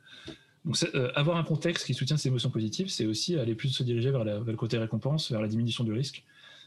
Donc, 0.65 0.77
euh, 0.95 1.13
avoir 1.15 1.37
un 1.37 1.45
contexte 1.45 1.87
qui 1.87 1.95
soutient 1.95 2.17
ces 2.17 2.29
émotions 2.29 2.51
positives, 2.51 2.89
c'est 2.89 3.07
aussi 3.07 3.37
aller 3.37 3.55
plus 3.55 3.69
se 3.69 3.83
diriger 3.85 4.11
vers, 4.11 4.25
le 4.25 4.57
côté 4.57 4.79
récompense, 4.79 5.31
vers 5.31 5.41
la 5.41 5.49
diminution 5.49 5.85
du 5.85 5.93
risque 5.93 6.25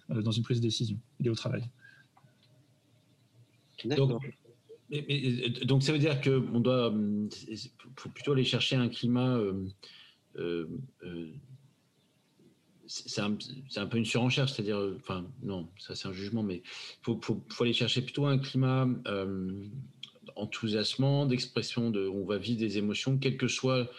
dans 0.09 0.31
une 0.31 0.41
prise 0.41 0.59
de 0.59 0.65
décision 0.65 0.97
liée 1.19 1.29
au 1.29 1.35
travail. 1.35 1.69
Donc, 3.85 4.21
donc, 5.65 5.83
ça 5.83 5.91
veut 5.91 5.99
dire 5.99 6.19
qu'on 6.19 6.59
doit 6.59 6.91
faut 7.95 8.09
plutôt 8.09 8.31
aller 8.33 8.43
chercher 8.43 8.75
un 8.75 8.89
climat 8.89 9.39
c'est 12.89 13.21
un, 13.21 13.85
peu 13.85 13.97
une 13.97 14.05
surenchère, 14.05 14.49
c'est-à-dire, 14.49 14.77
euh, 14.77 14.97
enfin, 14.99 15.25
non, 15.43 15.69
ça 15.77 15.93
c'est 15.93 16.07
un 16.07 16.11
jugement, 16.11 16.41
mais 16.41 16.63
il 17.07 17.19
faut, 17.21 17.43
aller 17.61 17.73
chercher 17.73 18.01
plutôt 18.01 18.25
un 18.25 18.39
climat 18.39 18.87
euh, 19.07 19.67
enthousiasmant, 20.35 21.27
d'expression, 21.27 21.91
de, 21.91 22.07
on 22.07 22.25
va 22.25 22.37
vivre 22.37 22.59
des 22.59 22.79
émotions, 22.79 23.17
quelle 23.17 23.37
que 23.37 23.47
soit 23.47 23.91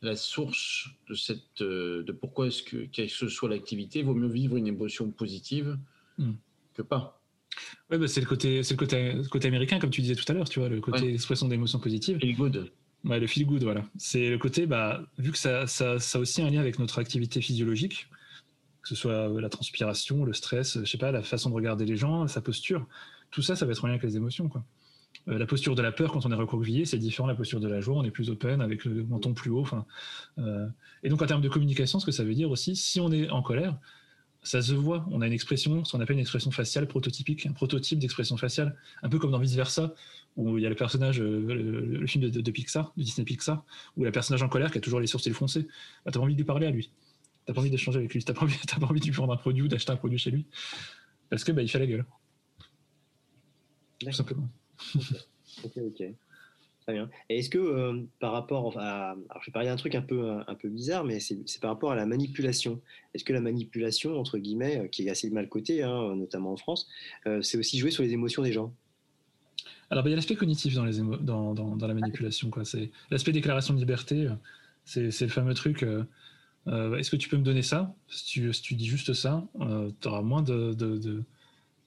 la 0.00 0.16
source 0.16 0.88
de 1.10 1.14
cette, 1.14 1.60
euh, 1.60 2.02
de 2.04 2.12
pourquoi 2.12 2.46
est-ce 2.46 2.62
que, 2.62 2.86
quelle 2.86 3.08
que 3.08 3.28
soit 3.28 3.50
l'activité, 3.50 4.02
vaut 4.02 4.14
mieux 4.14 4.28
vivre 4.28 4.56
une 4.56 4.66
émotion 4.66 5.10
positive 5.10 5.78
hmm. 6.16 6.32
que 6.72 6.82
pas. 6.82 7.17
Ouais, 7.90 7.98
bah 7.98 8.06
c'est 8.08 8.20
le 8.20 8.26
côté, 8.26 8.62
c'est 8.62 8.74
le 8.74 8.78
côté, 8.78 9.14
côté 9.30 9.48
américain, 9.48 9.78
comme 9.78 9.90
tu 9.90 10.02
disais 10.02 10.14
tout 10.14 10.24
à 10.28 10.34
l'heure, 10.34 10.48
tu 10.48 10.60
vois, 10.60 10.68
le 10.68 10.80
côté 10.80 11.12
expression 11.12 11.48
d'émotions 11.48 11.78
positives. 11.78 12.18
Feel 12.18 12.36
good. 12.36 12.70
Ouais, 13.04 13.18
le 13.18 13.26
feel 13.26 13.46
good, 13.46 13.62
voilà. 13.62 13.84
C'est 13.96 14.28
le 14.28 14.38
côté, 14.38 14.66
bah, 14.66 15.02
vu 15.18 15.32
que 15.32 15.38
ça, 15.38 15.66
ça, 15.66 15.98
ça 15.98 16.18
a 16.18 16.20
aussi 16.20 16.42
un 16.42 16.50
lien 16.50 16.60
avec 16.60 16.78
notre 16.78 16.98
activité 16.98 17.40
physiologique, 17.40 18.08
que 18.82 18.88
ce 18.88 18.94
soit 18.94 19.28
la 19.40 19.48
transpiration, 19.48 20.24
le 20.24 20.32
stress, 20.34 20.78
je 20.80 20.84
sais 20.84 20.98
pas, 20.98 21.12
la 21.12 21.22
façon 21.22 21.48
de 21.48 21.54
regarder 21.54 21.86
les 21.86 21.96
gens, 21.96 22.28
sa 22.28 22.40
posture, 22.40 22.86
tout 23.30 23.42
ça, 23.42 23.56
ça 23.56 23.64
va 23.64 23.72
être 23.72 23.84
en 23.84 23.86
lien 23.86 23.94
avec 23.94 24.04
les 24.04 24.16
émotions, 24.16 24.48
quoi. 24.48 24.64
Euh, 25.28 25.38
la 25.38 25.46
posture 25.46 25.74
de 25.74 25.82
la 25.82 25.92
peur 25.92 26.12
quand 26.12 26.24
on 26.26 26.32
est 26.32 26.34
recroquevillé, 26.34 26.84
c'est 26.84 26.98
différent 26.98 27.28
la 27.28 27.34
posture 27.34 27.60
de 27.60 27.68
la 27.68 27.80
joie, 27.80 27.96
on 27.96 28.04
est 28.04 28.10
plus 28.10 28.30
open 28.30 28.60
avec 28.60 28.84
le 28.84 29.02
menton 29.04 29.34
plus 29.34 29.50
haut. 29.50 29.60
Enfin, 29.60 29.84
euh, 30.38 30.68
et 31.02 31.08
donc 31.08 31.20
en 31.22 31.26
termes 31.26 31.40
de 31.40 31.48
communication, 31.48 31.98
ce 31.98 32.06
que 32.06 32.12
ça 32.12 32.24
veut 32.24 32.34
dire 32.34 32.50
aussi, 32.50 32.76
si 32.76 33.00
on 33.00 33.10
est 33.10 33.28
en 33.30 33.42
colère, 33.42 33.76
ça 34.42 34.62
se 34.62 34.72
voit. 34.72 35.06
On 35.10 35.20
a 35.20 35.26
une 35.26 35.32
expression, 35.32 35.84
ce 35.84 35.92
qu'on 35.92 36.00
appelle 36.00 36.14
une 36.16 36.20
expression 36.20 36.50
faciale 36.50 36.86
prototypique, 36.86 37.46
un 37.46 37.52
prototype 37.52 37.98
d'expression 37.98 38.36
faciale, 38.36 38.76
un 39.02 39.08
peu 39.08 39.18
comme 39.18 39.30
dans 39.30 39.38
Vice 39.38 39.54
Versa, 39.54 39.94
où 40.36 40.56
il 40.58 40.62
y 40.62 40.66
a 40.66 40.68
le 40.68 40.74
personnage, 40.74 41.20
euh, 41.20 41.98
le, 42.00 42.06
film 42.06 42.30
de, 42.30 42.50
Pixar, 42.50 42.92
de 42.96 43.02
Disney 43.02 43.24
Pixar, 43.24 43.64
où 43.96 44.04
le 44.04 44.12
personnage 44.12 44.42
en 44.42 44.48
colère 44.48 44.70
qui 44.70 44.78
a 44.78 44.80
toujours 44.80 45.00
les 45.00 45.06
sourcils 45.06 45.32
foncés, 45.32 45.66
bah, 46.04 46.12
tu 46.12 46.18
as 46.18 46.20
envie 46.20 46.34
de 46.34 46.38
lui 46.38 46.44
parler 46.44 46.66
à 46.66 46.70
lui. 46.70 46.90
T'as 47.44 47.54
pas 47.54 47.60
envie 47.60 47.70
d'échanger 47.70 47.98
avec 47.98 48.14
lui, 48.14 48.22
t'as 48.22 48.34
pas 48.34 48.42
envie, 48.42 48.56
pas 48.80 48.86
envie 48.86 49.00
de 49.00 49.06
lui 49.06 49.12
prendre 49.12 49.32
un 49.32 49.36
produit 49.36 49.62
ou 49.62 49.68
d'acheter 49.68 49.92
un 49.92 49.96
produit 49.96 50.18
chez 50.18 50.30
lui. 50.30 50.46
Parce 51.28 51.44
que 51.44 51.52
bah, 51.52 51.62
il 51.62 51.68
fait 51.68 51.78
la 51.78 51.86
gueule. 51.86 52.06
Tout 53.98 54.12
simplement. 54.12 54.48
ok, 55.64 55.76
ok. 55.76 56.02
Très 56.88 56.94
bien. 56.94 57.10
Et 57.28 57.40
est-ce 57.40 57.50
que 57.50 57.58
euh, 57.58 58.02
par 58.18 58.32
rapport 58.32 58.78
à. 58.78 59.10
Alors 59.10 59.42
je 59.42 59.50
vais 59.50 59.52
parler 59.52 59.68
d'un 59.68 59.76
truc 59.76 59.94
un 59.94 60.00
peu, 60.00 60.30
un 60.46 60.54
peu 60.54 60.70
bizarre, 60.70 61.04
mais 61.04 61.20
c'est 61.20 61.60
par 61.60 61.68
rapport 61.68 61.92
à 61.92 61.94
la 61.94 62.06
manipulation. 62.06 62.80
Est-ce 63.12 63.24
que 63.24 63.34
la 63.34 63.42
manipulation, 63.42 64.18
entre 64.18 64.38
guillemets, 64.38 64.78
euh, 64.78 64.88
qui 64.88 65.06
est 65.06 65.10
assez 65.10 65.28
mal 65.28 65.50
cotée, 65.50 65.82
hein, 65.82 66.16
notamment 66.16 66.50
en 66.50 66.56
France, 66.56 66.88
euh, 67.26 67.42
c'est 67.42 67.58
aussi 67.58 67.78
jouer 67.78 67.90
sur 67.90 68.02
les 68.02 68.14
émotions 68.14 68.42
des 68.42 68.54
gens? 68.54 68.72
Alors, 69.90 70.02
bah, 70.02 70.08
il 70.08 70.12
y 70.12 70.14
a 70.14 70.16
l'aspect 70.16 70.36
cognitif 70.36 70.72
dans, 70.72 70.84
la 71.78 71.94
manipulation. 71.94 72.50
L'aspect 73.10 73.32
déclaration 73.32 73.74
de 73.74 73.80
liberté. 73.80 74.26
C'est 74.86 75.20
le 75.20 75.28
fameux 75.28 75.52
truc. 75.52 75.84
Est-ce 76.66 77.10
que 77.10 77.16
tu 77.16 77.28
peux 77.28 77.36
me 77.36 77.44
donner 77.44 77.60
ça? 77.60 77.94
Si 78.08 78.24
tu, 78.62 78.74
dis 78.74 78.86
juste 78.86 79.12
ça, 79.12 79.46
euh, 79.60 79.90
auras 80.06 80.22
moins 80.22 80.40
de, 80.40 81.22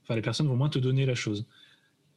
Enfin, 0.03 0.15
les 0.15 0.21
personnes 0.21 0.47
vont 0.47 0.55
moins 0.55 0.69
te 0.69 0.77
donner 0.77 1.07
la 1.07 1.15
chose. 1.15 1.47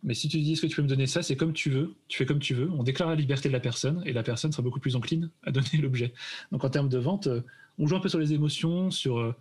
Mais 0.05 0.13
si 0.13 0.29
tu 0.29 0.39
dis 0.39 0.53
est-ce 0.53 0.61
que 0.61 0.67
tu 0.67 0.77
peux 0.77 0.83
me 0.83 0.89
donner 0.89 1.07
ça, 1.07 1.23
c'est 1.23 1.35
comme 1.35 1.55
tu 1.55 1.71
veux, 1.71 1.95
tu 2.09 2.19
fais 2.19 2.27
comme 2.27 2.39
tu 2.39 2.53
veux, 2.53 2.71
on 2.71 2.83
déclare 2.83 3.09
la 3.09 3.15
liberté 3.15 3.49
de 3.49 3.55
la 3.55 3.61
personne 3.61 4.03
et 4.05 4.13
la 4.13 4.23
personne 4.23 4.53
sera 4.53 4.63
beaucoup 4.63 4.79
plus 4.79 4.97
encline 4.97 5.31
à 5.45 5.51
donner 5.51 5.69
l'objet. 5.83 6.13
Donc 6.53 6.63
en 6.63 6.69
termes 6.69 6.91
de 6.91 6.99
vente, 6.99 7.27
euh, 7.27 7.41
on 7.79 7.87
joue 7.87 7.97
un 7.97 8.01
peu 8.01 8.11
sur 8.11 8.19
les 8.19 8.35
émotions, 8.35 8.91
sur, 8.91 9.19
euh, 9.19 9.35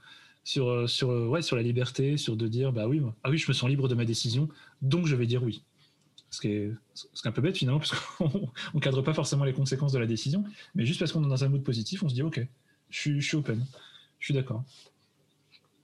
sur, 0.45 0.89
sur, 0.89 1.09
ouais, 1.09 1.41
sur 1.41 1.57
la 1.57 1.63
liberté, 1.63 2.15
sur 2.15 2.37
de 2.37 2.47
dire 2.47 2.71
bah 2.71 2.87
oui, 2.87 3.01
ah 3.23 3.29
oui, 3.29 3.37
je 3.37 3.47
me 3.49 3.53
sens 3.53 3.69
libre 3.69 3.89
de 3.89 3.95
ma 3.95 4.05
décision, 4.05 4.47
donc 4.81 5.05
je 5.05 5.15
vais 5.17 5.27
dire 5.27 5.43
oui. 5.43 5.63
Ce 6.29 6.39
qui 6.39 6.47
est, 6.47 6.71
ce 6.93 7.21
qui 7.21 7.27
est 7.27 7.29
un 7.29 7.33
peu 7.33 7.41
bête 7.41 7.57
finalement, 7.57 7.79
parce 7.79 7.91
qu'on 7.91 8.49
ne 8.73 8.79
cadre 8.79 9.01
pas 9.01 9.13
forcément 9.13 9.43
les 9.43 9.53
conséquences 9.53 9.91
de 9.91 9.99
la 9.99 10.07
décision, 10.07 10.45
mais 10.75 10.85
juste 10.85 10.99
parce 10.99 11.11
qu'on 11.11 11.23
est 11.25 11.29
dans 11.29 11.43
un 11.43 11.49
mood 11.49 11.61
positif, 11.61 12.03
on 12.03 12.09
se 12.09 12.15
dit 12.15 12.23
ok, 12.23 12.41
je 12.89 13.19
suis, 13.19 13.35
open. 13.35 13.65
Je 14.19 14.25
suis 14.25 14.33
d'accord. 14.33 14.63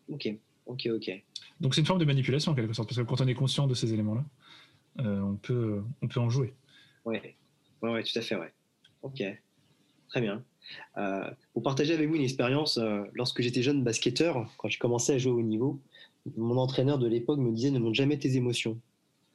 Ok, 0.07 0.33
ok, 0.65 0.89
ok. 0.95 1.23
Donc 1.59 1.75
c'est 1.75 1.81
une 1.81 1.87
forme 1.87 1.99
de 1.99 2.05
manipulation 2.05 2.53
en 2.53 2.55
quelque 2.55 2.73
sorte, 2.73 2.87
parce 2.87 2.99
que 2.99 3.05
quand 3.05 3.21
on 3.21 3.27
est 3.27 3.33
conscient 3.33 3.67
de 3.67 3.73
ces 3.73 3.93
éléments-là, 3.93 4.21
euh, 4.21 4.23
on, 5.05 5.35
peut, 5.35 5.81
on 6.01 6.07
peut 6.07 6.19
en 6.19 6.29
jouer. 6.29 6.53
Oui, 7.05 7.17
ouais, 7.81 7.91
ouais, 7.91 8.03
tout 8.03 8.17
à 8.17 8.21
fait, 8.21 8.35
ouais. 8.35 8.51
Ok, 9.01 9.23
très 10.09 10.21
bien. 10.21 10.43
Euh, 10.97 11.29
pour 11.53 11.63
partager 11.63 11.93
avec 11.93 12.07
vous 12.07 12.15
une 12.15 12.21
expérience, 12.21 12.77
euh, 12.77 13.03
lorsque 13.13 13.41
j'étais 13.41 13.63
jeune 13.63 13.83
basketteur, 13.83 14.51
quand 14.57 14.69
je 14.69 14.77
commençais 14.77 15.13
à 15.13 15.17
jouer 15.17 15.31
au 15.31 15.41
niveau, 15.41 15.79
mon 16.37 16.57
entraîneur 16.57 16.99
de 16.99 17.07
l'époque 17.07 17.39
me 17.39 17.51
disait 17.51 17.71
ne 17.71 17.79
montre 17.79 17.95
jamais 17.95 18.19
tes 18.19 18.35
émotions, 18.35 18.79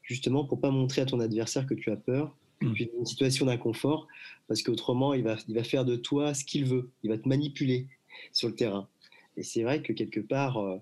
justement 0.02 0.44
pour 0.44 0.60
pas 0.60 0.70
montrer 0.70 1.02
à 1.02 1.06
ton 1.06 1.18
adversaire 1.20 1.66
que 1.66 1.74
tu 1.74 1.90
as 1.90 1.96
peur 1.96 2.36
Hmm. 2.60 2.74
une 2.98 3.06
situation 3.06 3.46
d'inconfort, 3.46 4.06
parce 4.48 4.62
qu'autrement, 4.62 5.12
il 5.14 5.22
va, 5.22 5.36
il 5.48 5.54
va 5.54 5.64
faire 5.64 5.84
de 5.84 5.96
toi 5.96 6.34
ce 6.34 6.44
qu'il 6.44 6.64
veut, 6.64 6.90
il 7.02 7.10
va 7.10 7.18
te 7.18 7.28
manipuler 7.28 7.88
sur 8.32 8.48
le 8.48 8.54
terrain. 8.54 8.88
Et 9.36 9.42
c'est 9.42 9.62
vrai 9.62 9.82
que 9.82 9.92
quelque 9.92 10.20
part, 10.20 10.58
euh, 10.58 10.76
euh, 10.76 10.78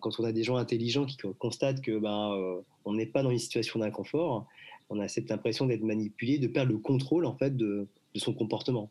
quand 0.00 0.20
on 0.20 0.24
a 0.24 0.32
des 0.32 0.42
gens 0.42 0.56
intelligents 0.56 1.04
qui 1.04 1.16
constatent 1.38 1.80
que 1.80 1.98
ben, 1.98 2.32
euh, 2.32 2.60
on 2.84 2.94
n'est 2.94 3.06
pas 3.06 3.22
dans 3.22 3.30
une 3.30 3.38
situation 3.38 3.80
d'inconfort, 3.80 4.46
on 4.90 5.00
a 5.00 5.08
cette 5.08 5.30
impression 5.30 5.66
d'être 5.66 5.82
manipulé, 5.82 6.38
de 6.38 6.46
perdre 6.46 6.72
le 6.72 6.78
contrôle 6.78 7.26
en 7.26 7.34
fait 7.34 7.56
de, 7.56 7.86
son 8.16 8.32
comportement. 8.32 8.90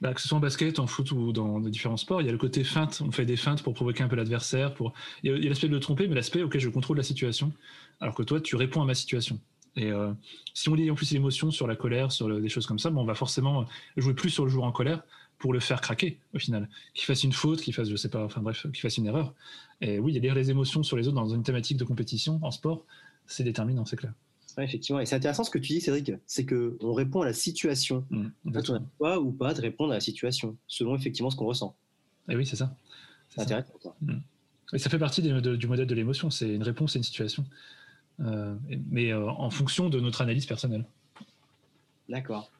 Bah, 0.00 0.12
que 0.12 0.20
ce 0.20 0.28
soit 0.28 0.36
en 0.36 0.40
basket, 0.40 0.78
en 0.78 0.86
foot 0.86 1.10
ou 1.12 1.32
dans 1.32 1.60
différents 1.60 1.96
sports, 1.96 2.20
il 2.20 2.26
y 2.26 2.28
a 2.28 2.32
le 2.32 2.38
côté 2.38 2.64
feinte. 2.64 3.02
On 3.06 3.12
fait 3.12 3.24
des 3.24 3.36
feintes 3.36 3.62
pour 3.62 3.72
provoquer 3.72 4.02
un 4.02 4.08
peu 4.08 4.16
l'adversaire. 4.16 4.74
Pour... 4.74 4.92
Il 5.22 5.30
y 5.42 5.46
a 5.46 5.48
l'aspect 5.48 5.68
de 5.68 5.72
le 5.72 5.80
tromper, 5.80 6.08
mais 6.08 6.14
l'aspect, 6.14 6.42
ok, 6.42 6.58
je 6.58 6.68
contrôle 6.68 6.96
la 6.96 7.02
situation. 7.02 7.52
Alors 8.00 8.14
que 8.14 8.22
toi, 8.22 8.40
tu 8.40 8.56
réponds 8.56 8.82
à 8.82 8.84
ma 8.84 8.94
situation. 8.94 9.38
Et 9.76 9.90
euh, 9.90 10.12
si 10.54 10.68
on 10.68 10.74
lit 10.74 10.90
en 10.90 10.94
plus 10.94 11.12
l'émotion 11.12 11.50
sur 11.50 11.66
la 11.66 11.76
colère, 11.76 12.10
sur 12.10 12.40
des 12.40 12.48
choses 12.48 12.66
comme 12.66 12.78
ça, 12.78 12.90
on 12.90 13.04
va 13.04 13.14
forcément 13.14 13.66
jouer 13.96 14.14
plus 14.14 14.30
sur 14.30 14.44
le 14.44 14.50
joueur 14.50 14.64
en 14.64 14.72
colère 14.72 15.02
pour 15.38 15.52
le 15.52 15.60
faire 15.60 15.80
craquer 15.80 16.18
au 16.34 16.38
final. 16.38 16.68
Qu'il 16.94 17.04
fasse 17.04 17.24
une 17.24 17.32
faute, 17.32 17.60
qu'il 17.60 17.74
fasse, 17.74 17.88
je 17.88 17.96
sais 17.96 18.08
pas, 18.08 18.24
enfin 18.24 18.40
bref, 18.40 18.66
qu'il 18.72 18.80
fasse 18.80 18.96
une 18.96 19.06
erreur. 19.06 19.34
Et 19.80 19.98
oui, 19.98 20.18
lire 20.18 20.34
les 20.34 20.50
émotions 20.50 20.82
sur 20.82 20.96
les 20.96 21.06
autres 21.08 21.16
dans 21.16 21.28
une 21.28 21.42
thématique 21.42 21.76
de 21.76 21.84
compétition 21.84 22.38
en 22.42 22.50
sport, 22.50 22.84
c'est 23.26 23.44
déterminant, 23.44 23.84
c'est 23.84 23.96
clair. 23.96 24.12
effectivement, 24.58 25.00
et 25.00 25.06
c'est 25.06 25.16
intéressant 25.16 25.44
ce 25.44 25.50
que 25.50 25.58
tu 25.58 25.74
dis, 25.74 25.80
Cédric, 25.80 26.12
c'est 26.26 26.44
que 26.44 26.76
on 26.80 26.94
répond 26.94 27.22
à 27.22 27.26
la 27.26 27.32
situation. 27.32 28.04
Mmh, 28.10 28.26
on 28.46 28.74
a 28.74 28.80
pas 28.98 29.20
ou 29.20 29.32
pas 29.32 29.52
de 29.52 29.60
répondre 29.60 29.92
à 29.92 29.96
la 29.96 30.00
situation, 30.00 30.56
selon 30.66 30.96
effectivement 30.96 31.30
ce 31.30 31.36
qu'on 31.36 31.46
ressent. 31.46 31.76
Et 32.28 32.36
oui, 32.36 32.46
c'est 32.46 32.56
ça. 32.56 32.74
C'est 33.28 33.42
intéressant. 33.42 33.74
Ça. 33.82 33.94
Mmh. 34.00 34.14
Et 34.72 34.78
ça 34.78 34.90
fait 34.90 34.98
partie 34.98 35.22
du 35.22 35.32
modèle 35.66 35.86
de 35.86 35.94
l'émotion, 35.94 36.30
c'est 36.30 36.52
une 36.52 36.62
réponse 36.62 36.96
à 36.96 36.98
une 36.98 37.04
situation. 37.04 37.44
Euh, 38.20 38.54
mais 38.90 39.12
euh, 39.12 39.28
en 39.28 39.50
fonction 39.50 39.90
de 39.90 40.00
notre 40.00 40.22
analyse 40.22 40.46
personnelle. 40.46 40.86
D'accord. 42.08 42.50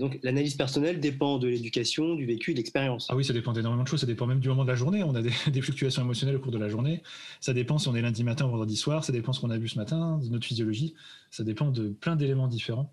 Donc 0.00 0.18
l'analyse 0.22 0.54
personnelle 0.54 0.98
dépend 0.98 1.38
de 1.38 1.46
l'éducation, 1.46 2.14
du 2.14 2.24
vécu, 2.24 2.52
de 2.52 2.56
l'expérience. 2.56 3.06
Ah 3.10 3.16
oui, 3.16 3.22
ça 3.22 3.34
dépend 3.34 3.52
d'énormément 3.52 3.82
de 3.82 3.88
choses. 3.88 4.00
Ça 4.00 4.06
dépend 4.06 4.26
même 4.26 4.40
du 4.40 4.48
moment 4.48 4.64
de 4.64 4.70
la 4.70 4.74
journée. 4.74 5.02
On 5.02 5.14
a 5.14 5.20
des, 5.50 5.60
fluctuations 5.60 6.02
émotionnelles 6.02 6.36
au 6.36 6.40
cours 6.40 6.52
de 6.52 6.58
la 6.58 6.70
journée. 6.70 7.02
Ça 7.40 7.52
dépend 7.52 7.76
si 7.76 7.86
on 7.88 7.94
est 7.94 8.00
lundi 8.00 8.24
matin 8.24 8.46
ou 8.46 8.50
vendredi 8.50 8.76
soir. 8.76 9.04
Ça 9.04 9.12
dépend 9.12 9.34
ce 9.34 9.40
qu'on 9.40 9.50
a 9.50 9.58
vu 9.58 9.68
ce 9.68 9.76
matin, 9.76 10.18
de 10.18 10.28
notre 10.30 10.46
physiologie. 10.46 10.94
Ça 11.30 11.44
dépend 11.44 11.70
de 11.70 11.90
plein 11.90 12.16
d'éléments 12.16 12.48
différents 12.48 12.90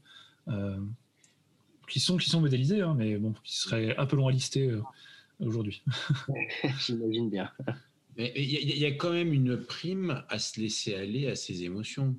euh, 0.49 0.77
qui 1.87 2.01
sont 2.01 2.17
qui 2.17 2.29
sont 2.29 2.41
modélisés, 2.41 2.81
hein, 2.81 2.93
mais 2.97 3.15
bon, 3.15 3.33
qui 3.41 3.55
seraient 3.55 3.95
un 3.97 4.05
peu 4.05 4.17
long 4.17 4.27
à 4.27 4.31
lister 4.33 4.69
euh, 4.69 4.81
aujourd'hui. 5.39 5.83
J'imagine 6.85 7.29
bien. 7.29 7.49
Mais 8.17 8.33
il 8.35 8.77
y, 8.77 8.85
a 8.85 8.91
quand 8.91 9.13
même 9.13 9.31
une 9.31 9.57
prime 9.57 10.23
à 10.27 10.39
se 10.39 10.59
laisser 10.59 10.93
aller 10.93 11.27
à 11.27 11.35
ses 11.35 11.63
émotions. 11.63 12.15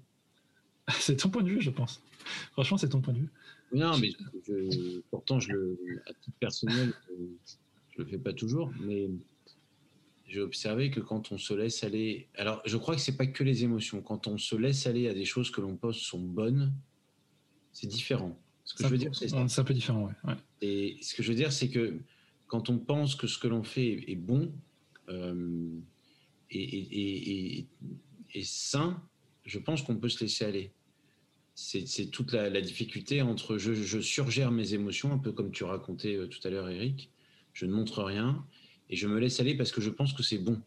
c'est 0.89 1.17
ton 1.17 1.29
point 1.29 1.43
de 1.43 1.51
vue, 1.51 1.61
je 1.61 1.71
pense. 1.71 2.01
Franchement, 2.53 2.79
c'est 2.79 2.89
ton 2.89 3.03
point 3.03 3.13
de 3.13 3.19
vue. 3.19 3.31
Non, 3.73 3.99
mais 3.99 4.11
pourtant, 5.11 5.41
je 5.41 5.53
le, 5.53 6.03
à 6.07 6.15
titre 6.15 6.37
personnel, 6.41 6.93
je, 7.09 7.13
ne 7.99 8.05
le 8.05 8.11
fais 8.11 8.19
pas 8.19 8.33
toujours, 8.33 8.73
mais 8.81 9.09
j'ai 10.27 10.41
observé 10.41 10.91
que 10.91 11.01
quand 11.01 11.33
on 11.33 11.39
se 11.39 11.55
laisse 11.55 11.85
aller, 11.85 12.29
alors 12.35 12.63
je 12.65 12.77
crois 12.77 12.95
que 12.95 13.01
c'est 13.01 13.17
pas 13.17 13.27
que 13.27 13.45
les 13.45 13.65
émotions. 13.65 14.03
Quand 14.03 14.27
on 14.27 14.39
se 14.39 14.55
laisse 14.55 14.87
aller 14.87 15.09
à 15.09 15.15
des 15.15 15.25
choses 15.25 15.51
que 15.51 15.61
l'on 15.61 15.77
pense 15.77 15.99
sont 15.99 16.21
bonnes, 16.21 16.73
c'est 17.73 17.87
différent. 17.87 18.39
Ce 18.65 18.75
que 18.75 18.85
je 18.85 18.89
veux 18.89 18.99
dire, 18.99 19.15
c'est 19.15 19.33
un 19.33 19.65
peu 19.65 19.75
différent, 19.75 20.11
ouais. 20.25 20.35
Et 20.61 20.99
ce 21.01 21.15
que 21.15 21.23
je 21.23 21.31
veux 21.31 21.37
dire, 21.37 21.53
c'est 21.53 21.71
que 21.71 21.99
quand 22.47 22.69
on 22.69 22.79
pense 22.79 23.15
que 23.15 23.27
ce 23.27 23.39
que 23.39 23.49
l'on 23.49 23.63
fait 23.63 24.05
est 24.11 24.17
bon 24.17 24.53
euh, 25.09 25.71
et, 26.51 27.67
et, 28.35 28.45
sain, 28.45 29.03
je 29.45 29.59
pense 29.59 29.83
qu'on 29.83 29.97
peut 29.97 30.09
se 30.09 30.21
laisser 30.21 30.45
aller 30.45 30.73
c'est 31.61 32.07
toute 32.07 32.33
la, 32.33 32.61
difficulté 32.61 33.21
entre 33.21 33.59
je, 33.59 34.01
surgère 34.01 34.53
mes 34.53 34.75
émotions, 34.75 35.13
un 35.13 35.19
peu 35.19 35.33
comme 35.33 35.51
tu 35.51 35.65
racontais 35.65 36.15
euh, 36.15 36.29
tout 36.29 36.39
à 36.45 36.51
l'heure, 36.51 36.69
Eric. 36.69 37.11
Je 37.53 37.67
ne 37.67 37.73
montre 37.73 38.05
rien 38.05 38.45
et 38.89 38.95
je 38.95 39.09
me 39.09 39.19
laisse 39.19 39.41
aller 39.41 39.57
parce 39.57 39.73
que 39.73 39.81
je 39.81 39.91
pense 39.91 40.13
que 40.13 40.23
c'est 40.23 40.39
bon. 40.39 40.61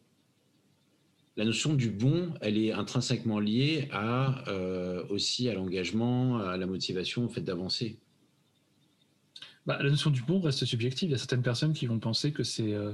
La 1.37 1.45
notion 1.45 1.75
du 1.75 1.89
bon, 1.89 2.33
elle 2.41 2.57
est 2.57 2.73
intrinsèquement 2.73 3.39
liée 3.39 3.87
à, 3.93 4.43
euh, 4.49 5.05
aussi 5.07 5.47
à 5.47 5.53
l'engagement, 5.53 6.39
à 6.39 6.57
la 6.57 6.65
motivation, 6.65 7.23
au 7.23 7.29
fait 7.29 7.39
d'avancer. 7.39 7.97
Bah, 9.65 9.81
la 9.81 9.89
notion 9.89 10.09
du 10.09 10.21
bon 10.23 10.41
reste 10.41 10.65
subjective. 10.65 11.07
Il 11.07 11.13
y 11.13 11.15
a 11.15 11.17
certaines 11.17 11.41
personnes 11.41 11.71
qui 11.71 11.85
vont 11.85 11.99
penser 11.99 12.33
que 12.33 12.43
c'est 12.43 12.73
euh, 12.73 12.93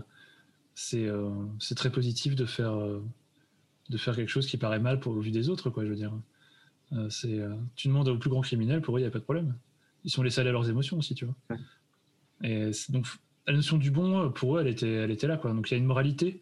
très 1.75 1.91
positif 1.91 2.35
de 2.35 2.45
faire, 2.45 2.77
de 3.89 3.97
faire 3.97 4.15
quelque 4.15 4.29
chose 4.29 4.45
qui 4.45 4.57
paraît 4.57 4.79
mal 4.79 4.99
pour, 4.99 5.13
au 5.13 5.19
vu 5.19 5.31
des 5.31 5.49
autres, 5.49 5.71
quoi, 5.71 5.83
je 5.83 5.89
veux 5.89 5.95
dire. 5.95 6.13
Euh, 6.93 7.09
c'est, 7.09 7.39
euh, 7.39 7.53
tu 7.75 7.87
demandes 7.87 8.07
aux 8.07 8.17
plus 8.17 8.29
grands 8.29 8.41
criminels, 8.41 8.81
pour 8.81 8.95
eux, 8.95 8.99
il 8.99 9.03
n'y 9.03 9.07
a 9.07 9.11
pas 9.11 9.19
de 9.19 9.23
problème. 9.23 9.55
Ils 10.05 10.11
sont 10.11 10.23
laissés 10.23 10.41
aller 10.41 10.49
à 10.49 10.53
leurs 10.53 10.69
émotions 10.69 10.97
aussi, 10.97 11.15
tu 11.15 11.25
vois. 11.25 11.57
Et 12.43 12.71
donc, 12.89 13.07
la 13.45 13.53
notion 13.53 13.77
du 13.77 13.91
bon, 13.91 14.31
pour 14.31 14.57
eux, 14.57 14.61
elle 14.61 14.67
était, 14.67 14.91
elle 14.91 15.11
était 15.11 15.27
là, 15.27 15.37
quoi. 15.37 15.51
Donc, 15.53 15.69
il 15.69 15.73
y 15.73 15.75
a 15.75 15.77
une 15.77 15.85
moralité 15.85 16.41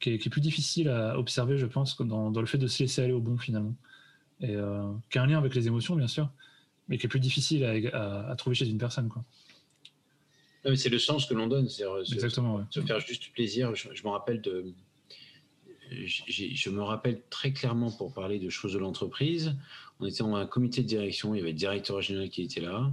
qui 0.00 0.10
est, 0.10 0.30
plus 0.30 0.40
difficile 0.40 0.88
à 0.88 1.18
observer, 1.18 1.58
je 1.58 1.66
pense, 1.66 2.00
dans, 2.00 2.30
dans, 2.30 2.40
le 2.40 2.46
fait 2.46 2.58
de 2.58 2.66
se 2.66 2.82
laisser 2.82 3.02
aller 3.02 3.12
au 3.12 3.20
bon, 3.20 3.36
finalement. 3.36 3.74
Et 4.40 4.54
euh, 4.54 4.92
qui 5.10 5.18
a 5.18 5.22
un 5.22 5.26
lien 5.26 5.38
avec 5.38 5.54
les 5.54 5.66
émotions, 5.66 5.96
bien 5.96 6.06
sûr, 6.06 6.30
mais 6.88 6.98
qui 6.98 7.06
est 7.06 7.08
plus 7.08 7.20
difficile 7.20 7.64
à, 7.64 8.34
trouver 8.36 8.54
chez 8.54 8.68
une 8.68 8.78
personne, 8.78 9.08
quoi. 9.08 9.24
c'est 10.76 10.88
le 10.88 10.98
sens 10.98 11.26
que 11.26 11.34
l'on 11.34 11.46
donne, 11.46 11.68
c'est 11.68 11.84
Exactement, 12.12 12.64
se, 12.70 12.80
faire 12.80 13.00
juste 13.00 13.32
plaisir. 13.32 13.74
Je, 13.74 13.88
je 13.92 14.02
me 14.04 14.08
rappelle 14.08 14.40
de, 14.40 14.72
je 15.90 16.70
me 16.70 16.82
rappelle 16.82 17.22
très 17.30 17.52
clairement 17.52 17.90
pour 17.90 18.12
parler 18.12 18.38
de 18.38 18.48
choses 18.48 18.74
de 18.74 18.78
l'entreprise, 18.78 19.56
on 20.00 20.06
était 20.06 20.18
dans 20.18 20.36
un 20.36 20.46
comité 20.46 20.82
de 20.82 20.86
direction, 20.86 21.34
il 21.34 21.38
y 21.38 21.40
avait 21.40 21.52
le 21.52 21.58
directeur 21.58 22.00
général 22.00 22.28
qui 22.28 22.42
était 22.42 22.60
là, 22.60 22.92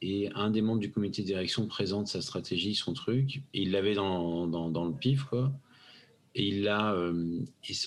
et 0.00 0.30
un 0.34 0.50
des 0.50 0.62
membres 0.62 0.80
du 0.80 0.90
comité 0.90 1.22
de 1.22 1.26
direction 1.26 1.66
présente 1.66 2.08
sa 2.08 2.22
stratégie, 2.22 2.74
son 2.74 2.92
truc, 2.92 3.42
et 3.54 3.62
il 3.62 3.72
l'avait 3.72 3.94
dans, 3.94 4.46
dans, 4.46 4.84
le 4.84 4.94
pif, 4.94 5.24
quoi. 5.24 5.52
Et 6.34 6.46
il 6.46 6.68
a, 6.68 6.94
euh, 6.94 7.40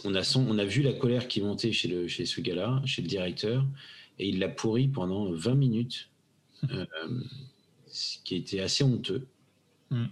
on, 0.03 0.15
a 0.15 0.23
son, 0.23 0.45
on 0.49 0.57
a 0.57 0.65
vu 0.65 0.81
la 0.81 0.93
colère 0.93 1.27
qui 1.27 1.41
montait 1.41 1.71
chez, 1.71 1.87
le, 1.87 2.07
chez 2.07 2.25
ce 2.25 2.41
gars-là, 2.41 2.81
chez 2.85 3.01
le 3.01 3.07
directeur, 3.07 3.65
et 4.19 4.27
il 4.27 4.39
l'a 4.39 4.49
pourri 4.49 4.87
pendant 4.87 5.31
20 5.31 5.55
minutes, 5.55 6.09
euh, 6.69 6.85
ce 7.87 8.17
qui 8.23 8.35
était 8.35 8.59
assez 8.59 8.83
honteux. 8.83 9.27
Mm. 9.89 10.05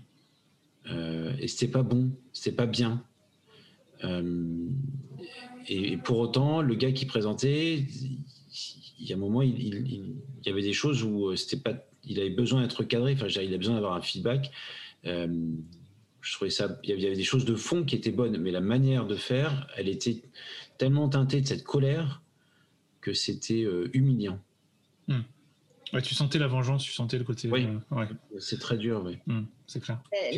Euh, 0.92 1.36
et 1.40 1.48
c'était 1.48 1.72
pas 1.72 1.84
bon, 1.84 2.12
c'était 2.32 2.56
pas 2.56 2.66
bien. 2.66 3.04
Euh, 4.04 4.68
et, 5.68 5.98
pour 5.98 6.20
autant, 6.20 6.62
le 6.62 6.76
gars 6.76 6.92
qui 6.92 7.06
présentait, 7.06 7.86
il 9.00 9.06
y 9.06 9.14
a 9.14 9.16
un 9.16 9.20
moment, 9.20 9.42
il, 9.42 10.16
y 10.46 10.50
avait 10.50 10.62
des 10.62 10.74
choses 10.74 11.04
où 11.04 11.28
euh, 11.28 11.36
c'était 11.36 11.62
pas, 11.62 11.86
il 12.04 12.20
avait 12.20 12.30
besoin 12.30 12.62
d'être 12.62 12.84
cadré. 12.84 13.14
Enfin, 13.14 13.28
il 13.28 13.54
a 13.54 13.58
besoin 13.58 13.76
d'avoir 13.76 13.94
un 13.94 14.02
feedback. 14.02 14.52
Euh, 15.06 15.28
je 16.22 16.34
trouvais 16.34 16.52
ça, 16.52 16.80
il 16.84 17.00
y 17.00 17.06
avait 17.06 17.16
des 17.16 17.24
choses 17.24 17.46
de 17.46 17.56
fond 17.56 17.84
qui 17.84 17.96
étaient 17.96 18.12
bonnes, 18.12 18.38
mais 18.38 18.52
la 18.52 18.62
manière 18.62 19.08
de 19.08 19.16
faire, 19.16 19.68
elle 19.78 19.88
était 19.88 20.22
tellement 20.78 21.08
teintée 21.08 21.42
de 21.42 21.48
cette 21.48 21.64
colère 21.64 22.22
que 23.00 23.14
c'était 23.14 23.66
humiliant. 23.94 24.40
Hmm 25.08 25.22
tu 26.04 26.16
sentais 26.16 26.40
la 26.40 26.48
vengeance, 26.48 26.84
tu 26.84 26.92
sentais 26.92 27.18
le 27.18 27.24
côté. 27.24 27.50
Oui, 27.50 27.68
euh, 27.92 28.06
c'est 28.40 28.60
très 28.60 28.78
dur, 28.78 29.04
oui. 29.06 29.18
Hmm, 29.26 29.44
c'est 29.70 29.80
clair. 29.80 30.02
Euh, 30.14 30.38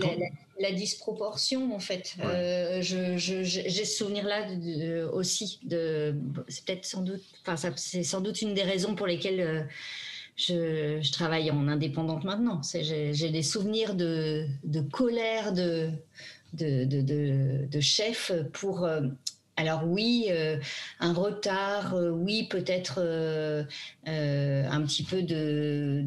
la, 0.59 0.71
disproportion, 0.71 1.73
en 1.73 1.79
fait. 1.79 2.15
Euh, 2.21 2.81
j'ai 2.81 3.17
ce 3.17 3.97
souvenir-là 3.97 4.47
aussi. 5.13 5.59
De, 5.63 6.15
c'est 6.49 6.65
peut-être 6.65 6.85
sans 6.85 7.01
doute, 7.01 7.23
enfin, 7.45 7.71
c'est 7.77 8.03
sans 8.03 8.19
doute 8.21 8.41
une 8.41 8.53
des 8.53 8.63
raisons 8.63 8.93
pour 8.93 9.07
lesquelles 9.07 9.69
je, 10.35 11.11
travaille 11.11 11.49
en 11.49 11.67
indépendante 11.69 12.25
maintenant. 12.25 12.61
J'ai 12.73 13.29
des 13.29 13.43
souvenirs 13.43 13.95
de, 13.95 14.47
colère 14.91 15.53
de, 15.53 15.91
de, 16.53 16.83
de, 16.83 17.65
de 17.65 17.79
chef 17.79 18.33
pour 18.51 18.85
alors 19.61 19.83
oui, 19.85 20.27
euh, 20.29 20.57
un 20.99 21.13
retard, 21.13 21.93
euh, 21.93 22.09
oui, 22.09 22.47
peut-être 22.49 22.95
euh, 22.97 23.63
un 24.05 24.81
petit 24.81 25.03
peu 25.03 25.21
de... 25.21 26.03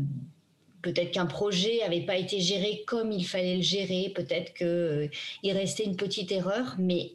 Peut-être 0.85 1.13
qu'un 1.13 1.25
projet 1.25 1.79
n'avait 1.81 2.03
pas 2.05 2.19
été 2.19 2.41
géré 2.41 2.85
comme 2.87 3.11
il 3.11 3.25
fallait 3.25 3.57
le 3.57 3.63
gérer, 3.63 4.13
peut-être 4.15 4.53
qu'il 4.53 5.53
restait 5.53 5.85
une 5.85 5.97
petite 5.97 6.31
erreur, 6.31 6.77
mais 6.79 7.13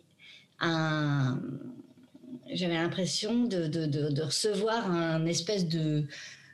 j'avais 2.52 2.74
l'impression 2.74 3.44
de, 3.44 4.24
recevoir 4.24 4.92
un 4.92 5.24
espèce 5.28 5.68
de, 5.68 6.06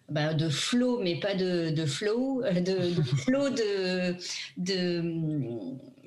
bah, 0.09 0.33
de 0.33 0.49
flow, 0.49 0.99
mais 1.01 1.17
pas 1.17 1.35
de, 1.35 1.69
de 1.69 1.85
flow, 1.85 2.43
de, 2.43 2.91
flow 3.23 3.49
de, 3.49 4.17
de, 4.57 5.01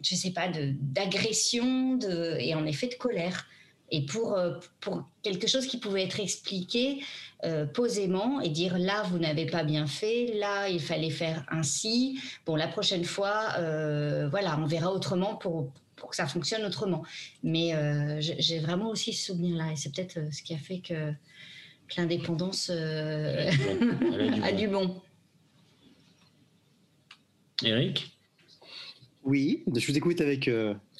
je 0.03 0.14
sais 0.14 0.33
pas, 0.33 0.49
d'agression 0.51 1.99
et 2.38 2.55
en 2.55 2.66
effet 2.66 2.88
de 2.88 2.97
colère 2.97 3.47
et 3.90 4.05
pour, 4.05 4.35
euh, 4.35 4.55
pour 4.81 5.09
quelque 5.22 5.46
chose 5.46 5.66
qui 5.66 5.79
pouvait 5.79 6.05
être 6.05 6.20
expliqué 6.20 7.03
euh, 7.44 7.64
posément 7.64 8.40
et 8.40 8.51
dire 8.51 8.79
là, 8.79 9.03
vous 9.05 9.18
n'avez 9.18 9.46
pas 9.46 9.64
bien 9.64 9.87
fait, 9.87 10.35
là, 10.38 10.68
il 10.68 10.81
fallait 10.81 11.11
faire 11.11 11.44
ainsi. 11.48 12.20
Bon, 12.44 12.55
la 12.57 12.68
prochaine 12.68 13.05
fois, 13.05 13.55
euh, 13.59 14.29
voilà, 14.29 14.59
on 14.59 14.66
verra 14.66 14.92
autrement 14.92 15.37
pour, 15.37 15.72
pour 15.96 16.11
que 16.11 16.16
ça 16.16 16.27
fonctionne 16.27 16.64
autrement. 16.64 17.03
Mais 17.42 17.72
j'ai 18.20 18.59
vraiment 18.59 18.90
aussi 18.90 19.12
ce 19.12 19.27
souvenir-là 19.27 19.72
et 19.72 19.77
c'est 19.77 19.94
peut-être 19.94 20.33
ce 20.33 20.42
qui 20.42 20.55
a 20.55 20.59
fait 20.59 20.81
que, 20.81 21.12
l'indépendance 21.96 22.68
a 22.70 24.53
du 24.53 24.68
bon. 24.68 25.01
Eric? 27.64 28.17
Oui, 29.28 29.62
je 29.76 29.86
vous 29.86 29.96
écoute 29.96 30.22
avec 30.22 30.48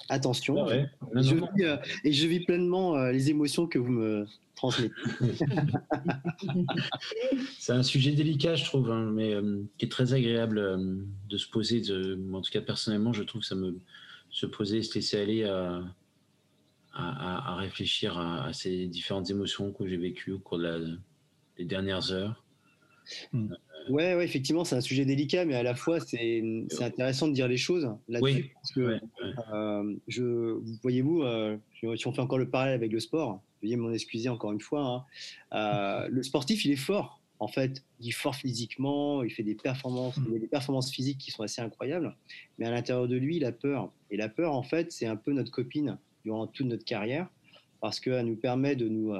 attention. 0.09 0.67
Ah 0.67 0.73
euh, 0.73 1.77
et 2.05 2.13
je 2.13 2.27
vis 2.27 2.41
pleinement 2.41 2.97
euh, 2.97 3.13
les 3.13 3.31
émotions 3.31 3.67
que 3.67 3.79
vous 3.79 3.93
me 3.93 4.27
transmettez. 4.55 4.95
c'est 7.59 7.73
un 7.73 7.83
sujet 7.83 8.13
délicat, 8.13 8.55
je 8.55 8.65
trouve, 8.65 8.91
hein, 8.91 9.11
mais 9.13 9.35
euh, 9.35 9.63
qui 9.77 9.87
est 9.87 9.89
très 9.89 10.15
agréable 10.15 10.79
de 11.29 11.39
se 11.39 11.49
poser. 11.49 11.81
De, 11.81 12.19
en 12.33 12.41
tout 12.41 12.51
cas, 12.51 12.61
personnellement, 12.61 13.13
je 13.13 13.23
trouve 13.23 13.43
que 13.43 13.47
ça 13.47 13.55
me 13.55 13.79
se 14.31 14.47
poser, 14.47 14.83
se 14.83 14.95
laisser 14.95 15.19
aller 15.19 15.45
à, 15.45 15.83
à, 16.93 17.57
réfléchir 17.57 18.19
à, 18.19 18.53
ces 18.53 18.87
différentes 18.87 19.31
émotions 19.31 19.73
que 19.73 19.89
j'ai 19.89 19.97
vécues 19.97 20.33
au 20.33 20.39
cours 20.39 20.59
des 20.59 21.65
dernières 21.65 22.13
heures. 22.13 22.45
Hmm. 23.33 23.55
Ouais, 23.91 24.15
ouais, 24.15 24.25
effectivement, 24.25 24.65
c'est 24.65 24.77
un 24.77 24.81
sujet 24.81 25.05
délicat, 25.05 25.45
mais 25.45 25.55
à 25.55 25.63
la 25.63 25.75
fois, 25.75 26.01
c'est 26.01 26.43
intéressant 26.81 27.29
de 27.29 27.33
dire 27.33 27.49
les 27.49 27.57
choses 27.57 27.91
là-dessus. 28.09 28.35
Oui. 28.35 28.51
Parce 28.55 28.73
que, 28.73 29.01
euh, 29.53 29.95
je, 30.07 30.59
voyez-vous, 30.83 31.23
euh, 31.23 31.57
si 31.75 32.07
on 32.07 32.13
fait 32.13 32.21
encore 32.21 32.39
le 32.39 32.49
parallèle 32.49 32.75
avec 32.75 32.93
le 32.93 33.01
sport, 33.01 33.43
veuillez 33.63 33.77
m'en 33.77 33.93
excuser 33.93 34.29
encore 34.29 34.53
une 34.53 34.61
fois, 34.61 34.85
hein, 34.87 35.05
euh, 35.53 36.09
le 36.11 36.23
sportif, 36.23 36.65
il 36.65 36.73
est 36.73 36.77
fort, 36.77 37.21
en 37.39 37.49
fait. 37.49 37.85
Il 38.01 38.09
est 38.09 38.13
fort 38.13 38.35
physiquement, 38.35 39.23
il 39.23 39.31
fait 39.31 39.43
des 39.43 39.55
performances, 39.55 40.17
mm. 40.19 40.39
des 40.39 40.47
performances 40.47 40.91
physiques 40.91 41.19
qui 41.19 41.31
sont 41.31 41.43
assez 41.43 41.61
incroyables, 41.61 42.17
mais 42.59 42.67
à 42.67 42.71
l'intérieur 42.71 43.09
de 43.09 43.17
lui, 43.17 43.37
il 43.37 43.45
a 43.45 43.53
peur. 43.53 43.91
Et 44.11 44.17
la 44.17 44.29
peur, 44.29 44.55
en 44.55 44.63
fait, 44.63 44.93
c'est 44.93 45.07
un 45.07 45.17
peu 45.17 45.33
notre 45.33 45.51
copine 45.51 45.99
durant 46.25 46.47
toute 46.47 46.67
notre 46.67 46.85
carrière, 46.85 47.29
parce 47.81 48.01
qu'elle 48.01 48.27
nous 48.27 48.37
permet 48.37 48.77
de 48.77 48.89
nous, 48.89 49.13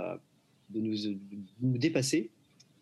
de 0.71 0.81
nous, 0.81 0.97
de 0.97 1.19
nous 1.63 1.79
dépasser 1.79 2.31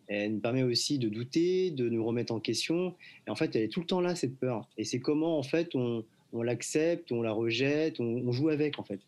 Elle 0.08 0.34
nous 0.34 0.40
permet 0.40 0.62
aussi 0.62 0.98
de 0.98 1.08
douter, 1.08 1.70
de 1.70 1.88
nous 1.88 2.04
remettre 2.04 2.32
en 2.32 2.40
question. 2.40 2.94
Et 3.26 3.30
en 3.30 3.34
fait, 3.34 3.56
elle 3.56 3.62
est 3.62 3.68
tout 3.68 3.80
le 3.80 3.86
temps 3.86 4.00
là, 4.00 4.14
cette 4.14 4.38
peur. 4.38 4.68
Et 4.76 4.84
c'est 4.84 5.00
comment, 5.00 5.38
en 5.38 5.42
fait, 5.42 5.74
on, 5.74 6.04
l'accepte, 6.32 7.10
on 7.12 7.22
la 7.22 7.32
rejette, 7.32 7.98
on, 7.98 8.30
joue 8.30 8.48
avec, 8.50 8.78
en 8.78 8.84
fait. 8.84 9.00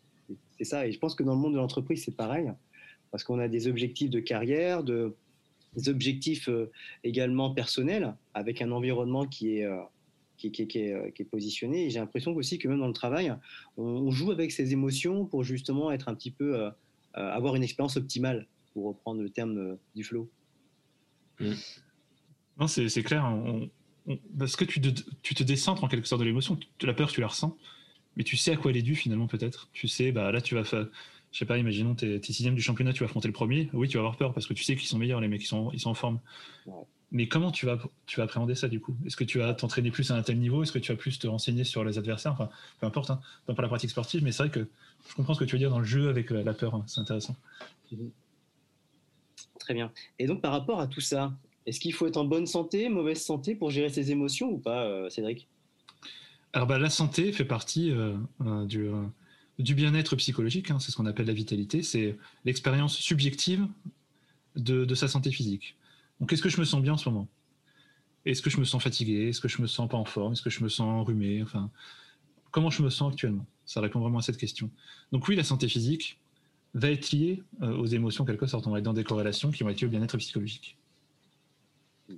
C'est 0.57 0.65
ça. 0.65 0.87
Et 0.87 0.91
je 0.91 0.99
pense 0.99 1.15
que 1.15 1.23
dans 1.23 1.33
le 1.33 1.39
monde 1.39 1.53
de 1.53 1.57
l'entreprise, 1.57 2.03
c'est 2.03 2.15
pareil. 2.15 2.51
Parce 3.11 3.23
qu'on 3.23 3.39
a 3.39 3.47
des 3.47 3.67
objectifs 3.67 4.09
de 4.09 4.19
carrière, 4.19 4.83
de, 4.83 5.15
des 5.75 5.89
objectifs 5.89 6.49
euh, 6.49 6.69
également 7.03 7.51
personnels, 7.51 8.13
avec 8.33 8.61
un 8.61 8.71
environnement 8.71 9.25
qui 9.25 9.57
est, 9.57 9.65
euh, 9.65 9.77
qui, 10.37 10.51
qui, 10.51 10.79
est, 10.79 11.29
positionné. 11.31 11.85
Et 11.85 11.89
j'ai 11.89 11.99
l'impression 11.99 12.35
aussi 12.35 12.59
que 12.59 12.67
même 12.67 12.79
dans 12.79 12.87
le 12.87 12.93
travail, 12.93 13.33
on, 13.77 14.11
joue 14.11 14.31
avec 14.31 14.51
ses 14.51 14.73
émotions 14.73 15.25
pour 15.25 15.43
justement 15.43 15.91
être 15.91 16.09
un 16.09 16.15
petit 16.15 16.31
peu, 16.31 16.59
euh, 16.59 16.69
avoir 17.13 17.55
une 17.55 17.63
expérience 17.63 17.97
optimale, 17.97 18.47
pour 18.73 18.85
reprendre 18.87 19.21
le 19.21 19.29
terme 19.29 19.77
du 19.95 20.03
flow. 20.03 20.29
Mm. 21.39 21.53
Non, 22.59 22.67
c'est 22.67 23.03
clair. 23.03 23.31
parce 24.37 24.55
que 24.55 24.65
tu 24.65 24.81
te, 24.81 25.01
tu 25.21 25.33
te 25.33 25.43
décentres 25.43 25.83
en 25.83 25.87
quelque 25.87 26.07
sorte 26.07 26.19
de 26.19 26.25
l'émotion. 26.25 26.59
La 26.81 26.93
peur, 26.93 27.09
tu 27.11 27.21
la 27.21 27.27
ressens, 27.27 27.57
mais 28.17 28.23
tu 28.23 28.37
sais 28.37 28.51
à 28.51 28.57
quoi 28.57 28.71
elle 28.71 28.77
est 28.77 28.81
due 28.81 28.95
finalement 28.95 29.27
peut-être. 29.27 29.69
Tu 29.73 29.87
sais, 29.87 30.11
bah 30.11 30.31
là, 30.31 30.41
tu 30.41 30.55
vas 30.55 30.63
faire. 30.63 30.87
Je 31.31 31.37
sais 31.37 31.45
pas, 31.45 31.57
imaginons, 31.57 31.95
tu 31.95 32.11
es, 32.11 32.21
sixième 32.23 32.55
du 32.55 32.61
championnat, 32.61 32.91
tu 32.91 33.01
vas 33.01 33.05
affronter 33.05 33.27
le 33.27 33.33
premier. 33.33 33.69
Oui, 33.73 33.87
tu 33.87 33.97
vas 33.97 34.01
avoir 34.01 34.17
peur 34.17 34.33
parce 34.33 34.47
que 34.47 34.53
tu 34.53 34.63
sais 34.63 34.75
qu'ils 34.75 34.87
sont 34.87 34.97
meilleurs, 34.97 35.21
les 35.21 35.27
mecs, 35.27 35.43
ils 35.43 35.47
sont, 35.47 35.71
ils 35.71 35.79
sont 35.79 35.91
en 35.91 35.95
forme. 35.95 36.19
Mais 37.11 37.27
comment 37.27 37.51
tu 37.51 37.65
vas, 37.65 37.79
tu 38.05 38.17
vas 38.17 38.23
appréhender 38.23 38.55
ça 38.55 38.67
du 38.67 38.79
coup? 38.79 38.95
Est-ce 39.05 39.15
que 39.15 39.23
tu 39.23 39.39
vas 39.39 39.53
t'entraîner 39.53 39.89
plus 39.89 40.11
à 40.11 40.15
un 40.15 40.21
tel 40.21 40.37
niveau? 40.37 40.61
Est-ce 40.61 40.71
que 40.71 40.79
tu 40.79 40.91
vas 40.91 40.97
plus 40.97 41.17
te 41.17 41.27
renseigner 41.27 41.63
sur 41.63 41.83
les 41.83 41.97
adversaires? 41.97 42.33
Enfin, 42.33 42.49
peu 42.79 42.85
importe, 42.85 43.09
hein, 43.09 43.19
pas 43.47 43.53
pour 43.53 43.63
la 43.63 43.67
pratique 43.67 43.89
sportive, 43.89 44.23
mais 44.23 44.31
c'est 44.31 44.43
vrai 44.43 44.51
que 44.51 44.67
je 45.07 45.15
comprends 45.15 45.33
ce 45.33 45.39
que 45.39 45.45
tu 45.45 45.53
veux 45.53 45.59
dire 45.59 45.71
dans 45.71 45.79
le 45.79 45.85
jeu 45.85 46.09
avec 46.09 46.29
la, 46.29 46.53
peur, 46.53 46.75
hein. 46.75 46.83
c'est 46.87 46.99
intéressant. 46.99 47.35
Mhm. 47.91 48.11
Très 49.69 49.75
bien. 49.75 49.91
Et 50.17 50.25
donc, 50.25 50.41
par 50.41 50.51
rapport 50.51 50.79
à 50.79 50.87
tout 50.87 50.99
ça, 50.99 51.31
est-ce 51.67 51.79
qu'il 51.79 51.93
faut 51.93 52.07
être 52.07 52.17
en 52.17 52.25
bonne 52.25 52.47
santé, 52.47 52.89
mauvaise 52.89 53.21
santé 53.21 53.53
pour 53.53 53.69
gérer 53.69 53.89
ses 53.89 54.09
émotions 54.09 54.49
ou 54.49 54.57
pas, 54.57 54.81
euh, 54.85 55.11
Cédric? 55.11 55.47
Alors, 56.53 56.67
bah, 56.67 56.79
la 56.79 56.89
santé 56.89 57.31
fait 57.31 57.45
partie 57.45 57.91
euh, 57.91 58.15
euh, 58.47 58.65
du, 58.65 59.75
bien-être 59.75 60.15
psychologique, 60.15 60.71
hein, 60.71 60.79
c'est 60.79 60.89
ce 60.89 60.97
qu'on 60.97 61.05
appelle 61.05 61.27
la 61.27 61.33
vitalité, 61.33 61.83
c'est 61.83 62.17
l'expérience 62.45 62.97
subjective 62.97 63.67
de, 64.55 64.95
sa 64.95 65.07
santé 65.07 65.29
physique. 65.29 65.77
Donc, 66.19 66.33
est-ce 66.33 66.41
que 66.41 66.49
je 66.49 66.59
me 66.59 66.65
sens 66.65 66.81
bien 66.81 66.93
en 66.93 66.97
ce 66.97 67.07
moment? 67.07 67.27
Est-ce 68.25 68.41
que 68.41 68.49
je 68.49 68.57
me 68.57 68.65
sens 68.65 68.81
fatigué? 68.81 69.29
Est-ce 69.29 69.39
que 69.39 69.47
je 69.47 69.61
me 69.61 69.67
sens 69.67 69.87
pas 69.87 69.97
en 69.97 70.05
forme? 70.05 70.33
Est-ce 70.33 70.41
que 70.41 70.49
je 70.49 70.63
me 70.63 70.69
sens 70.69 70.87
enrhumé? 70.87 71.43
Enfin, 71.43 71.69
comment 72.49 72.71
je 72.71 72.81
me 72.81 72.89
sens 72.89 73.13
actuellement? 73.13 73.45
Ça 73.67 73.81
répond 73.81 73.99
vraiment 73.99 74.17
à 74.17 74.23
cette 74.23 74.37
question. 74.37 74.71
Donc 75.11 75.27
oui, 75.27 75.35
la 75.35 75.43
santé 75.43 75.67
physique 75.67 76.17
va 76.73 76.91
être 76.91 77.11
liée 77.11 77.41
aux 77.61 77.85
émotions, 77.87 78.25
quelque 78.25 78.45
sorte. 78.45 78.67
On 78.67 78.71
va 78.71 78.79
être 78.79 78.85
dans 78.85 78.93
des 78.93 79.03
corrélations 79.03 79.51
qui 79.51 79.63
vont 79.63 79.69
être 79.69 79.81
liées 79.81 79.87
au 79.87 79.89
bien-être 79.89 80.17
psychologique. 80.17 80.77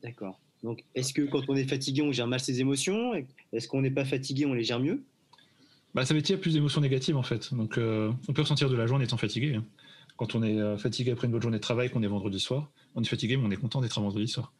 D'accord. 0.01 0.39
Donc, 0.63 0.83
est-ce 0.95 1.13
que 1.13 1.23
quand 1.23 1.43
on 1.49 1.55
est 1.55 1.67
fatigué, 1.67 2.01
on 2.01 2.11
gère 2.11 2.27
mal 2.27 2.39
ses 2.39 2.61
émotions? 2.61 3.13
Est-ce 3.51 3.67
qu'on 3.67 3.81
n'est 3.81 3.91
pas 3.91 4.05
fatigué, 4.05 4.45
on 4.45 4.53
les 4.53 4.63
gère 4.63 4.79
mieux? 4.79 5.03
Bah, 5.93 6.05
Ça 6.05 6.13
va 6.13 6.19
être 6.19 6.35
plus 6.35 6.53
d'émotions 6.53 6.81
négatives, 6.81 7.17
en 7.17 7.23
fait. 7.23 7.53
Donc, 7.53 7.77
euh, 7.77 8.11
on 8.27 8.33
peut 8.33 8.41
ressentir 8.41 8.69
de 8.69 8.75
la 8.75 8.87
joie 8.87 8.97
en 8.97 9.01
étant 9.01 9.17
fatigué. 9.17 9.55
Hein. 9.55 9.65
Quand 10.17 10.35
on 10.35 10.43
est 10.43 10.59
euh, 10.59 10.77
fatigué 10.77 11.11
après 11.11 11.25
une 11.25 11.33
bonne 11.33 11.41
journée 11.41 11.57
de 11.57 11.63
travail, 11.63 11.89
qu'on 11.89 12.03
est 12.03 12.07
vendredi 12.07 12.39
soir, 12.39 12.69
on 12.95 13.01
est 13.01 13.07
fatigué, 13.07 13.37
mais 13.37 13.47
on 13.47 13.51
est 13.51 13.57
content 13.57 13.81
d'être 13.81 13.99
vendredi 13.99 14.27
soir. 14.27 14.53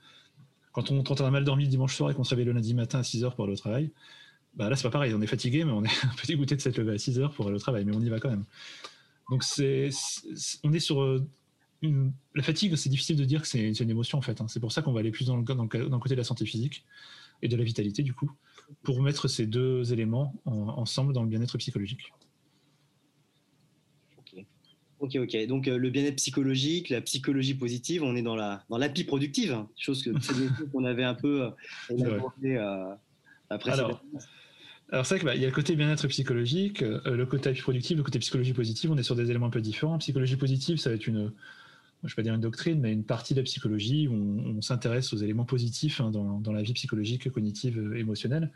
Quand 0.72 0.90
on, 0.90 1.04
quand 1.04 1.22
on 1.22 1.26
a 1.26 1.32
mal 1.32 1.44
dormi 1.44 1.66
le 1.66 1.70
dimanche 1.70 1.96
soir 1.96 2.10
et 2.10 2.16
qu'on 2.16 2.24
se 2.24 2.32
réveille 2.32 2.46
le 2.46 2.54
lundi 2.54 2.74
matin 2.74 3.00
à 3.00 3.04
6 3.04 3.24
h 3.24 3.36
pour 3.36 3.44
aller 3.44 3.54
au 3.54 3.58
travail, 3.58 3.92
bah 4.56 4.70
là, 4.70 4.76
c'est 4.76 4.84
pas 4.84 4.90
pareil. 4.90 5.14
On 5.14 5.22
est 5.22 5.28
fatigué, 5.28 5.64
mais 5.64 5.72
on 5.72 5.84
est 5.84 5.88
un 6.04 6.16
peu 6.18 6.28
dégoûté 6.28 6.56
de 6.56 6.62
s'être 6.62 6.78
levé 6.78 6.94
à 6.94 6.98
6 6.98 7.20
h 7.20 7.32
pour 7.34 7.46
aller 7.46 7.56
au 7.56 7.60
travail, 7.60 7.86
mais 7.86 7.96
on 7.96 8.02
y 8.02 8.10
va 8.10 8.20
quand 8.20 8.30
même. 8.30 8.46
Donc, 9.32 9.44
c'est, 9.44 9.90
on 10.64 10.72
est 10.72 10.80
sur 10.80 11.02
euh, 11.02 11.26
la 12.36 12.44
fatigue, 12.44 12.76
c'est 12.76 12.90
difficile 12.90 13.16
de 13.16 13.26
dire 13.26 13.42
que 13.42 13.48
c'est 13.48 13.72
une 13.72 13.90
émotion 13.90 14.20
en 14.20 14.22
fait. 14.22 14.40
Hein. 14.40 14.48
C'est 14.48 14.60
pour 14.60 14.72
ça 14.72 14.84
qu'on 14.84 14.92
va 14.92 15.00
aller 15.00 15.10
plus 15.10 15.26
dans 15.26 15.38
le, 15.38 15.44
dans, 15.44 15.64
le, 15.64 16.00
côté 16.00 16.14
de 16.14 16.20
la 16.20 16.24
santé 16.24 16.46
physique 16.46 16.86
et 17.42 17.48
de 17.48 17.56
la 17.56 17.64
vitalité 17.64 18.04
du 18.04 18.14
coup, 18.14 18.32
pour 18.84 19.02
mettre 19.02 19.28
ces 19.28 19.48
deux 19.48 19.92
éléments 19.92 20.36
ensemble 20.46 21.14
dans 21.14 21.24
le 21.24 21.30
bien-être 21.30 21.58
psychologique. 21.58 22.14
Ok, 25.02 25.16
ok. 25.16 25.48
Donc 25.48 25.68
euh, 25.68 25.78
le 25.78 25.90
bien-être 25.90 26.18
psychologique, 26.18 26.90
la 26.90 27.02
psychologie 27.02 27.56
positive, 27.56 28.04
on 28.04 28.16
est 28.16 28.22
dans 28.22 28.36
la 28.36 28.64
dans 28.70 28.78
l'appli 28.78 29.04
productive, 29.04 29.52
hein. 29.52 29.68
chose 29.76 30.04
que 30.04 30.12
qu'on 30.72 30.86
avait 30.86 31.04
un 31.04 31.16
peu 31.16 31.42
euh, 31.42 32.20
euh, 32.44 32.96
après. 33.50 33.72
Alors, 33.72 34.04
alors 34.92 35.06
c'est 35.06 35.16
vrai 35.16 35.20
qu'il 35.20 35.26
bah, 35.26 35.36
y 35.36 35.44
a 35.46 35.48
le 35.48 35.54
côté 35.54 35.76
bien-être 35.76 36.06
psychologique, 36.08 36.82
le 36.82 37.26
côté 37.26 37.50
appli 37.50 37.62
productive, 37.62 37.98
le 37.98 38.04
côté 38.04 38.20
psychologie 38.20 38.54
positive. 38.54 38.92
On 38.92 38.98
est 38.98 39.04
sur 39.04 39.16
des 39.16 39.30
éléments 39.30 39.48
un 39.48 39.52
peu 39.52 39.62
différents. 39.62 39.98
Psychologie 40.00 40.36
positive, 40.36 40.78
ça 40.78 40.90
va 40.90 40.96
être 40.96 41.08
une 41.08 41.32
je 42.04 42.08
ne 42.08 42.10
vais 42.10 42.16
pas 42.16 42.22
dire 42.24 42.34
une 42.34 42.42
doctrine, 42.42 42.80
mais 42.80 42.92
une 42.92 43.04
partie 43.04 43.36
de 43.36 43.40
la 43.40 43.44
psychologie 43.44 44.08
où 44.08 44.14
on, 44.14 44.62
s'intéresse 44.62 45.14
aux 45.14 45.18
éléments 45.18 45.46
positifs 45.46 46.02
hein, 46.02 46.10
dans, 46.10 46.52
la 46.52 46.64
vie 46.64 46.74
psychologique, 46.74 47.30
cognitive, 47.32 47.78
euh, 47.78 47.96
émotionnelle. 47.96 48.52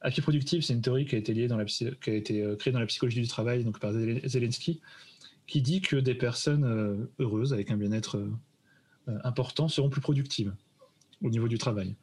Appui 0.00 0.22
productive, 0.22 0.62
c'est 0.62 0.74
une 0.74 0.82
théorie 0.82 1.04
qui 1.04 1.16
a 1.16 1.18
été, 1.18 1.34
liée 1.34 1.48
dans 1.48 1.56
la, 1.56 1.64
qui 1.64 1.86
a 2.06 2.12
été 2.12 2.42
euh, 2.42 2.56
créée 2.56 2.72
dans 2.72 2.78
la 2.78 2.86
psychologie 2.86 3.20
du 3.20 3.28
travail 3.28 3.64
donc 3.64 3.80
par 3.80 3.92
Zelensky, 3.92 4.80
qui 5.46 5.60
dit 5.60 5.80
que 5.80 5.96
des 5.96 6.14
personnes 6.14 6.64
euh, 6.64 7.10
heureuses, 7.18 7.52
avec 7.52 7.70
un 7.70 7.76
bien-être 7.76 8.24
important, 9.22 9.68
seront 9.68 9.90
plus 9.90 10.00
productives 10.00 10.54
au 11.22 11.28
niveau 11.28 11.48
du 11.48 11.58
travail. 11.58 11.94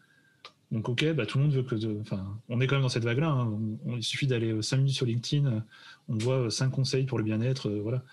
Donc 0.72 0.88
ok, 0.88 1.13
bah, 1.13 1.26
tout 1.26 1.38
le 1.38 1.45
monde 1.45 1.53
veut 1.53 1.63
que... 1.63 1.76
Enfin, 2.01 2.39
on 2.47 2.61
est 2.61 2.67
quand 2.67 2.76
même 2.76 2.84
dans 2.84 2.89
cette 2.89 3.03
vague-là. 3.03 3.30
Hein. 3.30 3.59
il 3.97 4.03
suffit 4.03 4.28
d'aller 4.28 4.61
5 4.61 4.78
minutes 4.78 4.95
sur 4.95 5.05
LinkedIn, 5.05 5.63
on 6.07 6.17
voit 6.17 6.49
5 6.49 6.69
conseils 6.69 7.05
pour 7.05 7.17
le 7.17 7.24
bien-être, 7.24 7.69
voilà. 7.69 8.03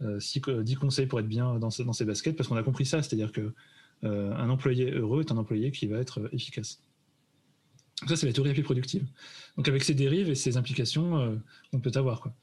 10 0.00 0.76
conseils 0.76 1.06
pour 1.06 1.20
être 1.20 1.28
bien 1.28 1.58
dans, 1.58 1.68
dans 1.68 1.92
ses 1.92 2.04
baskets, 2.04 2.36
parce 2.36 2.48
qu'on 2.48 2.56
a 2.56 2.62
compris 2.62 2.86
ça, 2.86 3.02
c'est-à-dire 3.02 3.32
que 3.32 3.52
un 4.02 4.50
employé 4.50 4.90
heureux 4.90 5.20
est 5.20 5.32
un 5.32 5.36
employé 5.36 5.70
qui 5.72 5.86
va 5.86 5.98
être 5.98 6.28
efficace. 6.32 6.82
Donc 8.00 8.10
ça, 8.10 8.16
c'est 8.16 8.26
la 8.26 8.32
théorie 8.32 8.50
la 8.50 8.54
plus 8.54 8.62
productive. 8.62 9.06
Donc 9.56 9.68
avec 9.68 9.82
ses 9.82 9.94
dérives 9.94 10.28
et 10.28 10.34
ses 10.34 10.56
implications 10.56 11.40
qu'on 11.70 11.80
peut 11.80 11.92
avoir. 11.94 12.20
Quoi. 12.20 12.34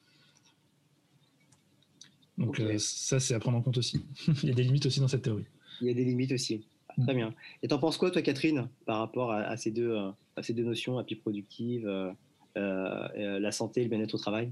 Donc 2.37 2.61
ça, 2.77 3.19
c'est 3.19 3.33
à 3.33 3.39
prendre 3.39 3.57
en 3.57 3.61
compte 3.61 3.77
aussi. 3.77 4.05
il 4.43 4.49
y 4.49 4.51
a 4.51 4.55
des 4.55 4.63
limites 4.63 4.85
aussi 4.85 4.99
dans 4.99 5.07
cette 5.07 5.21
théorie. 5.21 5.45
Il 5.81 5.87
y 5.87 5.91
a 5.91 5.93
des 5.93 6.05
limites 6.05 6.31
aussi. 6.31 6.65
Très 7.01 7.13
bien. 7.13 7.33
Et 7.61 7.67
t'en 7.67 7.79
penses 7.79 7.97
quoi, 7.97 8.11
toi, 8.11 8.21
Catherine, 8.21 8.67
par 8.85 8.99
rapport 8.99 9.31
à, 9.31 9.57
ces, 9.57 9.71
deux, 9.71 9.91
euh, 9.91 10.11
à 10.35 10.43
ces 10.43 10.53
deux 10.53 10.63
notions, 10.63 10.97
appui 10.97 11.15
productive, 11.15 11.87
euh, 11.87 12.11
euh, 12.57 13.39
la 13.39 13.51
santé 13.51 13.81
et 13.81 13.83
le 13.83 13.89
bien-être 13.89 14.13
au 14.13 14.17
travail? 14.17 14.51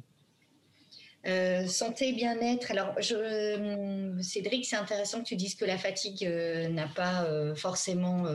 Santé 1.68 2.10
et 2.10 2.14
bien-être. 2.14 2.72
Alors, 2.72 2.96
je, 3.00 4.18
Cédric, 4.22 4.66
c'est 4.66 4.76
intéressant 4.76 5.20
que 5.20 5.28
tu 5.28 5.36
dises 5.36 5.54
que 5.54 5.66
la 5.66 5.78
fatigue 5.78 6.28
n'a 6.72 6.88
pas 6.88 7.28
forcément 7.56 8.26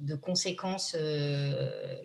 de 0.00 0.14
conséquences 0.14 0.94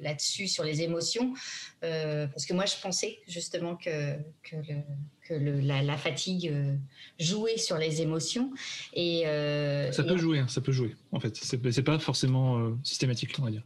là-dessus 0.01 0.47
sur 0.47 0.63
les 0.63 0.81
émotions, 0.81 1.33
parce 1.81 2.45
que 2.45 2.53
moi, 2.53 2.65
je 2.65 2.75
pensais 2.81 3.19
justement 3.27 3.75
que, 3.75 4.17
que 4.43 4.55
le, 4.55 4.81
que 5.25 5.33
la, 5.33 5.97
fatigue 5.97 6.49
euh, 6.49 6.75
jouait 7.19 7.57
sur 7.57 7.77
les 7.77 8.01
émotions. 8.01 8.51
Et, 8.93 9.27
euh, 9.27 9.91
ça 9.91 10.03
peut 10.03 10.17
jouer, 10.17 10.39
hein, 10.39 10.47
ça 10.47 10.61
peut 10.61 10.71
jouer, 10.71 10.95
en 11.11 11.19
fait. 11.19 11.35
C'est 11.35 11.83
pas 11.83 11.99
forcément 11.99 12.59
euh, 12.59 12.71
systématique, 12.83 13.35
on 13.39 13.43
va 13.43 13.51
dire. 13.51 13.63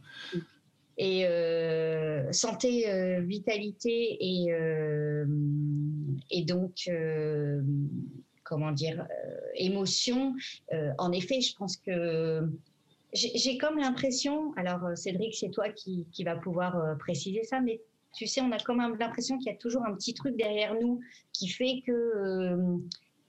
Et 1.02 1.24
santé, 2.30 3.22
vitalité 3.22 4.18
et, 4.20 4.52
et 6.30 6.44
donc, 6.44 6.90
comment 8.42 8.70
dire, 8.72 9.06
émotion. 9.54 10.34
en 10.98 11.12
effet, 11.12 11.40
je 11.40 11.56
pense 11.56 11.78
que 11.78 12.42
j'ai 13.12 13.58
comme 13.58 13.78
l'impression, 13.78 14.52
alors 14.56 14.96
Cédric, 14.96 15.34
c'est 15.34 15.50
toi 15.50 15.68
qui, 15.68 16.06
qui 16.12 16.24
va 16.24 16.36
pouvoir 16.36 16.96
préciser 16.98 17.42
ça, 17.44 17.60
mais 17.60 17.80
tu 18.12 18.26
sais, 18.26 18.40
on 18.40 18.52
a 18.52 18.58
quand 18.58 18.74
même 18.74 18.96
l'impression 18.98 19.38
qu'il 19.38 19.46
y 19.52 19.54
a 19.54 19.58
toujours 19.58 19.84
un 19.86 19.94
petit 19.94 20.14
truc 20.14 20.36
derrière 20.36 20.74
nous 20.74 21.00
qui 21.32 21.48
fait 21.48 21.82
que. 21.86 21.92
Euh, 21.92 22.76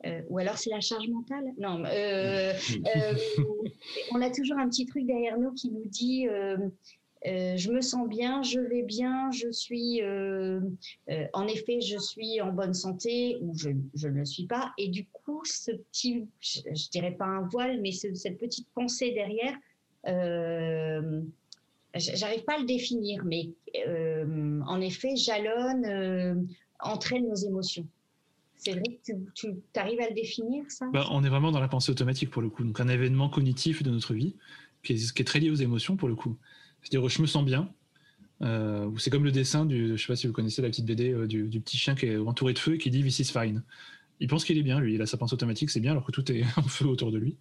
euh, 0.07 0.21
ou 0.29 0.39
alors 0.39 0.57
c'est 0.57 0.71
la 0.71 0.81
charge 0.81 1.07
mentale 1.09 1.45
Non, 1.59 1.83
euh, 1.85 2.53
on 4.11 4.21
a 4.21 4.31
toujours 4.31 4.57
un 4.57 4.67
petit 4.67 4.87
truc 4.87 5.05
derrière 5.05 5.37
nous 5.37 5.53
qui 5.53 5.69
nous 5.69 5.85
dit 5.85 6.25
je 7.23 7.71
me 7.71 7.81
sens 7.81 8.09
bien, 8.09 8.41
je 8.41 8.59
vais 8.59 8.81
bien, 8.81 9.29
je 9.29 9.51
suis. 9.51 10.01
en 11.33 11.47
effet, 11.47 11.81
je 11.81 11.99
suis 11.99 12.41
en 12.41 12.51
bonne 12.51 12.73
santé 12.73 13.37
ou 13.41 13.55
je, 13.55 13.69
ne 13.69 14.09
le 14.09 14.25
suis 14.25 14.47
pas. 14.47 14.73
Et 14.79 14.87
du 14.87 15.05
coup, 15.05 15.41
ce 15.45 15.71
petit, 15.71 16.27
je, 16.39 16.61
ne 16.67 16.89
dirais 16.91 17.11
pas 17.11 17.25
un 17.25 17.47
voile, 17.47 17.79
mais 17.81 17.91
cette 17.91 18.39
petite 18.39 18.67
pensée 18.73 19.11
derrière 19.11 19.55
j'arrive 21.95 22.43
pas 22.43 22.55
à 22.55 22.59
le 22.59 22.65
définir, 22.65 23.23
mais 23.25 23.49
euh, 23.87 24.59
en 24.65 24.81
effet, 24.81 25.15
jalonne, 25.15 25.85
euh, 25.85 26.35
entraîne 26.79 27.27
nos 27.27 27.35
émotions. 27.35 27.85
C'est 28.57 28.71
vrai 28.71 28.99
que 29.07 29.13
tu, 29.33 29.47
arrives 29.75 29.99
à 30.01 30.09
le 30.09 30.13
définir, 30.13 30.63
ça? 30.69 30.87
Bah, 30.93 31.07
On 31.11 31.23
est 31.23 31.29
vraiment 31.29 31.51
dans 31.51 31.59
la 31.59 31.67
pensée 31.67 31.91
automatique 31.91 32.29
pour 32.29 32.41
le 32.41 32.49
coup. 32.49 32.63
Donc 32.63 32.79
un 32.79 32.87
événement 32.87 33.27
cognitif 33.27 33.81
de 33.81 33.89
notre 33.89 34.13
vie 34.13 34.35
qui 34.83 34.93
est, 34.93 35.23
très 35.23 35.39
lié 35.39 35.49
aux 35.49 35.55
émotions 35.55 35.95
pour 35.95 36.07
le 36.07 36.15
coup. 36.15 36.37
C'est-à-dire, 36.81 37.07
je 37.09 37.21
me 37.21 37.27
sens 37.27 37.43
bien. 37.43 37.71
Euh, 38.41 38.89
c'est 38.97 39.09
comme 39.09 39.23
le 39.23 39.31
dessin 39.31 39.65
du, 39.65 39.97
je 39.97 40.01
sais 40.01 40.07
pas 40.07 40.15
si 40.15 40.27
vous 40.27 40.33
connaissez 40.33 40.61
la 40.61 40.69
petite 40.69 40.85
BD 40.85 41.13
du, 41.27 41.59
petit 41.59 41.77
chien 41.77 41.95
qui 41.95 42.07
est 42.07 42.17
entouré 42.17 42.53
de 42.53 42.59
feu 42.59 42.75
et 42.75 42.77
qui 42.77 42.89
dit 42.89 43.03
This 43.03 43.19
is 43.19 43.31
fine. 43.31 43.63
Il 44.21 44.27
pense 44.27 44.45
qu'il 44.45 44.57
est 44.57 44.63
bien, 44.63 44.79
lui, 44.79 44.93
il 44.93 45.01
a 45.01 45.05
sa 45.05 45.17
pensée 45.17 45.33
automatique, 45.33 45.71
c'est 45.71 45.79
bien, 45.79 45.91
alors 45.91 46.05
que 46.05 46.11
tout 46.11 46.31
est 46.31 46.43
en 46.57 46.61
feu 46.61 46.85
autour 46.85 47.11
de 47.11 47.17
lui. 47.17 47.35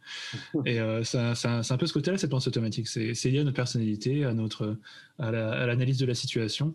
Et 0.64 0.78
c'est 1.04 1.18
un 1.18 1.76
peu 1.78 1.86
ce 1.86 1.92
côté-là, 1.92 2.18
cette 2.18 2.30
pensée 2.30 2.48
automatique. 2.48 2.88
C'est 2.88 3.30
lié 3.30 3.40
à 3.40 3.44
notre 3.44 3.56
personnalité, 3.56 4.24
à, 4.24 4.32
notre, 4.32 4.76
à 5.18 5.30
l'analyse 5.30 5.98
de 5.98 6.06
la 6.06 6.14
situation, 6.14 6.74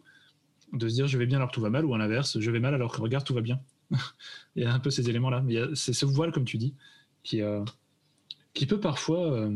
de 0.73 0.87
se 0.87 0.93
dire 0.93 1.07
je 1.07 1.17
vais 1.17 1.25
bien 1.25 1.37
alors 1.37 1.49
que 1.49 1.55
tout 1.55 1.61
va 1.61 1.71
mal, 1.71 1.85
ou 1.85 1.93
à 1.95 1.97
l'inverse, 1.97 2.39
je 2.39 2.51
vais 2.51 2.59
mal 2.59 2.73
alors 2.75 2.93
que 2.93 3.01
regarde, 3.01 3.25
tout 3.25 3.33
va 3.33 3.41
bien. 3.41 3.59
il 4.55 4.63
y 4.63 4.65
a 4.65 4.73
un 4.73 4.79
peu 4.79 4.91
ces 4.91 5.09
éléments-là. 5.09 5.43
C'est 5.73 5.93
ce 5.93 6.05
voile, 6.05 6.31
comme 6.31 6.45
tu 6.45 6.57
dis, 6.57 6.75
qui, 7.23 7.41
qui 8.53 8.65
peut 8.67 8.79
parfois 8.79 9.49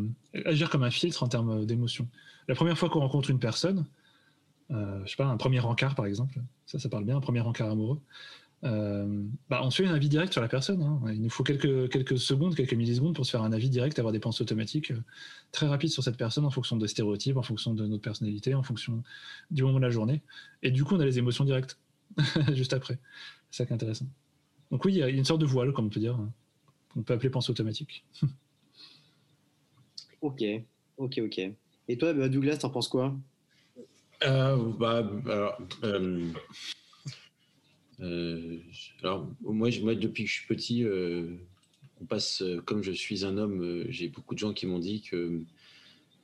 agir 0.45 0.72
comme 0.72 0.84
un 0.84 0.91
filtre 0.91 1.22
en 1.24 1.28
termes 1.28 1.66
d'émotion. 1.66 2.08
La 2.47 2.56
première 2.56 2.78
fois 2.78 2.89
qu'on 2.89 3.02
rencontre 3.02 3.30
une 3.30 3.39
personne, 3.39 3.86
euh, 4.72 5.02
je 5.06 5.12
sais 5.12 5.16
pas, 5.16 5.26
un 5.26 5.38
premier 5.38 5.60
encart 5.60 5.95
par 5.95 6.06
exemple, 6.06 6.39
ça, 6.66 6.80
ça 6.80 6.89
parle 6.89 7.04
bien, 7.04 7.18
un 7.18 7.22
premier 7.22 7.41
encart 7.41 7.70
amoureux, 7.70 8.02
euh, 8.66 9.24
bah, 9.49 9.62
on 9.64 9.70
se 9.70 9.82
fait 9.82 9.88
un 9.88 9.93
avis 9.93 10.10
direct 10.10 10.34
sur 10.34 10.41
la 10.41 10.49
personne. 10.49 10.82
Hein. 10.82 10.99
Il 11.14 11.22
nous 11.22 11.30
faut 11.30 11.43
quelques, 11.43 11.89
quelques 11.89 12.18
secondes, 12.18 12.55
quelques 12.55 12.74
millisecondes 12.74 13.16
pour 13.16 13.26
se 13.26 13.32
faire 13.32 13.43
un 13.43 13.53
avis 13.53 13.70
direct, 13.70 13.97
avoir 13.99 14.12
des 14.12 14.20
pensées 14.20 14.41
automatiques 14.41 14.91
euh, 14.91 15.01
très 15.51 15.68
rapides 15.68 15.91
sur 15.91 16.03
cette 16.03 16.18
personne 16.18 16.45
en 16.45 16.49
fonction 16.49 16.76
des 16.76 16.88
stéréotypes, 16.88 17.38
en 17.38 17.43
fonction 17.43 17.74
de 17.74 17.86
notre 17.86 18.01
personnalité, 18.01 18.53
en 18.53 18.64
fonction 18.64 19.03
du 19.51 19.64
moment 19.64 19.78
de 19.78 19.86
la 19.86 19.89
journée. 19.89 20.22
Et 20.62 20.72
du 20.72 20.84
coup, 20.84 20.95
on 20.95 20.99
a 20.99 21.05
les 21.05 21.20
émotions 21.20 21.45
directes 21.45 21.80
juste 22.53 22.74
après. 22.74 22.99
C'est 23.49 23.64
ça 23.64 23.66
qui 23.66 23.72
est 23.72 23.76
intéressant. 23.76 24.07
Donc 24.72 24.84
oui, 24.86 24.93
il 24.93 24.97
y 24.97 25.03
a 25.03 25.10
une 25.10 25.26
sorte 25.26 25.41
de 25.41 25.45
voile, 25.45 25.72
comme 25.72 25.86
on 25.86 25.89
peut 25.89 25.99
dire, 25.99 26.16
hein, 26.16 26.32
qu'on 26.93 27.01
peut 27.01 27.14
appeler 27.14 27.30
pensée 27.30 27.51
automatique. 27.51 28.05
ok, 30.22 30.43
ok, 30.97 31.22
ok. 31.24 31.41
Et 31.88 31.97
toi, 31.97 32.14
bah, 32.14 32.30
Douglas, 32.30 32.57
t'en 32.57 32.70
penses 32.70 32.88
quoi? 32.88 33.16
Euh, 34.24 34.57
bah, 34.78 35.10
euh, 35.84 36.32
euh, 38.02 38.58
alors, 39.04 39.28
moi, 39.41 39.70
depuis 39.70 40.24
que 40.24 40.30
je 40.30 40.36
suis 40.36 40.47
petit, 40.47 40.86
on 42.02 42.06
passe, 42.06 42.43
comme 42.66 42.84
je 42.84 42.91
suis 42.91 43.26
un 43.26 43.38
homme, 43.38 43.86
j'ai 43.89 44.08
beaucoup 44.08 44.34
de 44.34 44.39
gens 44.39 44.54
qui 44.54 44.66
m'ont 44.66 44.80
dit 44.80 45.02
que 45.02 45.41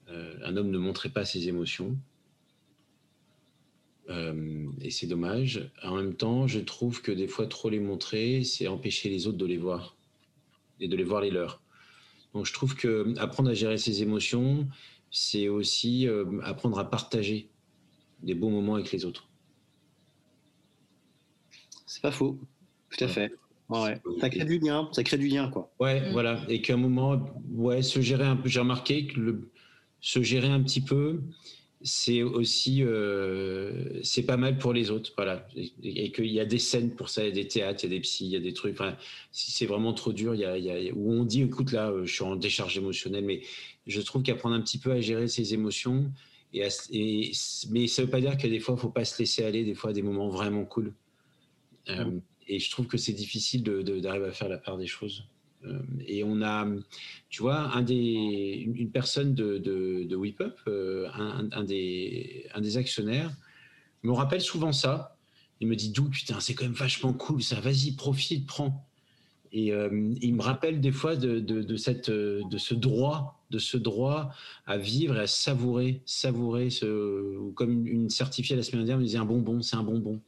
un 0.07 0.55
homme 0.55 0.69
ne 0.69 0.77
montrait 0.77 1.09
pas 1.09 1.25
ses 1.25 1.47
émotions. 1.47 1.97
et 4.09 4.91
c'est 4.91 5.07
dommage. 5.07 5.69
En 5.83 5.95
même 5.95 6.13
temps, 6.15 6.47
je 6.47 6.59
trouve 6.59 7.01
que 7.01 7.11
des 7.11 7.27
fois, 7.27 7.47
trop 7.47 7.69
les 7.69 7.79
montrer, 7.79 8.43
c'est 8.43 8.67
empêcher 8.67 9.09
les 9.09 9.27
autres 9.27 9.37
de 9.37 9.45
les 9.45 9.57
voir 9.57 9.95
et 10.79 10.87
de 10.87 10.95
les 10.95 11.03
voir 11.03 11.21
les 11.21 11.31
leurs. 11.31 11.61
Donc, 12.33 12.45
je 12.45 12.53
trouve 12.53 12.75
que 12.75 13.13
apprendre 13.17 13.49
à 13.49 13.53
gérer 13.53 13.77
ses 13.77 14.01
émotions, 14.01 14.67
c'est 15.11 15.47
aussi 15.49 16.07
apprendre 16.43 16.77
à 16.79 16.89
partager 16.89 17.49
des 18.23 18.35
beaux 18.35 18.49
moments 18.49 18.75
avec 18.75 18.91
les 18.91 19.05
autres. 19.05 19.27
C'est 21.95 22.01
pas 22.01 22.11
faux, 22.11 22.37
tout 22.89 23.05
à 23.05 23.07
fait. 23.07 23.31
Ouais. 23.69 24.01
Ça 24.19 24.29
crée 24.29 24.43
du 24.43 24.59
lien, 24.59 24.89
ça 24.91 25.01
crée 25.01 25.17
du 25.17 25.29
lien, 25.29 25.49
quoi. 25.49 25.71
Ouais, 25.79 26.01
mm. 26.01 26.11
voilà. 26.11 26.43
Et 26.49 26.61
qu'à 26.61 26.73
un 26.73 26.77
moment, 26.77 27.25
ouais, 27.53 27.81
se 27.81 28.01
gérer 28.01 28.25
un 28.25 28.35
peu. 28.35 28.49
J'ai 28.49 28.59
remarqué 28.59 29.07
que 29.07 29.17
le, 29.17 29.49
se 30.01 30.21
gérer 30.21 30.49
un 30.49 30.61
petit 30.61 30.81
peu, 30.81 31.21
c'est 31.83 32.21
aussi, 32.21 32.83
euh, 32.83 34.01
c'est 34.03 34.23
pas 34.23 34.35
mal 34.35 34.57
pour 34.57 34.73
les 34.73 34.91
autres, 34.91 35.13
voilà. 35.15 35.47
Et, 35.55 36.11
qu'il 36.11 36.25
y 36.25 36.41
a 36.41 36.45
des 36.45 36.59
scènes 36.59 36.93
pour 36.93 37.07
ça, 37.07 37.23
il 37.23 37.29
y 37.29 37.31
a 37.31 37.33
des 37.33 37.47
théâtres, 37.47 37.85
il 37.85 37.93
y 37.93 37.93
a 37.93 37.95
des 37.95 38.01
psys, 38.01 38.25
il 38.25 38.31
y 38.31 38.35
a 38.35 38.41
des 38.41 38.53
trucs. 38.53 38.73
Enfin, 38.73 38.97
si 39.31 39.53
c'est 39.53 39.65
vraiment 39.65 39.93
trop 39.93 40.11
dur, 40.11 40.35
il 40.35 40.41
y, 40.41 40.45
a, 40.45 40.57
il 40.57 40.65
y 40.65 40.89
a, 40.89 40.93
où 40.93 41.13
on 41.13 41.23
dit, 41.23 41.43
écoute, 41.43 41.71
là, 41.71 41.93
je 42.03 42.13
suis 42.13 42.25
en 42.25 42.35
décharge 42.35 42.77
émotionnelle, 42.77 43.23
mais 43.23 43.39
je 43.87 44.01
trouve 44.01 44.21
qu'apprendre 44.21 44.55
un 44.55 44.61
petit 44.61 44.79
peu 44.79 44.91
à 44.91 44.99
gérer 44.99 45.29
ses 45.29 45.53
émotions, 45.53 46.11
et, 46.53 47.31
mais 47.69 47.87
ça 47.87 48.01
ne 48.01 48.05
veut 48.05 48.11
pas 48.11 48.19
dire 48.19 48.37
que 48.37 48.47
des 48.47 48.59
fois, 48.59 48.73
il 48.73 48.79
ne 48.79 48.81
faut 48.81 48.89
pas 48.89 49.05
se 49.05 49.17
laisser 49.17 49.45
aller, 49.45 49.63
des 49.63 49.75
fois, 49.75 49.91
à 49.91 49.93
des 49.93 50.01
moments 50.01 50.27
vraiment 50.27 50.65
cool. 50.65 50.93
Euh, 51.89 52.19
et 52.47 52.59
je 52.59 52.71
trouve 52.71 52.87
que 52.87 52.97
c'est 52.97 53.13
difficile 53.13 53.63
d'arriver 53.63 54.27
à 54.27 54.31
faire 54.31 54.49
la 54.49 54.57
part 54.57 54.77
des 54.77 54.87
choses. 54.87 55.25
Euh, 55.65 55.79
et 56.05 56.23
on 56.23 56.41
a, 56.41 56.67
tu 57.29 57.41
vois, 57.41 57.75
un 57.75 57.81
des, 57.81 58.63
une 58.75 58.91
personne 58.91 59.33
de, 59.33 59.57
de, 59.57 60.15
Whip 60.15 60.41
Up, 60.41 60.59
euh, 60.67 61.07
un, 61.13 61.49
un, 61.51 61.63
des, 61.63 62.47
un 62.53 62.61
des 62.61 62.77
actionnaires, 62.77 63.31
me 64.03 64.11
rappelle 64.11 64.41
souvent 64.41 64.71
ça. 64.71 65.17
Il 65.59 65.67
me 65.67 65.75
dit 65.75 65.89
D'où, 65.89 66.09
putain, 66.09 66.39
c'est 66.39 66.53
quand 66.53 66.65
même 66.65 66.73
vachement 66.73 67.13
cool, 67.13 67.41
ça, 67.41 67.59
vas-y, 67.59 67.93
profite, 67.93 68.45
prends. 68.45 68.87
Et 69.51 69.67
il 69.69 70.35
me 70.35 70.41
rappelle 70.41 70.81
des 70.81 70.91
fois 70.91 71.15
de, 71.15 71.39
de, 71.39 71.77
cette, 71.77 72.09
de 72.09 72.57
ce 72.57 72.73
droit 72.73 73.35
de 73.49 73.59
ce 73.59 73.77
droit 73.77 74.31
à 74.65 74.77
vivre 74.77 75.15
et 75.17 75.21
à 75.21 75.27
savourer, 75.27 76.01
savourer 76.05 76.69
ce, 76.69 77.51
comme 77.51 77.87
une 77.87 78.09
certifiée 78.09 78.55
la 78.55 78.63
semaine 78.63 78.85
dernière 78.85 78.97
me 78.97 79.03
disait 79.03 79.17
un 79.17 79.25
bonbon, 79.25 79.61
c'est 79.61 79.75
un 79.75 79.83
bonbon. 79.83 80.19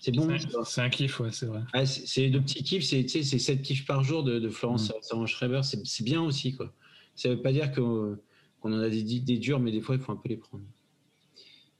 C'est 0.00 0.12
bon. 0.12 0.28
C'est 0.64 0.80
un 0.80 0.90
kiff, 0.90 1.20
ouais, 1.20 1.30
c'est 1.32 1.46
vrai. 1.46 1.60
Ah, 1.72 1.86
c'est 1.86 2.28
de 2.30 2.38
petits 2.38 2.62
kiffs, 2.62 2.84
c'est 2.84 3.06
7 3.06 3.62
kiffs 3.62 3.86
par 3.86 4.02
jour 4.02 4.22
de, 4.22 4.48
Florence 4.48 4.92
mmh. 5.12 5.26
Schreiber, 5.26 5.60
c'est 5.62 6.04
bien 6.04 6.22
aussi, 6.22 6.54
quoi. 6.54 6.72
Ça 7.14 7.28
veut 7.28 7.42
pas 7.42 7.52
dire 7.52 7.72
qu'on 7.72 8.18
en 8.62 8.80
a 8.80 8.88
des, 8.88 9.02
des 9.02 9.38
durs, 9.38 9.58
mais 9.58 9.72
des 9.72 9.80
fois, 9.80 9.96
il 9.96 10.00
faut 10.00 10.12
un 10.12 10.16
peu 10.16 10.28
les 10.28 10.36
prendre. 10.36 10.64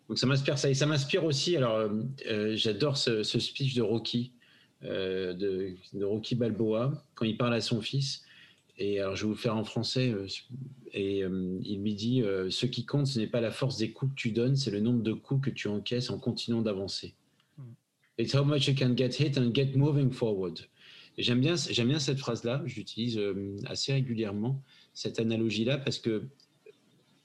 Donc 0.09 0.19
ça 0.19 0.27
m'inspire 0.27 0.59
ça. 0.59 0.71
Et 0.71 0.75
ça 0.75 0.87
m'inspire 0.87 1.25
aussi, 1.25 1.57
alors 1.57 1.77
euh, 1.77 1.89
euh, 2.29 2.57
j'adore 2.57 2.97
ce, 2.97 3.23
speech 3.23 3.75
de 3.75 3.83
Rocky, 3.83 4.33
euh, 4.83 5.35
de, 5.35 5.75
de, 5.93 6.05
Rocky 6.05 6.35
Balboa, 6.35 7.05
quand 7.15 7.27
il 7.27 7.37
parle 7.37 7.55
à 7.55 7.61
son 7.61 7.81
fils. 7.81 8.25
Et 8.79 9.01
alors, 9.01 9.17
je 9.17 9.23
vais 9.23 9.27
vous 9.27 9.35
le 9.35 9.39
faire 9.39 9.57
en 9.57 9.65
français. 9.65 10.11
Euh, 10.11 10.27
et 10.93 11.23
euh, 11.23 11.59
il 11.65 11.81
me 11.81 11.91
dit 11.91 12.23
euh, 12.23 12.49
Ce 12.51 12.65
qui 12.65 12.87
compte, 12.87 13.07
ce 13.07 13.19
n'est 13.19 13.27
pas 13.27 13.41
la 13.41 13.51
force 13.51 13.77
des 13.77 13.91
coups 13.91 14.13
que 14.13 14.17
tu 14.17 14.31
donnes, 14.31 14.57
c'est 14.57 14.71
le 14.71 14.81
nombre 14.81 15.03
de 15.03 15.13
coups 15.13 15.47
que 15.47 15.51
tu 15.51 15.69
encaisses 15.69 16.11
en 16.11 16.19
continuant 16.19 16.63
d'avancer. 16.63 17.15
It's 18.19 18.35
how 18.35 18.45
much 18.45 18.67
you 18.67 18.75
can 18.75 18.95
get 18.97 19.15
hit 19.15 19.39
and 19.39 19.55
get 19.55 19.77
moving 19.77 20.11
forward. 20.11 20.59
J'aime 21.17 21.41
bien, 21.41 21.55
j'aime 21.57 21.89
bien 21.89 22.01
cette 22.01 22.19
phrase-là. 22.19 22.63
Je 22.67 22.77
l'utilise 22.77 23.21
assez 23.67 23.93
régulièrement, 23.93 24.63
cette 24.93 25.21
analogie-là, 25.21 25.79
parce 25.79 25.99
que 25.99 26.29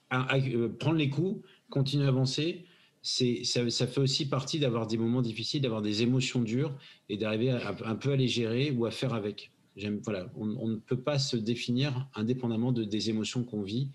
prendre 0.10 0.98
les 0.98 1.10
coups, 1.10 1.44
continuer 1.70 2.06
à 2.06 2.10
avancer, 2.10 2.66
ça, 3.02 3.88
fait 3.88 4.00
aussi 4.00 4.30
partie 4.30 4.60
d'avoir 4.60 4.88
des 4.88 4.98
moments 4.98 5.22
difficiles, 5.22 5.62
d'avoir 5.62 5.82
des 5.82 6.04
émotions 6.04 6.41
dures 6.41 6.76
et 7.10 7.18
d'arriver 7.18 7.52
un 7.52 7.96
peu 7.96 8.12
à 8.12 8.16
les 8.16 8.28
gérer 8.28 8.72
ou 8.72 8.86
à 8.86 8.91
faire 8.91 9.14
avec 9.14 9.52
voilà, 10.04 10.28
on, 10.36 10.68
ne 10.68 10.76
peut 10.76 11.00
pas 11.00 11.18
se 11.18 11.36
définir 11.36 12.08
indépendamment 12.14 12.72
de, 12.72 12.84
des 12.84 13.10
émotions 13.10 13.44
qu'on 13.44 13.64
vit. 13.64 13.89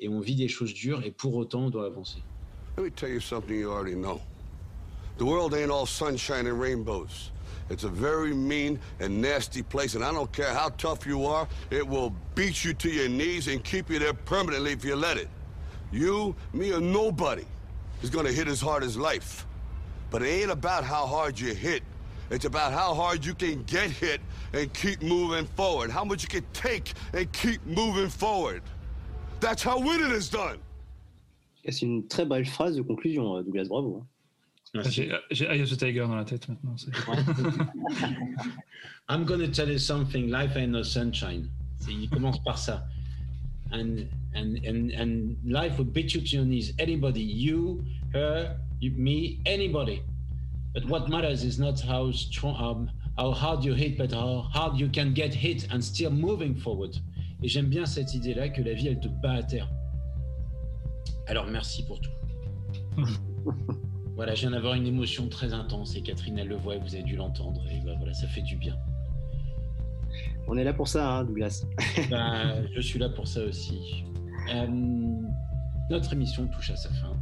Et 0.00 0.08
on 0.08 0.20
vit 0.20 0.36
des 0.36 0.48
choses 0.48 0.72
dures 0.74 1.04
et 1.04 1.10
pour 1.10 1.34
autant 1.34 1.66
on 1.66 1.70
doit 1.70 1.84
avancer. 1.84 2.22
Let 2.76 2.84
me 2.84 2.90
tell 2.90 3.10
you 3.10 3.20
something 3.20 3.58
you 3.58 3.70
already 3.70 3.96
know. 3.96 4.20
The 5.18 5.24
world 5.24 5.52
ain't 5.52 5.70
all 5.70 5.84
sunshine 5.84 6.46
and 6.46 6.60
rainbows. 6.60 7.32
It's 7.70 7.84
a 7.84 7.88
very 7.88 8.32
mean 8.32 8.78
and 9.00 9.20
nasty 9.20 9.62
place, 9.62 9.94
and 9.94 10.04
I 10.04 10.12
don't 10.12 10.32
care 10.32 10.54
how 10.54 10.70
tough 10.70 11.06
you 11.06 11.26
are, 11.26 11.46
it 11.70 11.86
will 11.86 12.14
beat 12.34 12.64
you 12.64 12.72
to 12.74 12.88
your 12.88 13.08
knees 13.08 13.48
and 13.48 13.62
keep 13.62 13.90
you 13.90 13.98
there 13.98 14.14
permanently 14.14 14.72
if 14.72 14.84
you 14.84 14.94
let 14.96 15.16
it. 15.16 15.28
You, 15.90 16.34
me, 16.52 16.72
or 16.72 16.80
nobody 16.80 17.44
is 18.02 18.10
gonna 18.10 18.32
hit 18.32 18.46
as 18.46 18.60
hard 18.60 18.84
as 18.84 18.96
life. 18.96 19.44
But 20.10 20.22
it 20.22 20.28
ain't 20.28 20.50
about 20.50 20.84
how 20.84 21.04
hard 21.04 21.38
you 21.38 21.52
hit. 21.52 21.82
It's 22.30 22.44
about 22.44 22.72
how 22.72 22.94
hard 22.94 23.24
you 23.24 23.34
can 23.34 23.64
get 23.64 23.90
hit 23.90 24.20
and 24.52 24.72
keep 24.72 25.02
moving 25.02 25.46
forward. 25.56 25.90
How 25.90 26.04
much 26.04 26.22
you 26.22 26.28
can 26.28 26.46
take 26.52 26.92
and 27.12 27.30
keep 27.32 27.64
moving 27.66 28.08
forward. 28.08 28.62
That's 29.40 29.62
how 29.62 29.78
winning 29.80 30.12
is 30.12 30.28
done. 30.28 30.58
C'est 31.64 31.82
une 31.82 32.06
très 32.08 32.26
belle 32.26 32.46
phrase 32.46 32.76
de 32.76 32.82
conclusion, 32.82 33.36
euh, 33.36 33.42
Douglas. 33.42 33.68
Bravo. 33.68 34.06
Hein. 34.74 34.82
J'ai 35.30 35.46
Eye 35.46 35.62
of 35.62 35.70
the 35.70 35.76
Tiger 35.76 36.00
dans 36.00 36.16
la 36.16 36.24
tête 36.24 36.48
maintenant. 36.48 36.76
I'm 39.08 39.24
going 39.24 39.40
to 39.40 39.48
tell 39.48 39.68
you 39.68 39.78
something. 39.78 40.28
Life 40.28 40.56
ain't 40.56 40.72
no 40.72 40.82
sunshine. 40.82 41.48
Il 41.88 42.08
commence 42.10 42.38
par 42.40 42.58
ça. 42.58 42.86
And, 43.72 44.06
and, 44.34 44.58
and, 44.64 44.90
and 44.92 45.36
life 45.44 45.78
will 45.78 45.84
beat 45.86 46.14
you 46.14 46.20
to 46.20 46.36
your 46.36 46.44
knees. 46.44 46.72
Anybody, 46.78 47.22
you, 47.22 47.82
her, 48.12 48.56
you, 48.80 48.90
me, 48.92 49.40
anybody. 49.46 50.02
But 50.74 50.84
what 50.86 51.08
matters 51.08 51.44
is 51.44 51.58
not 51.58 51.80
how 51.80 52.12
strong, 52.12 52.56
um, 52.56 52.90
how 53.16 53.32
hard 53.32 53.64
you 53.64 53.74
hit, 53.74 53.96
but 53.96 54.12
how 54.12 54.48
hard 54.52 54.78
you 54.78 54.88
can 54.88 55.14
get 55.14 55.32
hit 55.32 55.66
and 55.70 55.82
still 55.82 56.10
moving 56.10 56.54
forward. 56.54 56.96
Et 57.42 57.48
j'aime 57.48 57.68
bien 57.68 57.86
cette 57.86 58.14
idée-là 58.14 58.48
que 58.50 58.62
la 58.62 58.74
vie, 58.74 58.88
elle 58.88 59.00
te 59.00 59.08
bat 59.08 59.34
à 59.34 59.42
terre. 59.42 59.68
Alors 61.26 61.46
merci 61.46 61.84
pour 61.84 62.00
tout. 62.00 62.10
voilà, 64.18 64.34
je 64.34 64.40
viens 64.40 64.50
d'avoir 64.50 64.74
une 64.74 64.88
émotion 64.88 65.28
très 65.28 65.54
intense 65.54 65.94
et 65.94 66.02
Catherine, 66.02 66.36
elle 66.40 66.48
le 66.48 66.56
voit 66.56 66.74
et 66.74 66.80
vous 66.80 66.92
avez 66.92 67.04
dû 67.04 67.14
l'entendre. 67.14 67.62
Et 67.70 67.78
ben 67.84 67.94
voilà, 67.98 68.12
ça 68.12 68.26
fait 68.26 68.42
du 68.42 68.56
bien. 68.56 68.76
On 70.48 70.56
est 70.56 70.64
là 70.64 70.72
pour 70.72 70.88
ça, 70.88 71.18
hein, 71.18 71.24
Douglas. 71.24 71.64
ben, 72.10 72.66
je 72.74 72.80
suis 72.80 72.98
là 72.98 73.10
pour 73.10 73.28
ça 73.28 73.44
aussi. 73.44 74.02
Euh, 74.52 74.66
notre 75.88 76.12
émission 76.14 76.48
touche 76.48 76.72
à 76.72 76.76
sa 76.76 76.88
fin. 76.88 77.12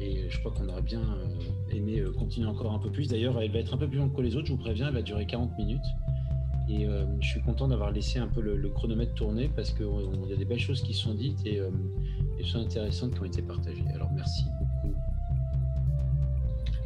Et 0.00 0.28
je 0.28 0.40
crois 0.40 0.50
qu'on 0.50 0.68
aurait 0.68 0.82
bien 0.82 1.02
euh, 1.02 1.70
aimé 1.70 2.00
euh, 2.00 2.10
continuer 2.10 2.48
encore 2.48 2.72
un 2.72 2.80
peu 2.80 2.90
plus. 2.90 3.06
D'ailleurs, 3.06 3.40
elle 3.40 3.52
va 3.52 3.60
être 3.60 3.72
un 3.72 3.78
peu 3.78 3.86
plus 3.86 3.98
longue 3.98 4.12
que 4.12 4.22
les 4.22 4.34
autres, 4.34 4.48
je 4.48 4.54
vous 4.54 4.58
préviens, 4.58 4.88
elle 4.88 4.94
va 4.94 5.02
durer 5.02 5.24
40 5.24 5.56
minutes. 5.56 5.86
Et 6.68 6.84
euh, 6.84 7.06
je 7.20 7.28
suis 7.28 7.42
content 7.42 7.68
d'avoir 7.68 7.92
laissé 7.92 8.18
un 8.18 8.26
peu 8.26 8.40
le, 8.40 8.68
chronomètre 8.70 9.14
tourner 9.14 9.48
parce 9.54 9.70
qu'il 9.70 9.86
y 10.28 10.32
a 10.32 10.36
des 10.36 10.44
belles 10.44 10.58
choses 10.58 10.82
qui 10.82 10.94
sont 10.94 11.14
dites 11.14 11.46
et 11.46 11.60
des 12.38 12.44
choses 12.44 12.64
intéressantes 12.64 13.14
qui 13.14 13.20
ont 13.20 13.24
été 13.24 13.42
partagées. 13.42 13.84
Alors 13.94 14.10
merci. 14.12 14.46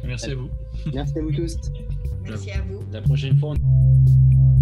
Merci 0.03 0.31
à 0.31 0.35
vous. 0.35 0.49
Merci 0.93 1.17
à 1.17 1.21
vous 1.21 1.31
tous. 1.31 1.57
Merci 2.21 2.51
à 2.51 2.61
vous. 2.61 2.79
La 2.91 3.01
prochaine 3.01 3.37
fois, 3.37 3.51
on... 3.51 4.56